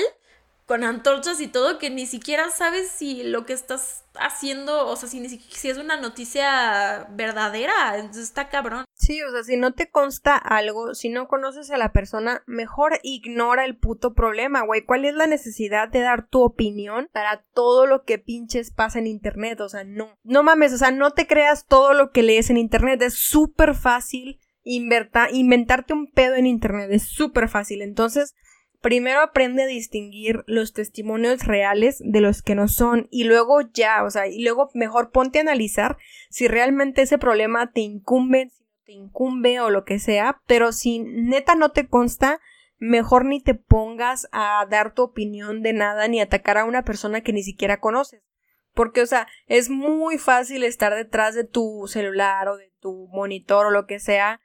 con 0.67 0.85
antorchas 0.85 1.41
y 1.41 1.49
todo 1.49 1.79
que 1.79 1.91
ni 1.91 2.07
siquiera 2.07 2.51
sabes 2.51 2.89
si 2.89 3.25
lo 3.25 3.45
que 3.45 3.53
estás 3.53 4.05
haciendo, 4.15 4.87
o 4.87 4.97
sea, 4.97 5.09
si, 5.09 5.27
si 5.29 5.69
es 5.69 5.79
una 5.79 6.01
noticia 6.01 7.09
verdadera, 7.11 7.97
entonces 7.97 8.25
está 8.25 8.49
cabrón. 8.49 8.85
Sí, 8.95 9.21
o 9.23 9.31
sea, 9.31 9.43
si 9.43 9.57
no 9.57 9.73
te 9.73 9.91
consta 9.91 10.37
algo, 10.37 10.95
si 10.95 11.09
no 11.09 11.27
conoces 11.27 11.71
a 11.71 11.79
la 11.79 11.93
persona, 11.93 12.43
mejor 12.47 13.01
ignora 13.03 13.65
el 13.65 13.77
puto 13.77 14.15
problema, 14.15 14.63
güey. 14.63 14.85
¿Cuál 14.85 15.05
es 15.05 15.15
la 15.15 15.27
necesidad 15.27 15.89
de 15.89 16.01
dar 16.01 16.29
tu 16.29 16.43
opinión 16.43 17.09
para 17.13 17.45
todo 17.55 17.87
lo 17.87 18.05
que 18.05 18.19
pinches 18.19 18.71
pasa 18.71 18.99
en 18.99 19.07
internet? 19.07 19.61
O 19.61 19.69
sea, 19.69 19.85
no. 19.85 20.17
No 20.23 20.43
mames, 20.43 20.73
o 20.73 20.79
sea, 20.79 20.91
no 20.91 21.13
te 21.13 21.27
creas 21.27 21.67
todo 21.67 21.95
lo 21.95 22.13
que 22.13 22.23
lees 22.23 22.51
en 22.51 22.59
internet, 22.59 23.03
es 23.03 23.15
súper 23.15 23.75
fácil 23.75 24.39
inventarte 24.65 25.93
un 25.93 26.11
pedo 26.13 26.37
en 26.37 26.47
internet, 26.47 26.89
es 26.93 27.09
súper 27.09 27.49
fácil. 27.49 27.83
Entonces, 27.83 28.35
primero 28.83 29.21
aprende 29.21 29.63
a 29.63 29.67
distinguir 29.67 30.43
los 30.47 30.75
testimonios 30.75 31.47
reales 31.47 32.03
de 32.05 32.21
los 32.21 32.43
que 32.43 32.55
no 32.55 32.69
son 32.69 33.09
y 33.11 33.25
luego 33.25 33.61
ya, 33.73 34.05
o 34.05 34.11
sea, 34.11 34.27
y 34.27 34.43
luego 34.43 34.71
mejor 34.75 35.11
ponte 35.11 35.39
a 35.39 35.43
analizar 35.43 35.97
si 36.29 36.49
realmente 36.49 37.03
ese 37.03 37.17
problema 37.17 37.73
te 37.73 37.81
incumbe, 37.81 38.51
si 38.51 38.65
te 38.85 38.93
incumbe 38.93 39.61
o 39.61 39.71
lo 39.71 39.85
que 39.85 39.99
sea, 39.99 40.43
pero 40.47 40.73
si 40.73 40.99
neta 40.99 41.55
no 41.55 41.71
te 41.71 41.87
consta, 41.87 42.41
mejor 42.79 43.25
ni 43.25 43.41
te 43.41 43.55
pongas 43.55 44.29
a 44.33 44.67
dar 44.69 44.93
tu 44.93 45.03
opinión 45.03 45.63
de 45.63 45.73
nada 45.73 46.09
ni 46.09 46.21
atacar 46.21 46.59
a 46.59 46.65
una 46.65 46.83
persona 46.85 47.21
que 47.21 47.33
ni 47.33 47.45
siquiera 47.45 47.79
conoces. 47.79 48.23
Porque, 48.75 49.03
o 49.03 49.07
sea, 49.07 49.29
es 49.47 49.71
muy 49.71 50.19
fácil 50.19 50.65
estar 50.65 50.95
detrás 50.95 51.35
de 51.35 51.45
tu 51.45 51.87
celular 51.87 52.49
o 52.49 52.57
de 52.57 52.73
tu 52.81 53.07
monitor 53.13 53.67
o 53.67 53.71
lo 53.71 53.87
que 53.87 54.01
sea 54.01 54.41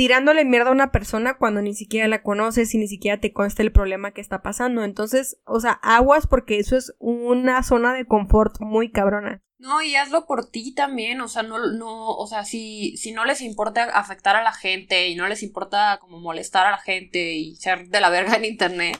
tirándole 0.00 0.46
mierda 0.46 0.70
a 0.70 0.72
una 0.72 0.92
persona 0.92 1.36
cuando 1.36 1.60
ni 1.60 1.74
siquiera 1.74 2.08
la 2.08 2.22
conoces 2.22 2.74
y 2.74 2.78
ni 2.78 2.88
siquiera 2.88 3.20
te 3.20 3.34
consta 3.34 3.60
el 3.60 3.70
problema 3.70 4.12
que 4.12 4.22
está 4.22 4.40
pasando. 4.40 4.82
Entonces, 4.82 5.36
o 5.44 5.60
sea, 5.60 5.72
aguas 5.72 6.26
porque 6.26 6.58
eso 6.58 6.74
es 6.74 6.94
una 7.00 7.62
zona 7.62 7.92
de 7.92 8.06
confort 8.06 8.60
muy 8.60 8.90
cabrona. 8.92 9.42
No, 9.58 9.82
y 9.82 9.96
hazlo 9.96 10.24
por 10.24 10.50
ti 10.50 10.72
también, 10.72 11.20
o 11.20 11.28
sea, 11.28 11.42
no, 11.42 11.58
no, 11.58 12.16
o 12.16 12.26
sea, 12.26 12.46
si, 12.46 12.96
si 12.96 13.12
no 13.12 13.26
les 13.26 13.42
importa 13.42 13.90
afectar 13.90 14.36
a 14.36 14.42
la 14.42 14.54
gente 14.54 15.08
y 15.08 15.16
no 15.16 15.28
les 15.28 15.42
importa 15.42 15.98
como 16.00 16.18
molestar 16.18 16.66
a 16.66 16.70
la 16.70 16.78
gente 16.78 17.34
y 17.34 17.56
ser 17.56 17.88
de 17.88 18.00
la 18.00 18.08
verga 18.08 18.36
en 18.36 18.46
internet, 18.46 18.98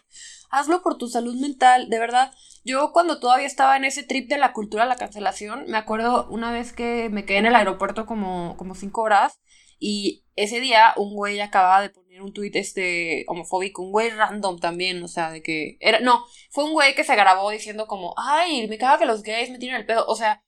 hazlo 0.51 0.83
por 0.83 0.99
tu 0.99 1.09
salud 1.09 1.35
mental, 1.41 1.89
de 1.89 1.99
verdad. 1.99 2.31
Yo 2.63 2.93
cuando 2.93 3.21
todavía 3.21 3.47
estaba 3.47 3.79
en 3.79 3.87
ese 3.87 4.03
trip 4.03 4.29
de 4.29 4.37
la 4.37 4.53
cultura 4.53 4.83
de 4.83 4.91
la 4.91 4.97
cancelación, 4.97 5.65
me 5.67 5.79
acuerdo 5.79 6.29
una 6.29 6.53
vez 6.53 6.75
que 6.75 7.09
me 7.09 7.25
quedé 7.25 7.39
en 7.39 7.47
el 7.47 7.57
aeropuerto 7.57 8.05
como, 8.05 8.55
como 8.59 8.75
cinco 8.75 9.01
horas 9.01 9.41
y 9.81 10.25
ese 10.37 10.61
día 10.61 10.93
un 10.97 11.15
güey 11.15 11.41
acababa 11.41 11.83
de 11.83 11.91
poner 11.91 12.23
un 12.23 12.33
tuit 12.33 12.55
este 12.55 13.25
homofóbico, 13.27 13.83
un 13.83 13.93
güey 13.93 14.11
random 14.11 14.61
también, 14.61 15.03
o 15.03 15.09
sea, 15.09 15.33
de 15.33 15.43
que 15.43 15.79
era, 15.81 16.01
no, 16.01 16.25
fue 16.51 16.65
un 16.65 16.73
güey 16.73 16.95
que 16.95 17.03
se 17.03 17.17
grabó 17.17 17.51
diciendo 17.51 17.87
como, 17.87 18.15
ay, 18.17 18.69
me 18.69 18.79
caga 18.79 18.99
que 18.99 19.07
los 19.07 19.23
gays 19.23 19.51
me 19.51 19.59
tiren 19.59 19.77
el 19.77 19.87
pedo, 19.87 20.05
o 20.07 20.15
sea, 20.15 20.45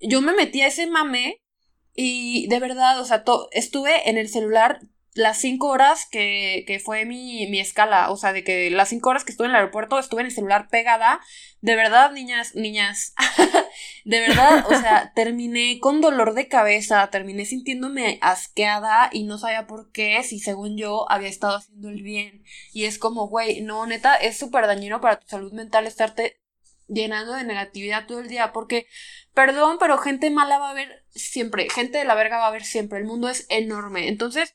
yo 0.00 0.20
me 0.20 0.34
metí 0.34 0.60
a 0.60 0.66
ese 0.68 0.86
mame 0.86 1.40
y 1.94 2.46
de 2.48 2.60
verdad, 2.60 3.00
o 3.00 3.04
sea, 3.04 3.24
estuve 3.52 4.08
en 4.08 4.18
el 4.18 4.28
celular 4.28 4.80
las 5.14 5.38
cinco 5.38 5.68
horas 5.68 6.06
que, 6.10 6.64
que 6.66 6.80
fue 6.80 7.04
mi, 7.04 7.46
mi, 7.46 7.60
escala, 7.60 8.10
o 8.10 8.16
sea, 8.16 8.32
de 8.32 8.42
que 8.42 8.68
las 8.70 8.88
cinco 8.88 9.10
horas 9.10 9.24
que 9.24 9.30
estuve 9.30 9.46
en 9.46 9.52
el 9.52 9.56
aeropuerto 9.56 9.98
estuve 9.98 10.22
en 10.22 10.26
el 10.26 10.32
celular 10.32 10.68
pegada, 10.68 11.20
de 11.60 11.76
verdad, 11.76 12.10
niñas, 12.10 12.56
niñas, 12.56 13.14
de 14.04 14.20
verdad, 14.20 14.66
o 14.68 14.70
sea, 14.70 15.12
terminé 15.14 15.78
con 15.78 16.00
dolor 16.00 16.34
de 16.34 16.48
cabeza, 16.48 17.08
terminé 17.10 17.44
sintiéndome 17.44 18.18
asqueada 18.22 19.08
y 19.12 19.22
no 19.22 19.38
sabía 19.38 19.68
por 19.68 19.92
qué, 19.92 20.20
si 20.24 20.40
según 20.40 20.76
yo 20.76 21.10
había 21.10 21.28
estado 21.28 21.56
haciendo 21.58 21.90
el 21.90 22.02
bien. 22.02 22.42
Y 22.72 22.84
es 22.84 22.98
como, 22.98 23.28
güey, 23.28 23.60
no, 23.60 23.86
neta, 23.86 24.16
es 24.16 24.36
súper 24.36 24.66
dañino 24.66 25.00
para 25.00 25.20
tu 25.20 25.28
salud 25.28 25.52
mental 25.52 25.86
estarte 25.86 26.40
llenando 26.88 27.34
de 27.34 27.44
negatividad 27.44 28.06
todo 28.06 28.18
el 28.18 28.28
día, 28.28 28.52
porque, 28.52 28.86
perdón, 29.32 29.76
pero 29.78 29.96
gente 29.98 30.28
mala 30.30 30.58
va 30.58 30.68
a 30.68 30.72
haber 30.72 31.04
siempre, 31.10 31.68
gente 31.70 31.98
de 31.98 32.04
la 32.04 32.16
verga 32.16 32.38
va 32.38 32.46
a 32.46 32.48
haber 32.48 32.64
siempre, 32.64 32.98
el 32.98 33.06
mundo 33.06 33.28
es 33.28 33.46
enorme, 33.48 34.08
entonces 34.08 34.54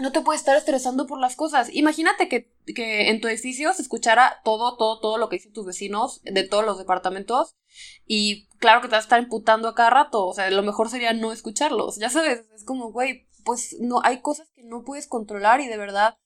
no 0.00 0.12
te 0.12 0.20
puedes 0.20 0.40
estar 0.40 0.56
estresando 0.56 1.06
por 1.06 1.20
las 1.20 1.36
cosas. 1.36 1.68
Imagínate 1.72 2.28
que, 2.28 2.52
que, 2.74 3.10
en 3.10 3.20
tu 3.20 3.28
edificio 3.28 3.72
se 3.72 3.82
escuchara 3.82 4.40
todo, 4.44 4.76
todo, 4.76 5.00
todo 5.00 5.18
lo 5.18 5.28
que 5.28 5.36
dicen 5.36 5.52
tus 5.52 5.66
vecinos 5.66 6.20
de 6.24 6.42
todos 6.44 6.64
los 6.64 6.78
departamentos. 6.78 7.56
Y 8.06 8.48
claro 8.58 8.80
que 8.80 8.88
te 8.88 8.92
vas 8.92 9.04
a 9.04 9.06
estar 9.06 9.22
imputando 9.22 9.68
a 9.68 9.74
cada 9.74 9.90
rato. 9.90 10.26
O 10.26 10.34
sea, 10.34 10.50
lo 10.50 10.62
mejor 10.62 10.90
sería 10.90 11.12
no 11.12 11.32
escucharlos. 11.32 11.96
Ya 11.96 12.10
sabes, 12.10 12.44
es 12.54 12.64
como, 12.64 12.92
güey, 12.92 13.28
pues 13.44 13.76
no, 13.80 14.00
hay 14.02 14.20
cosas 14.20 14.50
que 14.54 14.62
no 14.64 14.82
puedes 14.84 15.06
controlar 15.06 15.60
y 15.60 15.68
de 15.68 15.76
verdad 15.76 16.16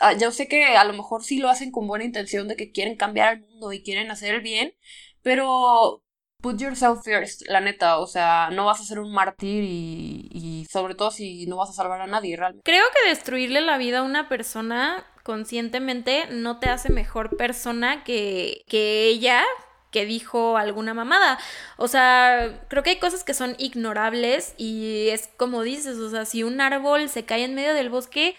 Ah, 0.00 0.12
yo 0.14 0.32
sé 0.32 0.48
que 0.48 0.64
a 0.76 0.84
lo 0.84 0.92
mejor 0.92 1.24
sí 1.24 1.38
lo 1.38 1.48
hacen 1.48 1.70
con 1.70 1.86
buena 1.86 2.04
intención 2.04 2.48
de 2.48 2.56
que 2.56 2.72
quieren 2.72 2.96
cambiar 2.96 3.34
el 3.34 3.40
mundo 3.40 3.72
y 3.72 3.82
quieren 3.82 4.10
hacer 4.10 4.34
el 4.34 4.40
bien, 4.40 4.74
pero 5.22 6.02
put 6.42 6.60
yourself 6.60 7.04
first, 7.04 7.42
la 7.48 7.60
neta, 7.60 7.98
o 7.98 8.06
sea, 8.06 8.50
no 8.52 8.66
vas 8.66 8.80
a 8.80 8.84
ser 8.84 8.98
un 8.98 9.12
mártir 9.12 9.64
y, 9.64 10.28
y 10.32 10.66
sobre 10.70 10.94
todo 10.94 11.10
si 11.10 11.46
no 11.46 11.56
vas 11.56 11.70
a 11.70 11.72
salvar 11.72 12.00
a 12.02 12.06
nadie 12.06 12.36
realmente. 12.36 12.64
Creo 12.64 12.84
que 12.92 13.08
destruirle 13.08 13.60
la 13.60 13.78
vida 13.78 14.00
a 14.00 14.02
una 14.02 14.28
persona 14.28 15.06
conscientemente 15.22 16.26
no 16.30 16.58
te 16.58 16.68
hace 16.68 16.90
mejor 16.90 17.36
persona 17.36 18.04
que, 18.04 18.64
que 18.66 19.06
ella 19.06 19.44
que 19.92 20.06
dijo 20.06 20.56
alguna 20.56 20.94
mamada. 20.94 21.38
O 21.76 21.86
sea, 21.86 22.64
creo 22.68 22.82
que 22.82 22.90
hay 22.90 22.98
cosas 22.98 23.22
que 23.22 23.34
son 23.34 23.54
ignorables 23.58 24.54
y 24.56 25.08
es 25.10 25.28
como 25.36 25.62
dices, 25.62 25.98
o 25.98 26.10
sea, 26.10 26.24
si 26.24 26.42
un 26.42 26.60
árbol 26.60 27.08
se 27.08 27.24
cae 27.24 27.44
en 27.44 27.54
medio 27.54 27.74
del 27.74 27.90
bosque, 27.90 28.36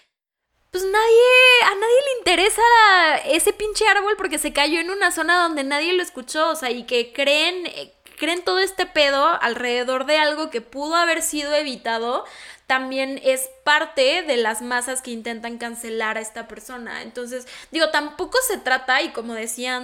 pues 0.74 0.82
nadie, 0.86 1.62
a 1.66 1.74
nadie 1.76 1.96
le 2.04 2.18
interesa 2.18 2.62
ese 3.26 3.52
pinche 3.52 3.86
árbol 3.86 4.14
porque 4.16 4.40
se 4.40 4.52
cayó 4.52 4.80
en 4.80 4.90
una 4.90 5.12
zona 5.12 5.40
donde 5.40 5.62
nadie 5.62 5.92
lo 5.92 6.02
escuchó, 6.02 6.50
o 6.50 6.56
sea, 6.56 6.72
y 6.72 6.82
que 6.82 7.12
creen, 7.12 7.62
creen 8.18 8.42
todo 8.42 8.58
este 8.58 8.84
pedo 8.84 9.40
alrededor 9.40 10.04
de 10.04 10.18
algo 10.18 10.50
que 10.50 10.60
pudo 10.60 10.96
haber 10.96 11.22
sido 11.22 11.54
evitado 11.54 12.24
también 12.66 13.20
es 13.22 13.50
parte 13.62 14.22
de 14.22 14.36
las 14.36 14.62
masas 14.62 15.02
que 15.02 15.10
intentan 15.10 15.58
cancelar 15.58 16.16
a 16.16 16.20
esta 16.20 16.48
persona. 16.48 17.02
Entonces, 17.02 17.46
digo, 17.70 17.90
tampoco 17.90 18.38
se 18.46 18.58
trata, 18.58 19.02
y 19.02 19.10
como 19.10 19.34
decía 19.34 19.80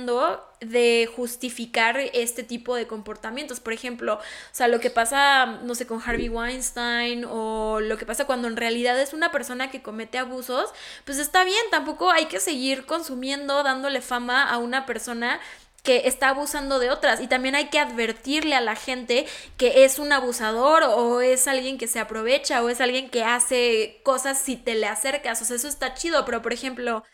de 0.61 1.09
justificar 1.16 1.99
este 1.99 2.43
tipo 2.43 2.74
de 2.74 2.87
comportamientos. 2.87 3.61
Por 3.61 3.72
ejemplo, 3.72 4.14
o 4.14 4.20
sea, 4.53 4.68
lo 4.68 4.81
que 4.81 4.91
pasa, 4.91 5.47
no 5.62 5.74
sé, 5.74 5.87
con 5.87 6.03
Harvey 6.05 6.28
Weinstein 6.28 7.24
o 7.28 7.81
lo 7.81 7.97
que 7.97 8.07
pasa 8.07 8.26
cuando 8.26 8.49
en 8.49 8.57
realidad 8.57 9.01
es 9.01 9.12
una 9.12 9.33
persona 9.33 9.70
que 9.70 9.83
comete 9.83 10.18
abusos, 10.18 10.70
pues 11.05 11.18
está 11.18 11.45
bien, 11.45 11.62
tampoco 11.70 12.11
hay 12.11 12.26
que 12.26 12.41
seguir 12.41 12.87
consumiendo, 12.87 13.62
dándole 13.62 14.01
fama 14.01 14.49
a 14.49 14.59
una 14.59 14.87
persona 14.87 15.41
que 15.83 16.09
está 16.09 16.31
abusando 16.31 16.78
de 16.78 16.91
otras. 16.91 17.20
Y 17.20 17.26
también 17.28 17.55
hay 17.55 17.68
que 17.68 17.78
advertirle 17.78 18.55
a 18.55 18.61
la 18.61 18.76
gente 18.76 19.26
que 19.57 19.85
es 19.85 19.99
un 19.99 20.12
abusador 20.12 20.85
o 20.85 21.20
es 21.20 21.49
alguien 21.49 21.78
que 21.78 21.87
se 21.87 22.01
aprovecha 22.01 22.62
o 22.62 22.68
es 22.68 22.81
alguien 22.81 23.11
que 23.11 23.24
hace 23.24 24.01
cosas 24.05 24.39
si 24.39 24.57
te 24.57 24.74
le 24.74 24.87
acercas, 24.87 25.41
o 25.43 25.45
sea, 25.45 25.57
eso 25.57 25.68
está 25.68 25.95
chido, 25.95 26.24
pero 26.24 26.43
por 26.43 26.53
ejemplo, 26.53 27.05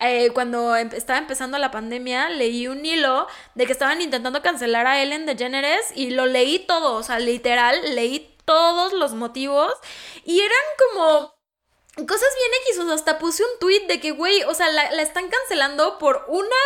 eh, 0.00 0.30
cuando 0.32 0.76
estaba 0.76 1.18
empezando 1.18 1.58
la 1.58 1.70
pandemia, 1.70 2.28
leí 2.30 2.66
un 2.68 2.84
hilo 2.84 3.26
de 3.54 3.66
que 3.66 3.72
estaban 3.72 4.00
intentando 4.00 4.42
cancelar 4.42 4.86
a 4.86 5.02
Ellen 5.02 5.26
DeGeneres 5.26 5.92
y 5.94 6.10
lo 6.10 6.26
leí 6.26 6.60
todo, 6.60 6.94
o 6.94 7.02
sea, 7.02 7.18
literal, 7.18 7.78
leí 7.94 8.34
todos 8.44 8.92
los 8.92 9.12
motivos 9.14 9.72
y 10.24 10.40
eran 10.40 10.58
como 10.78 11.34
cosas 12.06 12.28
bien 12.38 12.50
X, 12.66 12.78
o 12.78 12.86
sea, 12.86 12.94
hasta 12.94 13.18
puse 13.18 13.42
un 13.44 13.58
tweet 13.60 13.86
de 13.88 14.00
que, 14.00 14.12
güey, 14.12 14.42
o 14.44 14.54
sea, 14.54 14.70
la, 14.70 14.90
la 14.92 15.02
están 15.02 15.28
cancelando 15.28 15.98
por 15.98 16.24
una 16.28 16.56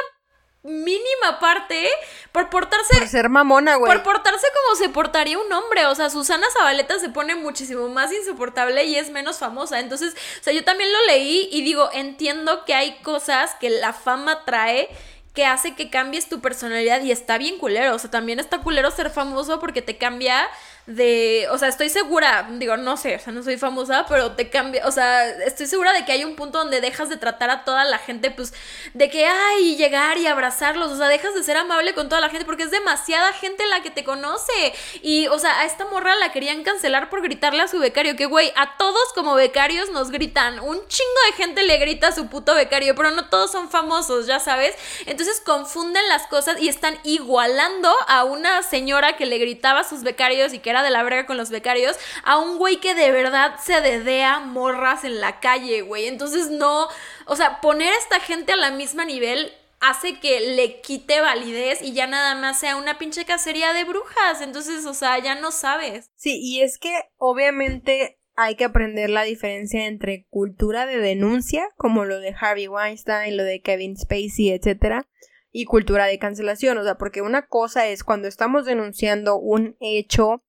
mínima 0.64 1.38
parte 1.40 1.88
por 2.32 2.48
portarse. 2.50 2.98
Por 2.98 3.06
ser 3.06 3.28
mamona, 3.28 3.76
güey. 3.76 3.92
Por 3.92 4.02
portarse 4.02 4.46
como 4.62 4.76
se 4.76 4.88
portaría 4.88 5.38
un 5.38 5.52
hombre. 5.52 5.86
O 5.86 5.94
sea, 5.94 6.10
Susana 6.10 6.46
Zabaleta 6.52 6.98
se 6.98 7.10
pone 7.10 7.36
muchísimo 7.36 7.88
más 7.88 8.12
insoportable 8.12 8.84
y 8.84 8.96
es 8.96 9.10
menos 9.10 9.38
famosa. 9.38 9.78
Entonces, 9.78 10.14
o 10.14 10.42
sea, 10.42 10.52
yo 10.52 10.64
también 10.64 10.92
lo 10.92 11.06
leí 11.06 11.48
y 11.52 11.62
digo, 11.62 11.90
entiendo 11.92 12.64
que 12.64 12.74
hay 12.74 12.96
cosas 13.02 13.54
que 13.60 13.70
la 13.70 13.92
fama 13.92 14.44
trae 14.44 14.88
que 15.34 15.44
hace 15.44 15.74
que 15.74 15.90
cambies 15.90 16.28
tu 16.28 16.40
personalidad 16.40 17.02
y 17.02 17.10
está 17.10 17.38
bien 17.38 17.58
culero. 17.58 17.94
O 17.94 17.98
sea, 17.98 18.10
también 18.10 18.38
está 18.40 18.58
culero 18.58 18.90
ser 18.90 19.10
famoso 19.10 19.58
porque 19.60 19.82
te 19.82 19.98
cambia 19.98 20.48
de, 20.86 21.46
o 21.50 21.56
sea, 21.56 21.68
estoy 21.68 21.88
segura, 21.88 22.46
digo, 22.50 22.76
no 22.76 22.98
sé, 22.98 23.16
o 23.16 23.18
sea, 23.18 23.32
no 23.32 23.42
soy 23.42 23.56
famosa, 23.56 24.04
pero 24.06 24.32
te 24.32 24.50
cambia, 24.50 24.86
o 24.86 24.90
sea, 24.90 25.26
estoy 25.44 25.66
segura 25.66 25.94
de 25.94 26.04
que 26.04 26.12
hay 26.12 26.24
un 26.24 26.36
punto 26.36 26.58
donde 26.58 26.82
dejas 26.82 27.08
de 27.08 27.16
tratar 27.16 27.48
a 27.48 27.64
toda 27.64 27.84
la 27.84 27.96
gente, 27.98 28.30
pues, 28.30 28.52
de 28.92 29.08
que, 29.08 29.26
ay, 29.26 29.76
llegar 29.76 30.18
y 30.18 30.26
abrazarlos, 30.26 30.92
o 30.92 30.96
sea, 30.96 31.08
dejas 31.08 31.34
de 31.34 31.42
ser 31.42 31.56
amable 31.56 31.94
con 31.94 32.10
toda 32.10 32.20
la 32.20 32.28
gente 32.28 32.44
porque 32.44 32.64
es 32.64 32.70
demasiada 32.70 33.32
gente 33.32 33.66
la 33.66 33.82
que 33.82 33.90
te 33.90 34.04
conoce. 34.04 34.74
Y, 35.00 35.26
o 35.28 35.38
sea, 35.38 35.60
a 35.60 35.64
esta 35.64 35.86
morra 35.86 36.14
la 36.16 36.32
querían 36.32 36.62
cancelar 36.62 37.08
por 37.08 37.22
gritarle 37.22 37.62
a 37.62 37.68
su 37.68 37.78
becario, 37.78 38.14
que, 38.14 38.26
güey, 38.26 38.52
a 38.54 38.76
todos 38.76 39.12
como 39.14 39.34
becarios 39.34 39.90
nos 39.90 40.10
gritan, 40.10 40.60
un 40.60 40.86
chingo 40.86 41.20
de 41.30 41.32
gente 41.36 41.62
le 41.62 41.78
grita 41.78 42.08
a 42.08 42.12
su 42.12 42.28
puto 42.28 42.54
becario, 42.54 42.94
pero 42.94 43.10
no 43.10 43.30
todos 43.30 43.50
son 43.50 43.70
famosos, 43.70 44.26
ya 44.26 44.38
sabes. 44.38 44.74
Entonces 45.06 45.40
confunden 45.40 46.06
las 46.08 46.26
cosas 46.26 46.60
y 46.60 46.68
están 46.68 46.98
igualando 47.04 47.90
a 48.06 48.24
una 48.24 48.62
señora 48.62 49.16
que 49.16 49.24
le 49.24 49.38
gritaba 49.38 49.80
a 49.80 49.84
sus 49.84 50.02
becarios 50.02 50.52
y 50.52 50.58
que 50.58 50.73
de 50.82 50.90
la 50.90 51.02
verga 51.02 51.26
con 51.26 51.36
los 51.36 51.50
becarios, 51.50 51.96
a 52.24 52.38
un 52.38 52.58
güey 52.58 52.76
que 52.76 52.94
de 52.94 53.12
verdad 53.12 53.56
se 53.62 53.80
dedea 53.80 54.40
morras 54.40 55.04
en 55.04 55.20
la 55.20 55.40
calle, 55.40 55.82
güey. 55.82 56.06
Entonces 56.06 56.50
no, 56.50 56.88
o 57.26 57.36
sea, 57.36 57.60
poner 57.60 57.92
a 57.92 57.98
esta 57.98 58.20
gente 58.20 58.52
a 58.52 58.56
la 58.56 58.70
misma 58.70 59.04
nivel 59.04 59.52
hace 59.80 60.18
que 60.18 60.40
le 60.54 60.80
quite 60.80 61.20
validez 61.20 61.82
y 61.82 61.92
ya 61.92 62.06
nada 62.06 62.34
más 62.34 62.58
sea 62.58 62.76
una 62.76 62.98
pinche 62.98 63.24
cacería 63.24 63.72
de 63.72 63.84
brujas. 63.84 64.40
Entonces, 64.40 64.86
o 64.86 64.94
sea, 64.94 65.18
ya 65.18 65.34
no 65.34 65.50
sabes. 65.50 66.10
Sí, 66.16 66.38
y 66.42 66.62
es 66.62 66.78
que 66.78 66.92
obviamente 67.16 68.18
hay 68.36 68.56
que 68.56 68.64
aprender 68.64 69.10
la 69.10 69.22
diferencia 69.22 69.86
entre 69.86 70.26
cultura 70.28 70.86
de 70.86 70.98
denuncia, 70.98 71.68
como 71.76 72.04
lo 72.04 72.18
de 72.18 72.34
Harvey 72.38 72.68
Weinstein, 72.68 73.36
lo 73.36 73.44
de 73.44 73.60
Kevin 73.60 73.96
Spacey, 73.96 74.50
etcétera, 74.50 75.06
y 75.52 75.66
cultura 75.66 76.06
de 76.06 76.18
cancelación. 76.18 76.78
O 76.78 76.84
sea, 76.84 76.96
porque 76.96 77.22
una 77.22 77.46
cosa 77.46 77.86
es 77.86 78.02
cuando 78.02 78.26
estamos 78.26 78.64
denunciando 78.64 79.36
un 79.38 79.76
hecho 79.80 80.42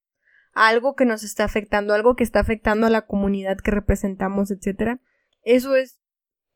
algo 0.56 0.96
que 0.96 1.06
nos 1.06 1.24
está 1.24 1.44
afectando, 1.44 1.94
algo 1.94 2.16
que 2.16 2.24
está 2.24 2.40
afectando 2.40 2.88
a 2.88 2.90
la 2.90 3.06
comunidad 3.06 3.58
que 3.58 3.72
representamos, 3.72 4.50
etcétera. 4.50 5.00
Eso 5.44 5.76
es 5.76 6.00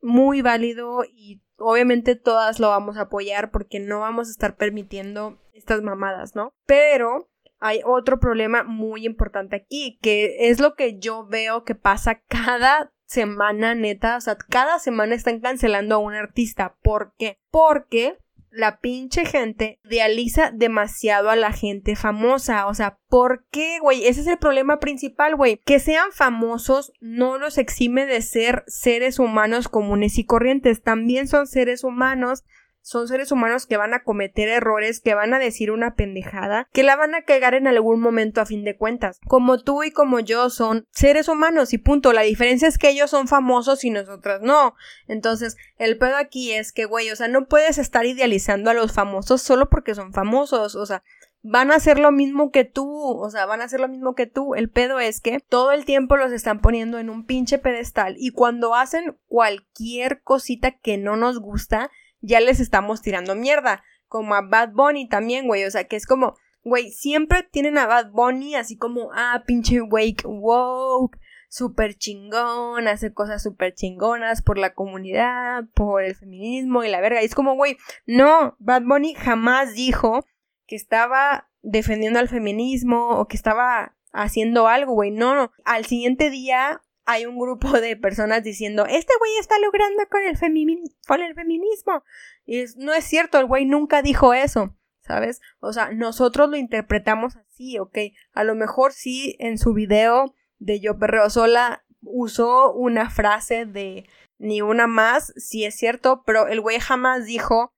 muy 0.02 0.42
válido 0.42 1.04
y 1.04 1.44
obviamente 1.58 2.16
todas 2.16 2.60
lo 2.60 2.70
vamos 2.70 2.98
a 2.98 3.02
apoyar 3.02 3.52
porque 3.52 3.80
no 3.80 4.00
vamos 4.00 4.30
a 4.30 4.32
estar 4.32 4.56
permitiendo 4.56 5.38
estas 5.54 5.82
mamadas, 5.84 6.34
¿no? 6.34 6.54
Pero 6.66 7.30
hay 7.60 7.82
otro 7.86 8.20
problema 8.22 8.64
muy 8.64 9.06
importante 9.06 9.58
aquí, 9.58 10.00
que 10.02 10.50
es 10.50 10.62
lo 10.62 10.76
que 10.76 10.98
yo 10.98 11.28
veo 11.28 11.66
que 11.66 11.76
pasa 11.76 12.22
cada 12.28 12.94
semana, 13.06 13.76
neta, 13.76 14.16
o 14.16 14.22
sea, 14.22 14.38
cada 14.38 14.80
semana 14.80 15.16
están 15.16 15.42
cancelando 15.42 15.96
a 15.96 16.00
un 16.00 16.14
artista. 16.14 16.78
¿Por 16.82 17.14
qué? 17.18 17.38
Porque 17.52 18.18
la 18.52 18.80
pinche 18.80 19.26
gente 19.26 19.80
idealiza 19.84 20.52
demasiado 20.52 21.30
a 21.30 21.36
la 21.36 21.52
gente 21.52 21.96
famosa. 21.96 22.68
O 22.68 22.74
sea, 22.74 22.98
¿por 23.08 23.46
qué, 23.52 23.80
güey? 23.80 24.06
Ese 24.06 24.22
es 24.22 24.28
el 24.28 24.38
problema 24.38 24.80
principal, 24.80 25.36
güey. 25.36 25.62
Que 25.66 25.80
sean 25.80 26.12
famosos 26.12 26.92
no 27.00 27.38
los 27.38 27.58
exime 27.58 28.06
de 28.06 28.22
ser 28.22 28.64
seres 28.68 29.20
humanos 29.20 29.68
comunes 29.68 30.18
y 30.18 30.26
corrientes. 30.26 30.82
También 30.82 31.28
son 31.28 31.48
seres 31.48 31.84
humanos 31.84 32.44
son 32.82 33.08
seres 33.08 33.32
humanos 33.32 33.66
que 33.66 33.78
van 33.78 33.94
a 33.94 34.04
cometer 34.04 34.50
errores, 34.50 35.00
que 35.00 35.14
van 35.14 35.34
a 35.34 35.40
decir 35.40 35.72
una 35.72 35.96
pendejada, 35.96 36.68
que 36.74 36.84
la 36.84 36.96
van 36.96 37.16
a 37.16 37.24
cagar 37.24 37.54
en 37.54 37.68
algún 37.68 38.00
momento 38.02 38.42
a 38.42 38.46
fin 38.46 38.64
de 38.64 38.78
cuentas. 38.78 39.20
Como 39.28 39.60
tú 39.60 39.84
y 39.84 39.92
como 39.92 40.20
yo 40.20 40.50
son 40.50 40.88
seres 40.92 41.28
humanos 41.28 41.74
y 41.74 41.78
punto. 41.78 42.14
La 42.14 42.22
diferencia 42.22 42.68
es 42.68 42.78
que 42.78 42.90
ellos 42.90 43.10
son 43.10 43.28
famosos 43.28 43.84
y 43.84 43.90
nosotras 43.90 44.42
no. 44.42 44.76
Entonces, 45.08 45.58
el 45.78 45.98
pedo 45.98 46.18
aquí 46.18 46.52
es 46.52 46.72
que, 46.72 46.86
güey, 46.86 47.12
o 47.12 47.16
sea, 47.16 47.28
no 47.28 47.48
puedes 47.48 47.78
estar 47.78 48.06
idealizando 48.06 48.70
a 48.70 48.74
los 48.74 48.94
famosos 48.94 49.42
solo 49.42 49.70
porque 49.70 49.96
son 49.96 50.14
famosos. 50.14 50.76
O 50.76 50.86
sea, 50.86 51.04
van 51.42 51.72
a 51.72 51.76
hacer 51.76 52.00
lo 52.00 52.12
mismo 52.12 52.52
que 52.52 52.66
tú, 52.66 52.90
o 52.92 53.30
sea, 53.30 53.46
van 53.46 53.62
a 53.62 53.66
hacer 53.66 53.80
lo 53.80 53.88
mismo 53.88 54.16
que 54.16 54.28
tú. 54.28 54.56
El 54.56 54.70
pedo 54.70 55.00
es 55.00 55.22
que 55.22 55.40
todo 55.40 55.72
el 55.72 55.86
tiempo 55.86 56.18
los 56.18 56.32
están 56.32 56.60
poniendo 56.60 57.00
en 57.00 57.10
un 57.10 57.26
pinche 57.26 57.58
pedestal 57.58 58.16
y 58.18 58.32
cuando 58.32 58.76
hacen 58.76 59.18
cualquier 59.28 60.22
cosita 60.22 60.72
que 60.72 60.98
no 60.98 61.16
nos 61.16 61.40
gusta, 61.40 61.92
ya 62.22 62.40
les 62.40 62.60
estamos 62.60 63.02
tirando 63.02 63.36
mierda. 63.36 63.84
Como 64.08 64.34
a 64.34 64.42
Bad 64.42 64.72
Bunny 64.74 65.08
también, 65.08 65.48
güey. 65.48 65.66
O 65.66 65.72
sea, 65.72 65.84
que 65.86 65.96
es 65.96 66.06
como, 66.06 66.36
güey, 66.64 66.92
siempre 66.92 67.44
tienen 67.44 67.78
a 67.78 67.86
Bad 67.86 68.12
Bunny 68.12 68.56
así 68.56 68.78
como, 68.78 69.12
ah, 69.14 69.44
pinche 69.46 69.82
wake 69.82 70.24
woke, 70.26 71.18
súper 71.50 71.96
chingón, 71.96 72.88
hace 72.88 73.14
cosas 73.14 73.44
súper 73.44 73.74
chingonas 73.74 74.42
por 74.42 74.58
la 74.58 74.74
comunidad, 74.74 75.66
por 75.74 76.04
el 76.04 76.16
feminismo 76.16 76.84
y 76.84 76.90
la 76.90 77.02
verga. 77.02 77.22
Y 77.22 77.26
es 77.26 77.36
como, 77.36 77.56
güey, 77.56 77.78
no, 78.06 78.56
Bad 78.60 78.84
Bunny 78.84 79.14
jamás 79.16 79.74
dijo 79.74 80.26
que 80.68 80.76
estaba 80.76 81.50
defendiendo 81.62 82.20
al 82.20 82.30
feminismo 82.30 83.10
o 83.20 83.28
que 83.28 83.38
estaba 83.38 83.96
haciendo 84.12 84.68
algo, 84.68 84.94
güey. 84.94 85.12
No, 85.12 85.36
no. 85.36 85.52
Al 85.66 85.86
siguiente 85.86 86.30
día 86.30 86.82
hay 87.06 87.26
un 87.26 87.38
grupo 87.38 87.72
de 87.82 87.98
personas 87.98 88.44
diciendo, 88.44 88.86
este 88.86 89.14
güey 89.20 89.32
está 89.40 89.60
logrando 89.60 90.04
con 90.10 90.22
el, 90.24 90.38
feminismo. 90.38 92.04
Y 92.46 92.64
no 92.78 92.94
es 92.94 93.04
cierto, 93.06 93.40
el 93.40 93.46
güey 93.46 93.66
nunca 93.66 94.02
dijo 94.02 94.34
eso, 94.34 94.76
¿sabes? 95.02 95.42
O 95.60 95.74
sea, 95.74 95.92
nosotros 95.92 96.50
lo 96.50 96.58
interpretamos 96.58 97.36
así, 97.36 97.80
¿ok? 97.80 97.98
A 98.34 98.44
lo 98.44 98.56
mejor 98.56 98.94
sí 98.94 99.36
en 99.40 99.58
su 99.58 99.74
video 99.74 100.34
de 100.58 100.80
Yo 100.80 100.98
Perreo 100.98 101.30
Sola 101.30 101.86
usó 102.02 102.74
una 102.74 103.10
frase 103.10 103.66
de 103.66 104.06
ni 104.38 104.62
una 104.62 104.88
más, 104.88 105.34
sí 105.36 105.66
es 105.66 105.76
cierto, 105.76 106.24
pero 106.26 106.48
el 106.48 106.62
güey 106.62 106.80
jamás 106.80 107.26
dijo, 107.26 107.74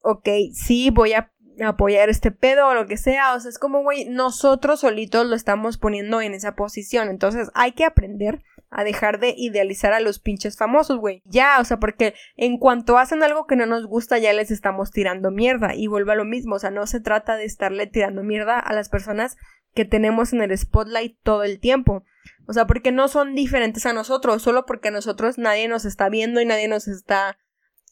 ok, 0.00 0.28
sí 0.52 0.90
voy 0.90 1.14
a 1.14 1.32
apoyar 1.62 2.08
este 2.08 2.30
pedo 2.30 2.68
o 2.68 2.74
lo 2.74 2.86
que 2.86 2.96
sea. 2.96 3.34
O 3.34 3.40
sea, 3.40 3.48
es 3.48 3.58
como, 3.58 3.82
güey, 3.82 4.06
nosotros 4.06 4.80
solitos 4.80 5.26
lo 5.26 5.36
estamos 5.36 5.78
poniendo 5.78 6.20
en 6.20 6.34
esa 6.34 6.54
posición. 6.54 7.08
Entonces 7.08 7.50
hay 7.54 7.72
que 7.72 7.84
aprender 7.84 8.42
a 8.70 8.82
dejar 8.82 9.20
de 9.20 9.34
idealizar 9.36 9.92
a 9.92 10.00
los 10.00 10.18
pinches 10.18 10.56
famosos, 10.56 10.98
güey. 10.98 11.22
Ya, 11.24 11.58
o 11.60 11.64
sea, 11.64 11.78
porque 11.78 12.14
en 12.36 12.58
cuanto 12.58 12.98
hacen 12.98 13.22
algo 13.22 13.46
que 13.46 13.56
no 13.56 13.66
nos 13.66 13.86
gusta, 13.86 14.18
ya 14.18 14.32
les 14.32 14.50
estamos 14.50 14.90
tirando 14.90 15.30
mierda. 15.30 15.74
Y 15.74 15.86
vuelve 15.86 16.12
a 16.12 16.16
lo 16.16 16.24
mismo. 16.24 16.56
O 16.56 16.58
sea, 16.58 16.70
no 16.70 16.86
se 16.86 17.00
trata 17.00 17.36
de 17.36 17.44
estarle 17.44 17.86
tirando 17.86 18.22
mierda 18.22 18.58
a 18.58 18.72
las 18.72 18.88
personas 18.88 19.36
que 19.74 19.84
tenemos 19.84 20.32
en 20.32 20.42
el 20.42 20.56
spotlight 20.56 21.18
todo 21.22 21.42
el 21.42 21.60
tiempo. 21.60 22.04
O 22.46 22.52
sea, 22.52 22.66
porque 22.66 22.92
no 22.92 23.08
son 23.08 23.34
diferentes 23.34 23.86
a 23.86 23.92
nosotros, 23.92 24.42
solo 24.42 24.66
porque 24.66 24.90
nosotros 24.90 25.38
nadie 25.38 25.68
nos 25.68 25.84
está 25.84 26.08
viendo 26.08 26.40
y 26.40 26.46
nadie 26.46 26.68
nos 26.68 26.88
está 26.88 27.38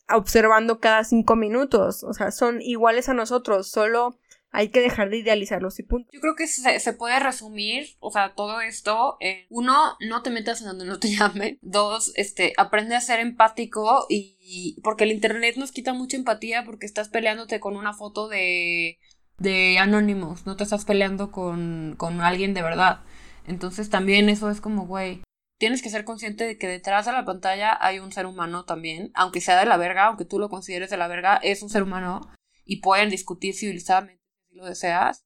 observando 0.09 0.81
cada 0.81 1.05
cinco 1.05 1.37
minutos. 1.37 2.05
O 2.05 2.13
sea, 2.13 2.31
son 2.31 2.61
iguales 2.63 3.09
a 3.09 3.15
nosotros, 3.15 3.71
solo 3.71 4.19
hay 4.55 4.69
que 4.69 4.81
dejar 4.81 5.09
de 5.09 5.19
idealizarlos 5.19 5.79
y 5.79 5.83
punto. 5.83 6.11
Yo 6.13 6.21
creo 6.21 6.37
que 6.37 6.47
se, 6.47 6.93
puede 6.93 7.19
resumir, 7.19 7.97
o 8.01 8.11
sea, 8.11 8.35
todo 8.35 8.61
esto 8.61 9.17
en 9.21 9.47
uno, 9.49 9.97
no 10.01 10.23
te 10.23 10.29
metas 10.29 10.61
en 10.61 10.69
donde 10.69 10.85
no 10.85 10.99
te 10.99 11.09
llamen. 11.17 11.59
Dos, 11.63 12.13
este, 12.17 12.53
aprende 12.59 12.95
a 12.95 13.01
ser 13.01 13.21
empático 13.21 14.07
y 14.11 14.79
porque 14.83 15.05
el 15.05 15.13
internet 15.13 15.57
nos 15.57 15.73
quita 15.73 15.95
mucha 15.95 16.17
empatía 16.17 16.65
porque 16.65 16.87
estás 16.87 17.09
peleándote 17.09 17.61
con 17.61 17.77
una 17.77 17.95
foto 17.95 18.29
de 18.29 18.99
de 19.43 19.79
anónimos, 19.79 20.47
no 20.47 20.57
te 20.57 20.65
estás 20.65 20.85
peleando 20.85 21.33
con, 21.33 21.95
con 21.99 22.21
alguien 22.21 22.55
de 22.55 22.63
verdad. 22.63 23.01
Entonces 23.47 23.91
también 23.91 24.29
eso 24.29 24.51
es 24.51 24.61
como, 24.61 24.87
güey, 24.87 25.23
tienes 25.63 25.81
que 25.81 25.91
ser 25.91 26.05
consciente 26.05 26.43
de 26.43 26.59
que 26.59 26.67
detrás 26.67 27.07
de 27.07 27.13
la 27.13 27.25
pantalla 27.25 27.79
hay 27.81 28.01
un 28.01 28.11
ser 28.11 28.27
humano 28.27 28.65
también, 28.65 29.13
aunque 29.15 29.41
sea 29.41 29.61
de 29.61 29.65
la 29.65 29.77
verga, 29.77 30.07
aunque 30.07 30.25
tú 30.25 30.41
lo 30.41 30.49
consideres 30.49 30.91
de 30.91 30.97
la 30.97 31.07
verga, 31.07 31.37
es 31.37 31.63
un 31.63 31.69
ser 31.69 31.85
humano 31.85 32.29
y 32.65 32.81
pueden 32.81 33.11
discutir 33.11 33.55
civilizadamente 33.55 34.21
si 34.49 34.57
lo 34.57 34.67
deseas. 34.67 35.23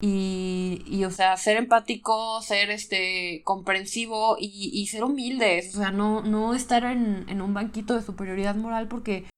Y, 0.00 0.84
y, 0.86 1.04
o 1.06 1.10
sea, 1.10 1.36
ser 1.36 1.56
empático, 1.56 2.40
ser 2.40 2.70
este 2.70 3.42
comprensivo 3.44 4.36
y, 4.38 4.86
ser 4.86 5.02
humildes, 5.02 5.74
o 5.74 5.78
sea, 5.78 5.90
no, 5.90 6.22
no 6.22 6.54
estar 6.54 6.84
en, 6.84 7.28
en, 7.28 7.42
un 7.42 7.52
banquito 7.52 7.96
de 7.96 8.02
superioridad 8.02 8.54
moral 8.54 8.86
porque 8.86 9.28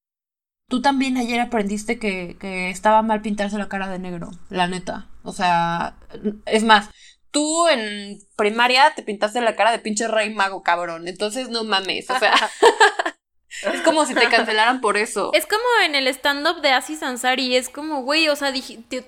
tú 0.68 0.82
también 0.82 1.16
ayer 1.16 1.40
aprendiste 1.40 1.98
que, 1.98 2.36
que 2.38 2.68
estaba 2.68 3.00
mal 3.00 3.22
pintarse 3.22 3.57
la 3.57 3.70
cara 3.70 3.88
de 3.88 3.98
negro, 3.98 4.32
la 4.50 4.68
neta. 4.68 5.09
O 5.22 5.32
sea, 5.32 5.96
es 6.44 6.62
más, 6.62 6.90
tú 7.33 7.66
en 7.66 8.20
primaria 8.37 8.95
te 8.95 9.03
pintaste 9.03 9.41
la 9.41 9.57
cara 9.57 9.72
de 9.72 9.80
pinche 9.80 10.07
rey 10.07 10.30
mago, 10.30 10.62
cabrón. 10.62 11.09
Entonces 11.09 11.49
no 11.49 11.64
mames, 11.64 12.09
o 12.09 12.18
sea. 12.18 12.35
es 13.74 13.80
como 13.83 14.07
si 14.07 14.14
te 14.14 14.28
cancelaran 14.28 14.80
por 14.80 14.97
eso. 14.97 15.30
Es 15.35 15.47
como 15.47 15.64
en 15.85 15.95
el 15.95 16.07
stand-up 16.09 16.61
de 16.61 16.70
Aziz 16.70 17.03
Ansari. 17.03 17.57
Es 17.57 17.68
como, 17.68 18.03
güey, 18.03 18.28
o 18.28 18.37
sea, 18.37 18.53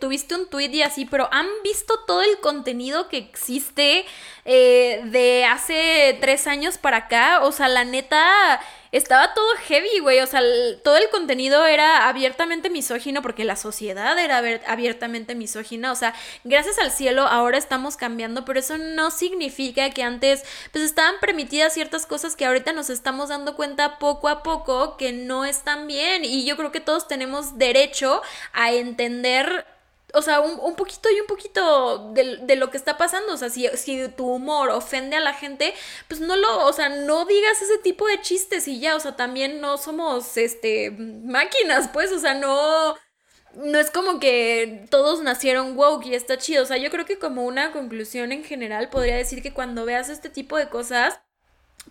tuviste 0.00 0.34
un 0.34 0.48
tweet 0.48 0.70
y 0.70 0.82
así, 0.82 1.04
pero 1.04 1.28
han 1.32 1.46
visto 1.62 2.00
todo 2.06 2.22
el 2.22 2.38
contenido 2.40 3.08
que 3.08 3.18
existe 3.18 4.04
eh, 4.44 5.02
de 5.04 5.44
hace 5.44 6.18
tres 6.20 6.46
años 6.46 6.78
para 6.78 6.98
acá. 6.98 7.40
O 7.42 7.52
sea, 7.52 7.68
la 7.68 7.84
neta 7.84 8.60
estaba 8.96 9.34
todo 9.34 9.46
heavy, 9.66 9.98
güey. 10.00 10.20
O 10.20 10.26
sea, 10.26 10.40
todo 10.82 10.96
el 10.96 11.10
contenido 11.10 11.66
era 11.66 12.08
abiertamente 12.08 12.70
misógino 12.70 13.22
porque 13.22 13.44
la 13.44 13.56
sociedad 13.56 14.18
era 14.18 14.38
abiertamente 14.66 15.34
misógina. 15.34 15.90
O 15.92 15.96
sea, 15.96 16.14
gracias 16.44 16.78
al 16.78 16.90
cielo 16.90 17.26
ahora 17.26 17.58
estamos 17.58 17.96
cambiando, 17.96 18.44
pero 18.44 18.60
eso 18.60 18.78
no 18.78 19.10
significa 19.10 19.90
que 19.90 20.02
antes 20.02 20.44
pues 20.72 20.84
estaban 20.84 21.16
permitidas 21.20 21.74
ciertas 21.74 22.06
cosas 22.06 22.36
que 22.36 22.46
ahorita 22.46 22.72
nos 22.72 22.88
estamos 22.88 23.28
dando 23.28 23.56
cuenta 23.56 23.98
poco 23.98 24.28
a 24.28 24.42
poco 24.42 24.96
que 24.96 25.12
no 25.12 25.44
están 25.44 25.86
bien. 25.86 26.24
Y 26.24 26.44
yo 26.44 26.56
creo 26.56 26.70
que 26.70 26.80
todos 26.80 27.08
tenemos 27.08 27.58
derecho 27.58 28.22
a 28.52 28.72
entender 28.72 29.66
o 30.14 30.22
sea, 30.22 30.40
un, 30.40 30.76
poquito 30.76 31.08
y 31.10 31.20
un 31.20 31.26
poquito 31.26 32.12
de, 32.12 32.56
lo 32.56 32.70
que 32.70 32.76
está 32.76 32.96
pasando. 32.96 33.34
O 33.34 33.36
sea, 33.36 33.50
si, 33.50 33.68
si, 33.74 34.08
tu 34.08 34.26
humor 34.26 34.70
ofende 34.70 35.16
a 35.16 35.20
la 35.20 35.34
gente, 35.34 35.74
pues 36.08 36.20
no 36.20 36.36
lo, 36.36 36.66
o 36.66 36.72
sea, 36.72 36.88
no 36.88 37.24
digas 37.24 37.60
ese 37.62 37.78
tipo 37.78 38.06
de 38.06 38.20
chistes 38.20 38.68
y 38.68 38.80
ya, 38.80 38.96
o 38.96 39.00
sea, 39.00 39.16
también 39.16 39.60
no 39.60 39.78
somos, 39.78 40.36
este, 40.36 40.90
máquinas, 40.90 41.88
pues, 41.92 42.12
o 42.12 42.18
sea, 42.18 42.34
no, 42.34 42.94
no 43.56 43.78
es 43.78 43.90
como 43.90 44.18
que 44.20 44.86
todos 44.90 45.22
nacieron 45.22 45.76
woke 45.76 46.06
y 46.06 46.14
está 46.14 46.38
chido. 46.38 46.62
O 46.62 46.66
sea, 46.66 46.76
yo 46.76 46.90
creo 46.90 47.04
que 47.04 47.18
como 47.18 47.44
una 47.44 47.72
conclusión 47.72 48.32
en 48.32 48.44
general 48.44 48.90
podría 48.90 49.16
decir 49.16 49.42
que 49.42 49.52
cuando 49.52 49.84
veas 49.84 50.08
este 50.08 50.30
tipo 50.30 50.56
de 50.56 50.68
cosas, 50.68 51.20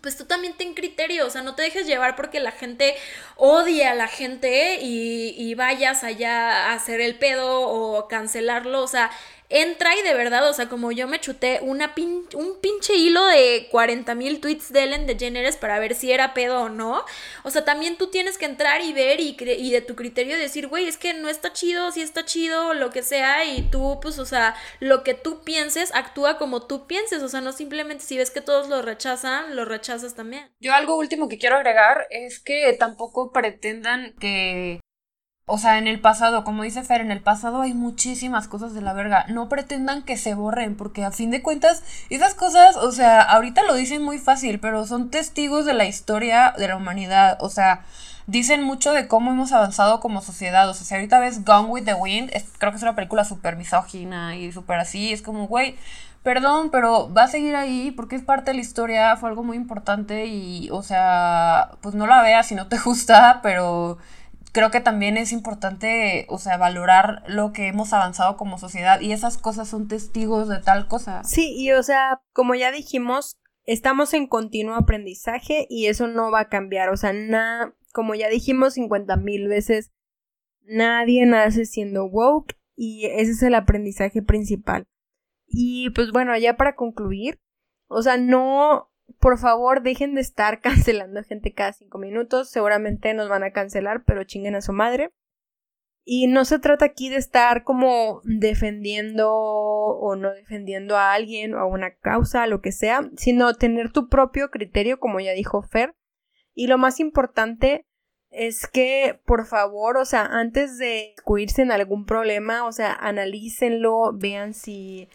pues 0.01 0.17
tú 0.17 0.25
también 0.25 0.53
ten 0.57 0.73
criterio, 0.73 1.25
o 1.25 1.29
sea, 1.29 1.43
no 1.43 1.55
te 1.55 1.61
dejes 1.61 1.87
llevar 1.87 2.15
porque 2.15 2.39
la 2.39 2.51
gente 2.51 2.95
odia 3.37 3.91
a 3.91 3.95
la 3.95 4.07
gente 4.07 4.79
y, 4.81 5.33
y 5.37 5.55
vayas 5.55 6.03
allá 6.03 6.69
a 6.71 6.73
hacer 6.73 6.99
el 6.99 7.15
pedo 7.15 7.61
o 7.61 8.07
cancelarlo, 8.07 8.81
o 8.81 8.87
sea, 8.87 9.11
entra 9.53 9.95
y 9.95 10.01
de 10.01 10.13
verdad, 10.15 10.49
o 10.49 10.53
sea, 10.53 10.67
como 10.67 10.91
yo 10.91 11.07
me 11.07 11.19
chuté 11.19 11.59
una 11.61 11.93
un 12.33 12.59
pinche 12.59 12.95
hilo 12.95 13.23
de 13.27 13.67
40 13.69 14.15
mil 14.15 14.41
tweets 14.41 14.73
de 14.73 14.83
Ellen 14.83 15.05
DeGeneres 15.05 15.57
para 15.57 15.77
ver 15.77 15.93
si 15.93 16.11
era 16.11 16.33
pedo 16.33 16.61
o 16.63 16.69
no. 16.69 17.05
O 17.43 17.51
sea, 17.51 17.63
también 17.63 17.97
tú 17.97 18.07
tienes 18.07 18.37
que 18.39 18.45
entrar 18.45 18.81
y 18.81 18.93
ver 18.93 19.19
y, 19.19 19.37
y 19.39 19.71
de 19.71 19.81
tu 19.81 19.95
criterio 19.95 20.37
decir, 20.37 20.67
güey, 20.67 20.87
es 20.87 20.97
que 20.97 21.13
no 21.13 21.29
está 21.29 21.53
chido, 21.53 21.91
si 21.91 22.01
está 22.01 22.25
chido, 22.25 22.73
lo 22.73 22.89
que 22.89 23.03
sea, 23.03 23.45
y 23.45 23.61
tú, 23.69 23.99
pues, 24.01 24.17
o 24.17 24.25
sea, 24.25 24.55
lo 24.79 25.03
que 25.03 25.13
tú 25.13 25.43
pienses, 25.43 25.93
actúa 25.93 26.37
como 26.37 26.65
tú 26.65 26.87
pienses, 26.87 27.21
o 27.21 27.29
sea, 27.29 27.41
no 27.41 27.51
simplemente 27.51 28.03
si 28.03 28.17
ves 28.17 28.31
que 28.31 28.41
todos 28.41 28.69
lo 28.69 28.81
rechazan, 28.81 29.55
lo 29.55 29.65
rechazas 29.65 30.15
también. 30.15 30.51
Yo 30.59 30.73
algo 30.73 30.97
último 30.97 31.29
que 31.29 31.37
quiero 31.37 31.57
agregar 31.57 32.07
es 32.09 32.39
que 32.39 32.75
tampoco 32.79 33.31
pretendan 33.31 34.15
que 34.19 34.79
o 35.45 35.57
sea, 35.57 35.77
en 35.77 35.87
el 35.87 35.99
pasado, 35.99 36.45
como 36.45 36.63
dice 36.63 36.83
Fer, 36.83 37.01
en 37.01 37.11
el 37.11 37.21
pasado 37.21 37.61
hay 37.61 37.73
muchísimas 37.73 38.47
cosas 38.47 38.73
de 38.73 38.81
la 38.81 38.93
verga. 38.93 39.25
No 39.27 39.49
pretendan 39.49 40.03
que 40.03 40.15
se 40.15 40.35
borren, 40.35 40.75
porque 40.77 41.03
a 41.03 41.11
fin 41.11 41.31
de 41.31 41.41
cuentas, 41.41 41.83
esas 42.09 42.33
cosas, 42.33 42.77
o 42.77 42.91
sea, 42.93 43.21
ahorita 43.21 43.63
lo 43.63 43.75
dicen 43.75 44.01
muy 44.03 44.19
fácil, 44.19 44.59
pero 44.59 44.85
son 44.87 45.09
testigos 45.11 45.65
de 45.65 45.73
la 45.73 45.85
historia 45.85 46.53
de 46.57 46.69
la 46.69 46.77
humanidad. 46.77 47.37
O 47.41 47.49
sea, 47.49 47.83
dicen 48.25 48.63
mucho 48.63 48.93
de 48.93 49.09
cómo 49.09 49.31
hemos 49.31 49.51
avanzado 49.51 49.99
como 49.99 50.21
sociedad. 50.21 50.69
O 50.69 50.73
sea, 50.73 50.85
si 50.85 50.95
ahorita 50.95 51.19
ves 51.19 51.43
Gone 51.43 51.67
with 51.67 51.83
the 51.83 51.93
Wind, 51.93 52.31
creo 52.57 52.71
que 52.71 52.77
es 52.77 52.83
una 52.83 52.95
película 52.95 53.25
súper 53.25 53.57
misógina 53.57 54.37
y 54.37 54.51
súper 54.53 54.79
así. 54.79 55.11
Es 55.11 55.21
como, 55.21 55.47
güey, 55.47 55.75
perdón, 56.23 56.69
pero 56.71 57.13
va 57.13 57.23
a 57.23 57.27
seguir 57.27 57.55
ahí 57.57 57.91
porque 57.91 58.15
es 58.15 58.23
parte 58.23 58.51
de 58.51 58.55
la 58.55 58.61
historia, 58.61 59.17
fue 59.17 59.29
algo 59.29 59.43
muy 59.43 59.57
importante 59.57 60.25
y, 60.25 60.69
o 60.71 60.81
sea, 60.83 61.71
pues 61.81 61.95
no 61.95 62.07
la 62.07 62.21
veas 62.21 62.47
si 62.47 62.55
no 62.55 62.67
te 62.67 62.77
gusta, 62.85 63.41
pero 63.43 63.97
creo 64.53 64.71
que 64.71 64.79
también 64.79 65.17
es 65.17 65.33
importante, 65.33 66.25
o 66.29 66.39
sea, 66.39 66.55
valorar 66.55 67.23
lo 67.27 67.51
que 67.51 67.67
hemos 67.67 67.91
avanzado 67.91 68.37
como 68.37 68.57
sociedad 68.57 69.01
y 69.01 69.11
esas 69.11 69.37
cosas 69.37 69.67
son 69.67 69.89
testigos 69.89 70.47
de 70.47 70.59
tal 70.59 70.87
cosa. 70.87 71.23
Sí, 71.25 71.53
y 71.57 71.73
o 71.73 71.83
sea, 71.83 72.21
como 72.31 72.55
ya 72.55 72.71
dijimos, 72.71 73.37
estamos 73.65 74.13
en 74.13 74.27
continuo 74.27 74.75
aprendizaje 74.75 75.67
y 75.69 75.87
eso 75.87 76.07
no 76.07 76.31
va 76.31 76.41
a 76.41 76.49
cambiar, 76.49 76.89
o 76.89 76.95
sea, 76.95 77.11
nada, 77.11 77.75
como 77.91 78.15
ya 78.15 78.29
dijimos 78.29 78.75
cincuenta 78.75 79.17
mil 79.17 79.49
veces, 79.49 79.91
Nadie 80.65 81.25
nace 81.25 81.65
siendo 81.65 82.05
woke 82.05 82.55
y 82.75 83.05
ese 83.05 83.31
es 83.31 83.43
el 83.43 83.55
aprendizaje 83.55 84.21
principal. 84.21 84.87
Y 85.45 85.89
pues 85.91 86.11
bueno, 86.11 86.37
ya 86.37 86.55
para 86.55 86.75
concluir, 86.75 87.39
o 87.87 88.01
sea, 88.01 88.17
no, 88.17 88.91
por 89.19 89.37
favor, 89.37 89.81
dejen 89.81 90.15
de 90.15 90.21
estar 90.21 90.61
cancelando 90.61 91.23
gente 91.23 91.53
cada 91.53 91.73
cinco 91.73 91.97
minutos. 91.97 92.49
Seguramente 92.49 93.13
nos 93.13 93.29
van 93.29 93.43
a 93.43 93.51
cancelar, 93.51 94.03
pero 94.05 94.23
chinguen 94.23 94.55
a 94.55 94.61
su 94.61 94.73
madre. 94.73 95.11
Y 96.05 96.27
no 96.27 96.43
se 96.43 96.59
trata 96.59 96.83
aquí 96.83 97.09
de 97.09 97.15
estar 97.15 97.63
como 97.63 98.21
defendiendo 98.25 99.31
o 99.31 100.17
no 100.17 100.33
defendiendo 100.33 100.97
a 100.97 101.13
alguien 101.13 101.53
o 101.53 101.59
a 101.59 101.65
una 101.65 101.95
causa, 101.95 102.45
lo 102.45 102.61
que 102.61 102.73
sea, 102.73 103.09
sino 103.15 103.53
tener 103.53 103.91
tu 103.91 104.09
propio 104.09 104.49
criterio, 104.51 104.99
como 104.99 105.21
ya 105.21 105.31
dijo 105.31 105.61
Fer. 105.61 105.95
Y 106.53 106.67
lo 106.67 106.77
más 106.77 106.99
importante 106.99 107.85
es 108.31 108.67
que, 108.67 109.21
por 109.25 109.45
favor, 109.45 109.95
o 109.95 110.05
sea, 110.05 110.25
antes 110.25 110.77
de 110.77 111.13
incluirse 111.17 111.61
en 111.61 111.71
algún 111.71 112.05
problema, 112.05 112.65
o 112.65 112.71
sea, 112.73 112.93
analícenlo, 112.93 114.11
vean 114.13 114.53
si, 114.53 115.07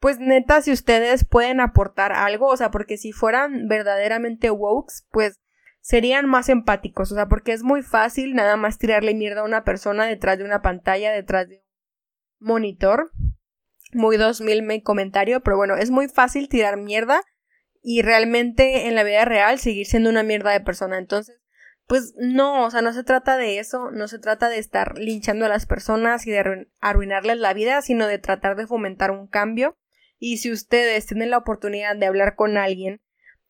pues 0.00 0.18
neta, 0.18 0.60
si 0.62 0.72
ustedes 0.72 1.24
pueden 1.24 1.60
aportar 1.60 2.12
algo, 2.12 2.48
o 2.48 2.56
sea, 2.56 2.70
porque 2.70 2.96
si 2.96 3.12
fueran 3.12 3.68
verdaderamente 3.68 4.50
wokes, 4.50 5.06
pues 5.10 5.40
serían 5.80 6.26
más 6.26 6.48
empáticos, 6.48 7.12
o 7.12 7.14
sea, 7.14 7.28
porque 7.28 7.52
es 7.52 7.62
muy 7.62 7.82
fácil 7.82 8.34
nada 8.34 8.56
más 8.56 8.78
tirarle 8.78 9.14
mierda 9.14 9.42
a 9.42 9.44
una 9.44 9.64
persona 9.64 10.04
detrás 10.04 10.38
de 10.38 10.44
una 10.44 10.60
pantalla, 10.60 11.12
detrás 11.12 11.48
de 11.48 11.62
un 12.40 12.48
monitor. 12.48 13.12
Muy 13.92 14.16
2000 14.16 14.62
me 14.62 14.82
comentario, 14.82 15.40
pero 15.40 15.56
bueno, 15.56 15.76
es 15.76 15.90
muy 15.90 16.08
fácil 16.08 16.48
tirar 16.48 16.76
mierda 16.76 17.22
y 17.82 18.02
realmente 18.02 18.88
en 18.88 18.96
la 18.96 19.04
vida 19.04 19.24
real 19.24 19.60
seguir 19.60 19.86
siendo 19.86 20.10
una 20.10 20.24
mierda 20.24 20.50
de 20.50 20.60
persona. 20.60 20.98
Entonces, 20.98 21.40
pues 21.86 22.14
no, 22.16 22.64
o 22.64 22.70
sea, 22.70 22.82
no 22.82 22.92
se 22.92 23.04
trata 23.04 23.36
de 23.36 23.60
eso, 23.60 23.92
no 23.92 24.08
se 24.08 24.18
trata 24.18 24.48
de 24.48 24.58
estar 24.58 24.98
linchando 24.98 25.46
a 25.46 25.48
las 25.48 25.66
personas 25.66 26.26
y 26.26 26.32
de 26.32 26.66
arruinarles 26.80 27.38
la 27.38 27.54
vida, 27.54 27.80
sino 27.80 28.08
de 28.08 28.18
tratar 28.18 28.56
de 28.56 28.66
fomentar 28.66 29.12
un 29.12 29.28
cambio. 29.28 29.78
Y 30.18 30.38
si 30.38 30.50
ustedes 30.50 31.06
tienen 31.06 31.30
la 31.30 31.38
oportunidad 31.38 31.96
de 31.96 32.06
hablar 32.06 32.34
con 32.36 32.56
alguien 32.56 33.00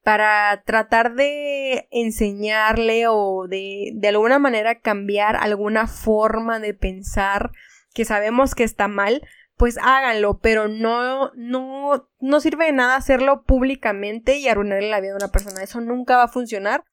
para 0.03 0.63
tratar 0.65 1.15
de 1.15 1.89
enseñarle 1.91 3.07
o 3.09 3.47
de, 3.49 3.93
de 3.95 4.09
alguna 4.09 4.39
manera 4.39 4.81
cambiar 4.81 5.37
alguna 5.37 5.87
forma 5.87 6.61
de 6.61 6.75
pensar 6.75 7.51
que 7.93 8.05
sabemos 8.05 8.55
que 8.55 8.65
está 8.65 8.89
mal, 8.89 9.23
pues 9.57 9.79
háganlo, 9.79 10.39
pero 10.39 10.69
no, 10.69 11.33
no, 11.35 12.09
no 12.21 12.41
sirve 12.41 12.67
de 12.67 12.73
nada 12.73 12.97
hacerlo 12.97 13.43
públicamente 13.45 14.37
y 14.37 14.49
arruinarle 14.49 14.91
la 14.91 15.01
vida 15.01 15.13
a 15.13 15.17
una 15.17 15.33
persona. 15.33 15.63
Eso 15.63 15.81
nunca 15.81 16.19
va 16.19 16.25
a 16.25 16.29
funcionar. 16.29 16.85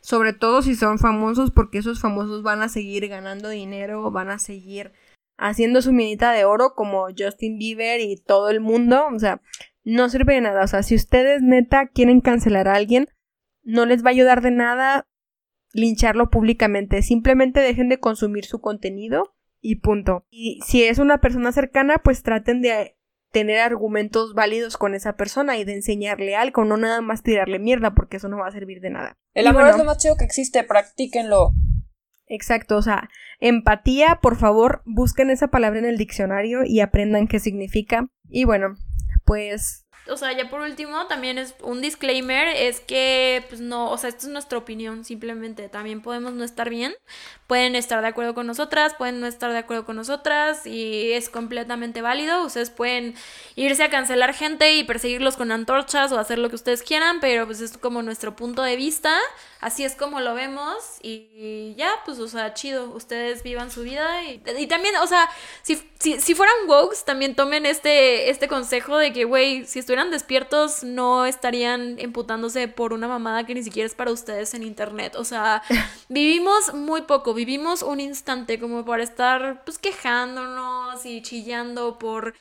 Sobre 0.00 0.32
todo 0.32 0.62
si 0.62 0.74
son 0.74 0.98
famosos, 0.98 1.50
porque 1.50 1.78
esos 1.78 2.00
famosos 2.00 2.42
van 2.42 2.62
a 2.62 2.68
seguir 2.68 3.08
ganando 3.08 3.48
dinero, 3.48 4.10
van 4.10 4.30
a 4.30 4.38
seguir 4.38 4.92
haciendo 5.40 5.82
su 5.82 5.92
minita 5.92 6.32
de 6.32 6.44
oro 6.44 6.74
como 6.74 7.06
Justin 7.16 7.58
Bieber 7.58 8.00
y 8.00 8.16
todo 8.16 8.50
el 8.50 8.60
mundo. 8.60 9.06
O 9.12 9.18
sea, 9.18 9.40
no 9.82 10.08
sirve 10.08 10.34
de 10.34 10.42
nada. 10.42 10.62
O 10.62 10.68
sea, 10.68 10.82
si 10.82 10.94
ustedes 10.94 11.42
neta 11.42 11.88
quieren 11.88 12.20
cancelar 12.20 12.68
a 12.68 12.74
alguien, 12.74 13.08
no 13.62 13.86
les 13.86 14.04
va 14.04 14.08
a 14.08 14.12
ayudar 14.12 14.42
de 14.42 14.50
nada 14.50 15.08
lincharlo 15.72 16.30
públicamente. 16.30 17.02
Simplemente 17.02 17.60
dejen 17.60 17.88
de 17.88 17.98
consumir 17.98 18.44
su 18.44 18.60
contenido 18.60 19.34
y 19.60 19.76
punto. 19.76 20.26
Y 20.30 20.60
si 20.66 20.84
es 20.84 20.98
una 20.98 21.20
persona 21.20 21.52
cercana, 21.52 21.98
pues 21.98 22.22
traten 22.22 22.60
de 22.60 22.96
tener 23.32 23.60
argumentos 23.60 24.34
válidos 24.34 24.76
con 24.76 24.94
esa 24.94 25.16
persona 25.16 25.56
y 25.56 25.64
de 25.64 25.74
enseñarle 25.74 26.34
algo, 26.34 26.64
no 26.64 26.76
nada 26.76 27.00
más 27.00 27.22
tirarle 27.22 27.60
mierda, 27.60 27.94
porque 27.94 28.16
eso 28.16 28.28
no 28.28 28.38
va 28.38 28.48
a 28.48 28.52
servir 28.52 28.80
de 28.80 28.90
nada. 28.90 29.18
El 29.34 29.46
amor 29.46 29.68
es 29.68 29.78
lo 29.78 29.84
más 29.84 29.98
chido 29.98 30.16
que 30.16 30.24
existe, 30.24 30.64
practíquenlo. 30.64 31.52
Exacto, 32.32 32.76
o 32.76 32.82
sea, 32.82 33.10
empatía, 33.40 34.20
por 34.22 34.36
favor, 34.36 34.82
busquen 34.86 35.30
esa 35.30 35.48
palabra 35.48 35.80
en 35.80 35.84
el 35.84 35.98
diccionario 35.98 36.60
y 36.64 36.78
aprendan 36.78 37.26
qué 37.26 37.40
significa. 37.40 38.08
Y 38.28 38.44
bueno, 38.44 38.76
pues 39.24 39.79
o 40.08 40.16
sea, 40.16 40.32
ya 40.32 40.48
por 40.48 40.60
último, 40.60 41.06
también 41.06 41.38
es 41.38 41.54
un 41.62 41.80
disclaimer, 41.80 42.48
es 42.48 42.80
que, 42.80 43.44
pues 43.48 43.60
no, 43.60 43.90
o 43.90 43.98
sea, 43.98 44.08
esto 44.08 44.26
es 44.26 44.32
nuestra 44.32 44.58
opinión, 44.58 45.04
simplemente, 45.04 45.68
también 45.68 46.02
podemos 46.02 46.32
no 46.32 46.44
estar 46.44 46.70
bien, 46.70 46.94
pueden 47.46 47.74
estar 47.74 48.00
de 48.00 48.08
acuerdo 48.08 48.34
con 48.34 48.46
nosotras, 48.46 48.94
pueden 48.94 49.20
no 49.20 49.26
estar 49.26 49.52
de 49.52 49.58
acuerdo 49.58 49.84
con 49.84 49.96
nosotras, 49.96 50.66
y 50.66 51.12
es 51.12 51.28
completamente 51.28 52.02
válido, 52.02 52.44
ustedes 52.44 52.70
pueden 52.70 53.14
irse 53.56 53.82
a 53.82 53.90
cancelar 53.90 54.34
gente 54.34 54.74
y 54.74 54.84
perseguirlos 54.84 55.36
con 55.36 55.52
antorchas 55.52 56.12
o 56.12 56.18
hacer 56.18 56.38
lo 56.38 56.48
que 56.48 56.56
ustedes 56.56 56.82
quieran, 56.82 57.20
pero 57.20 57.46
pues 57.46 57.60
es 57.60 57.76
como 57.76 58.02
nuestro 58.02 58.36
punto 58.36 58.62
de 58.62 58.76
vista, 58.76 59.16
así 59.60 59.84
es 59.84 59.94
como 59.94 60.20
lo 60.20 60.34
vemos, 60.34 60.76
y 61.02 61.74
ya, 61.76 61.92
pues, 62.04 62.18
o 62.18 62.28
sea, 62.28 62.54
chido, 62.54 62.90
ustedes 62.90 63.42
vivan 63.42 63.70
su 63.70 63.82
vida, 63.82 64.24
y, 64.24 64.42
y 64.58 64.66
también, 64.66 64.96
o 64.96 65.06
sea, 65.06 65.28
si, 65.62 65.76
si, 65.98 66.20
si 66.20 66.34
fueran 66.34 66.54
wokes, 66.66 67.04
también 67.04 67.34
tomen 67.34 67.66
este, 67.66 68.30
este 68.30 68.48
consejo 68.48 68.96
de 68.96 69.12
que, 69.12 69.24
güey, 69.24 69.66
si 69.66 69.78
estuvieran 69.90 70.12
despiertos, 70.12 70.84
no 70.84 71.26
estarían 71.26 71.98
emputándose 71.98 72.68
por 72.68 72.92
una 72.92 73.08
mamada 73.08 73.44
que 73.44 73.54
ni 73.54 73.64
siquiera 73.64 73.88
es 73.88 73.96
para 73.96 74.12
ustedes 74.12 74.54
en 74.54 74.62
internet. 74.62 75.16
O 75.16 75.24
sea, 75.24 75.62
vivimos 76.08 76.72
muy 76.74 77.02
poco, 77.02 77.34
vivimos 77.34 77.82
un 77.82 77.98
instante 77.98 78.60
como 78.60 78.84
para 78.84 79.02
estar 79.02 79.64
pues 79.64 79.78
quejándonos 79.78 81.04
y 81.04 81.22
chillando 81.22 81.98
por 81.98 82.34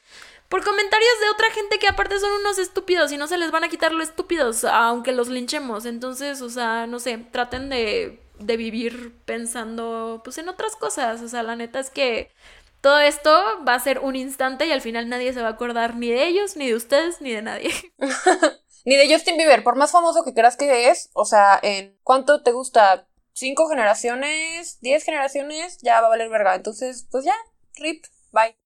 por 0.48 0.64
comentarios 0.64 1.20
de 1.22 1.30
otra 1.30 1.50
gente 1.52 1.80
que 1.80 1.88
aparte 1.88 2.20
son 2.20 2.32
unos 2.40 2.60
estúpidos 2.60 3.12
y 3.12 3.18
no 3.18 3.28
se 3.28 3.38
les 3.40 3.50
van 3.50 3.64
a 3.64 3.70
quitar 3.70 3.94
los 3.94 4.10
estúpidos 4.10 4.64
aunque 4.64 5.12
los 5.12 5.28
linchemos. 5.28 5.86
Entonces, 5.86 6.44
o 6.44 6.52
sea, 6.52 6.86
no 6.86 7.00
sé, 7.00 7.18
traten 7.32 7.70
de, 7.70 8.22
de 8.38 8.58
vivir 8.58 9.12
pensando 9.26 10.22
pues 10.24 10.38
en 10.38 10.50
otras 10.50 10.76
cosas. 10.76 11.24
O 11.24 11.28
sea, 11.28 11.42
la 11.42 11.56
neta 11.56 11.80
es 11.80 11.90
que 11.90 12.32
todo 12.82 13.00
esto 13.00 13.32
va 13.68 13.76
a 13.76 13.80
ser 13.80 14.00
un 14.00 14.16
instante 14.16 14.66
y 14.66 14.72
al 14.72 14.82
final 14.82 15.10
nadie 15.10 15.34
se 15.34 15.42
va 15.42 15.50
a 15.50 15.52
acordar 15.52 15.96
ni 15.96 16.10
de 16.10 16.28
ellos, 16.28 16.56
ni 16.56 16.68
de 16.68 16.76
ustedes, 16.76 17.22
ni 17.22 17.32
de 17.32 17.42
nadie. 17.42 17.72
ni 18.86 18.96
de 18.96 19.14
Justin 19.14 19.38
Bieber, 19.38 19.64
por 19.64 19.76
más 19.76 19.92
famoso 19.92 20.24
que 20.24 20.34
creas 20.34 20.58
que 20.58 20.90
es, 20.90 21.10
o 21.14 21.26
sea, 21.26 21.60
en 21.62 21.98
cuánto 22.04 22.42
te 22.42 22.52
gusta, 22.52 23.08
cinco 23.34 23.68
generaciones, 23.68 24.80
diez 24.82 25.04
generaciones, 25.04 25.78
ya 25.82 26.02
va 26.02 26.08
a 26.08 26.10
valer 26.12 26.30
verga. 26.30 26.56
Entonces, 26.56 27.08
pues 27.12 27.26
ya, 27.26 27.36
rip, 27.76 28.04
bye. 28.32 28.58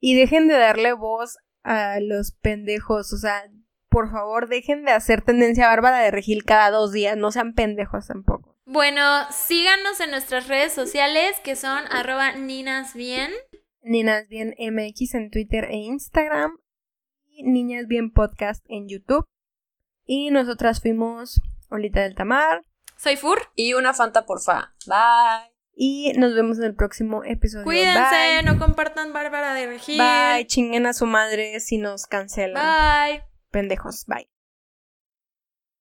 Y 0.00 0.16
dejen 0.16 0.48
de 0.48 0.58
darle 0.58 0.92
voz 0.92 1.38
a 1.62 1.98
los 2.00 2.32
pendejos, 2.32 3.12
o 3.12 3.16
sea, 3.16 3.50
por 3.88 4.10
favor, 4.10 4.48
dejen 4.48 4.84
de 4.84 4.92
hacer 4.92 5.22
tendencia 5.22 5.68
bárbara 5.68 6.00
de 6.00 6.10
regil 6.10 6.44
cada 6.44 6.70
dos 6.70 6.92
días, 6.92 7.16
no 7.16 7.30
sean 7.30 7.54
pendejos 7.54 8.08
tampoco. 8.08 8.53
Bueno, 8.66 9.02
síganos 9.30 10.00
en 10.00 10.10
nuestras 10.10 10.48
redes 10.48 10.72
sociales 10.72 11.38
que 11.44 11.54
son 11.54 11.84
arroba 11.90 12.32
ninasbien. 12.32 13.30
Ninasbien 13.82 14.54
MX 14.58 15.14
en 15.14 15.30
Twitter 15.30 15.64
e 15.64 15.76
Instagram. 15.76 16.56
Y 17.26 17.42
Niñas 17.42 17.86
Bien 17.86 18.10
Podcast 18.10 18.64
en 18.68 18.88
YouTube. 18.88 19.24
Y 20.06 20.30
nosotras 20.30 20.80
fuimos 20.80 21.40
Olita 21.68 22.02
del 22.02 22.14
Tamar. 22.14 22.62
Soy 22.96 23.16
Fur. 23.16 23.38
Y 23.54 23.74
una 23.74 23.92
Fanta 23.92 24.24
porfa. 24.24 24.74
Bye. 24.86 25.52
Y 25.76 26.12
nos 26.16 26.34
vemos 26.34 26.58
en 26.58 26.64
el 26.64 26.74
próximo 26.74 27.24
episodio. 27.24 27.64
Cuídense, 27.64 28.42
no 28.44 28.58
compartan 28.58 29.12
Bárbara 29.12 29.54
de 29.54 29.66
Regil. 29.66 29.98
Bye, 29.98 30.46
chinguen 30.46 30.86
a 30.86 30.94
su 30.94 31.04
madre 31.04 31.58
si 31.60 31.78
nos 31.78 32.06
cancelan. 32.06 32.62
Bye. 32.62 33.24
Pendejos, 33.50 34.06
bye. 34.06 34.33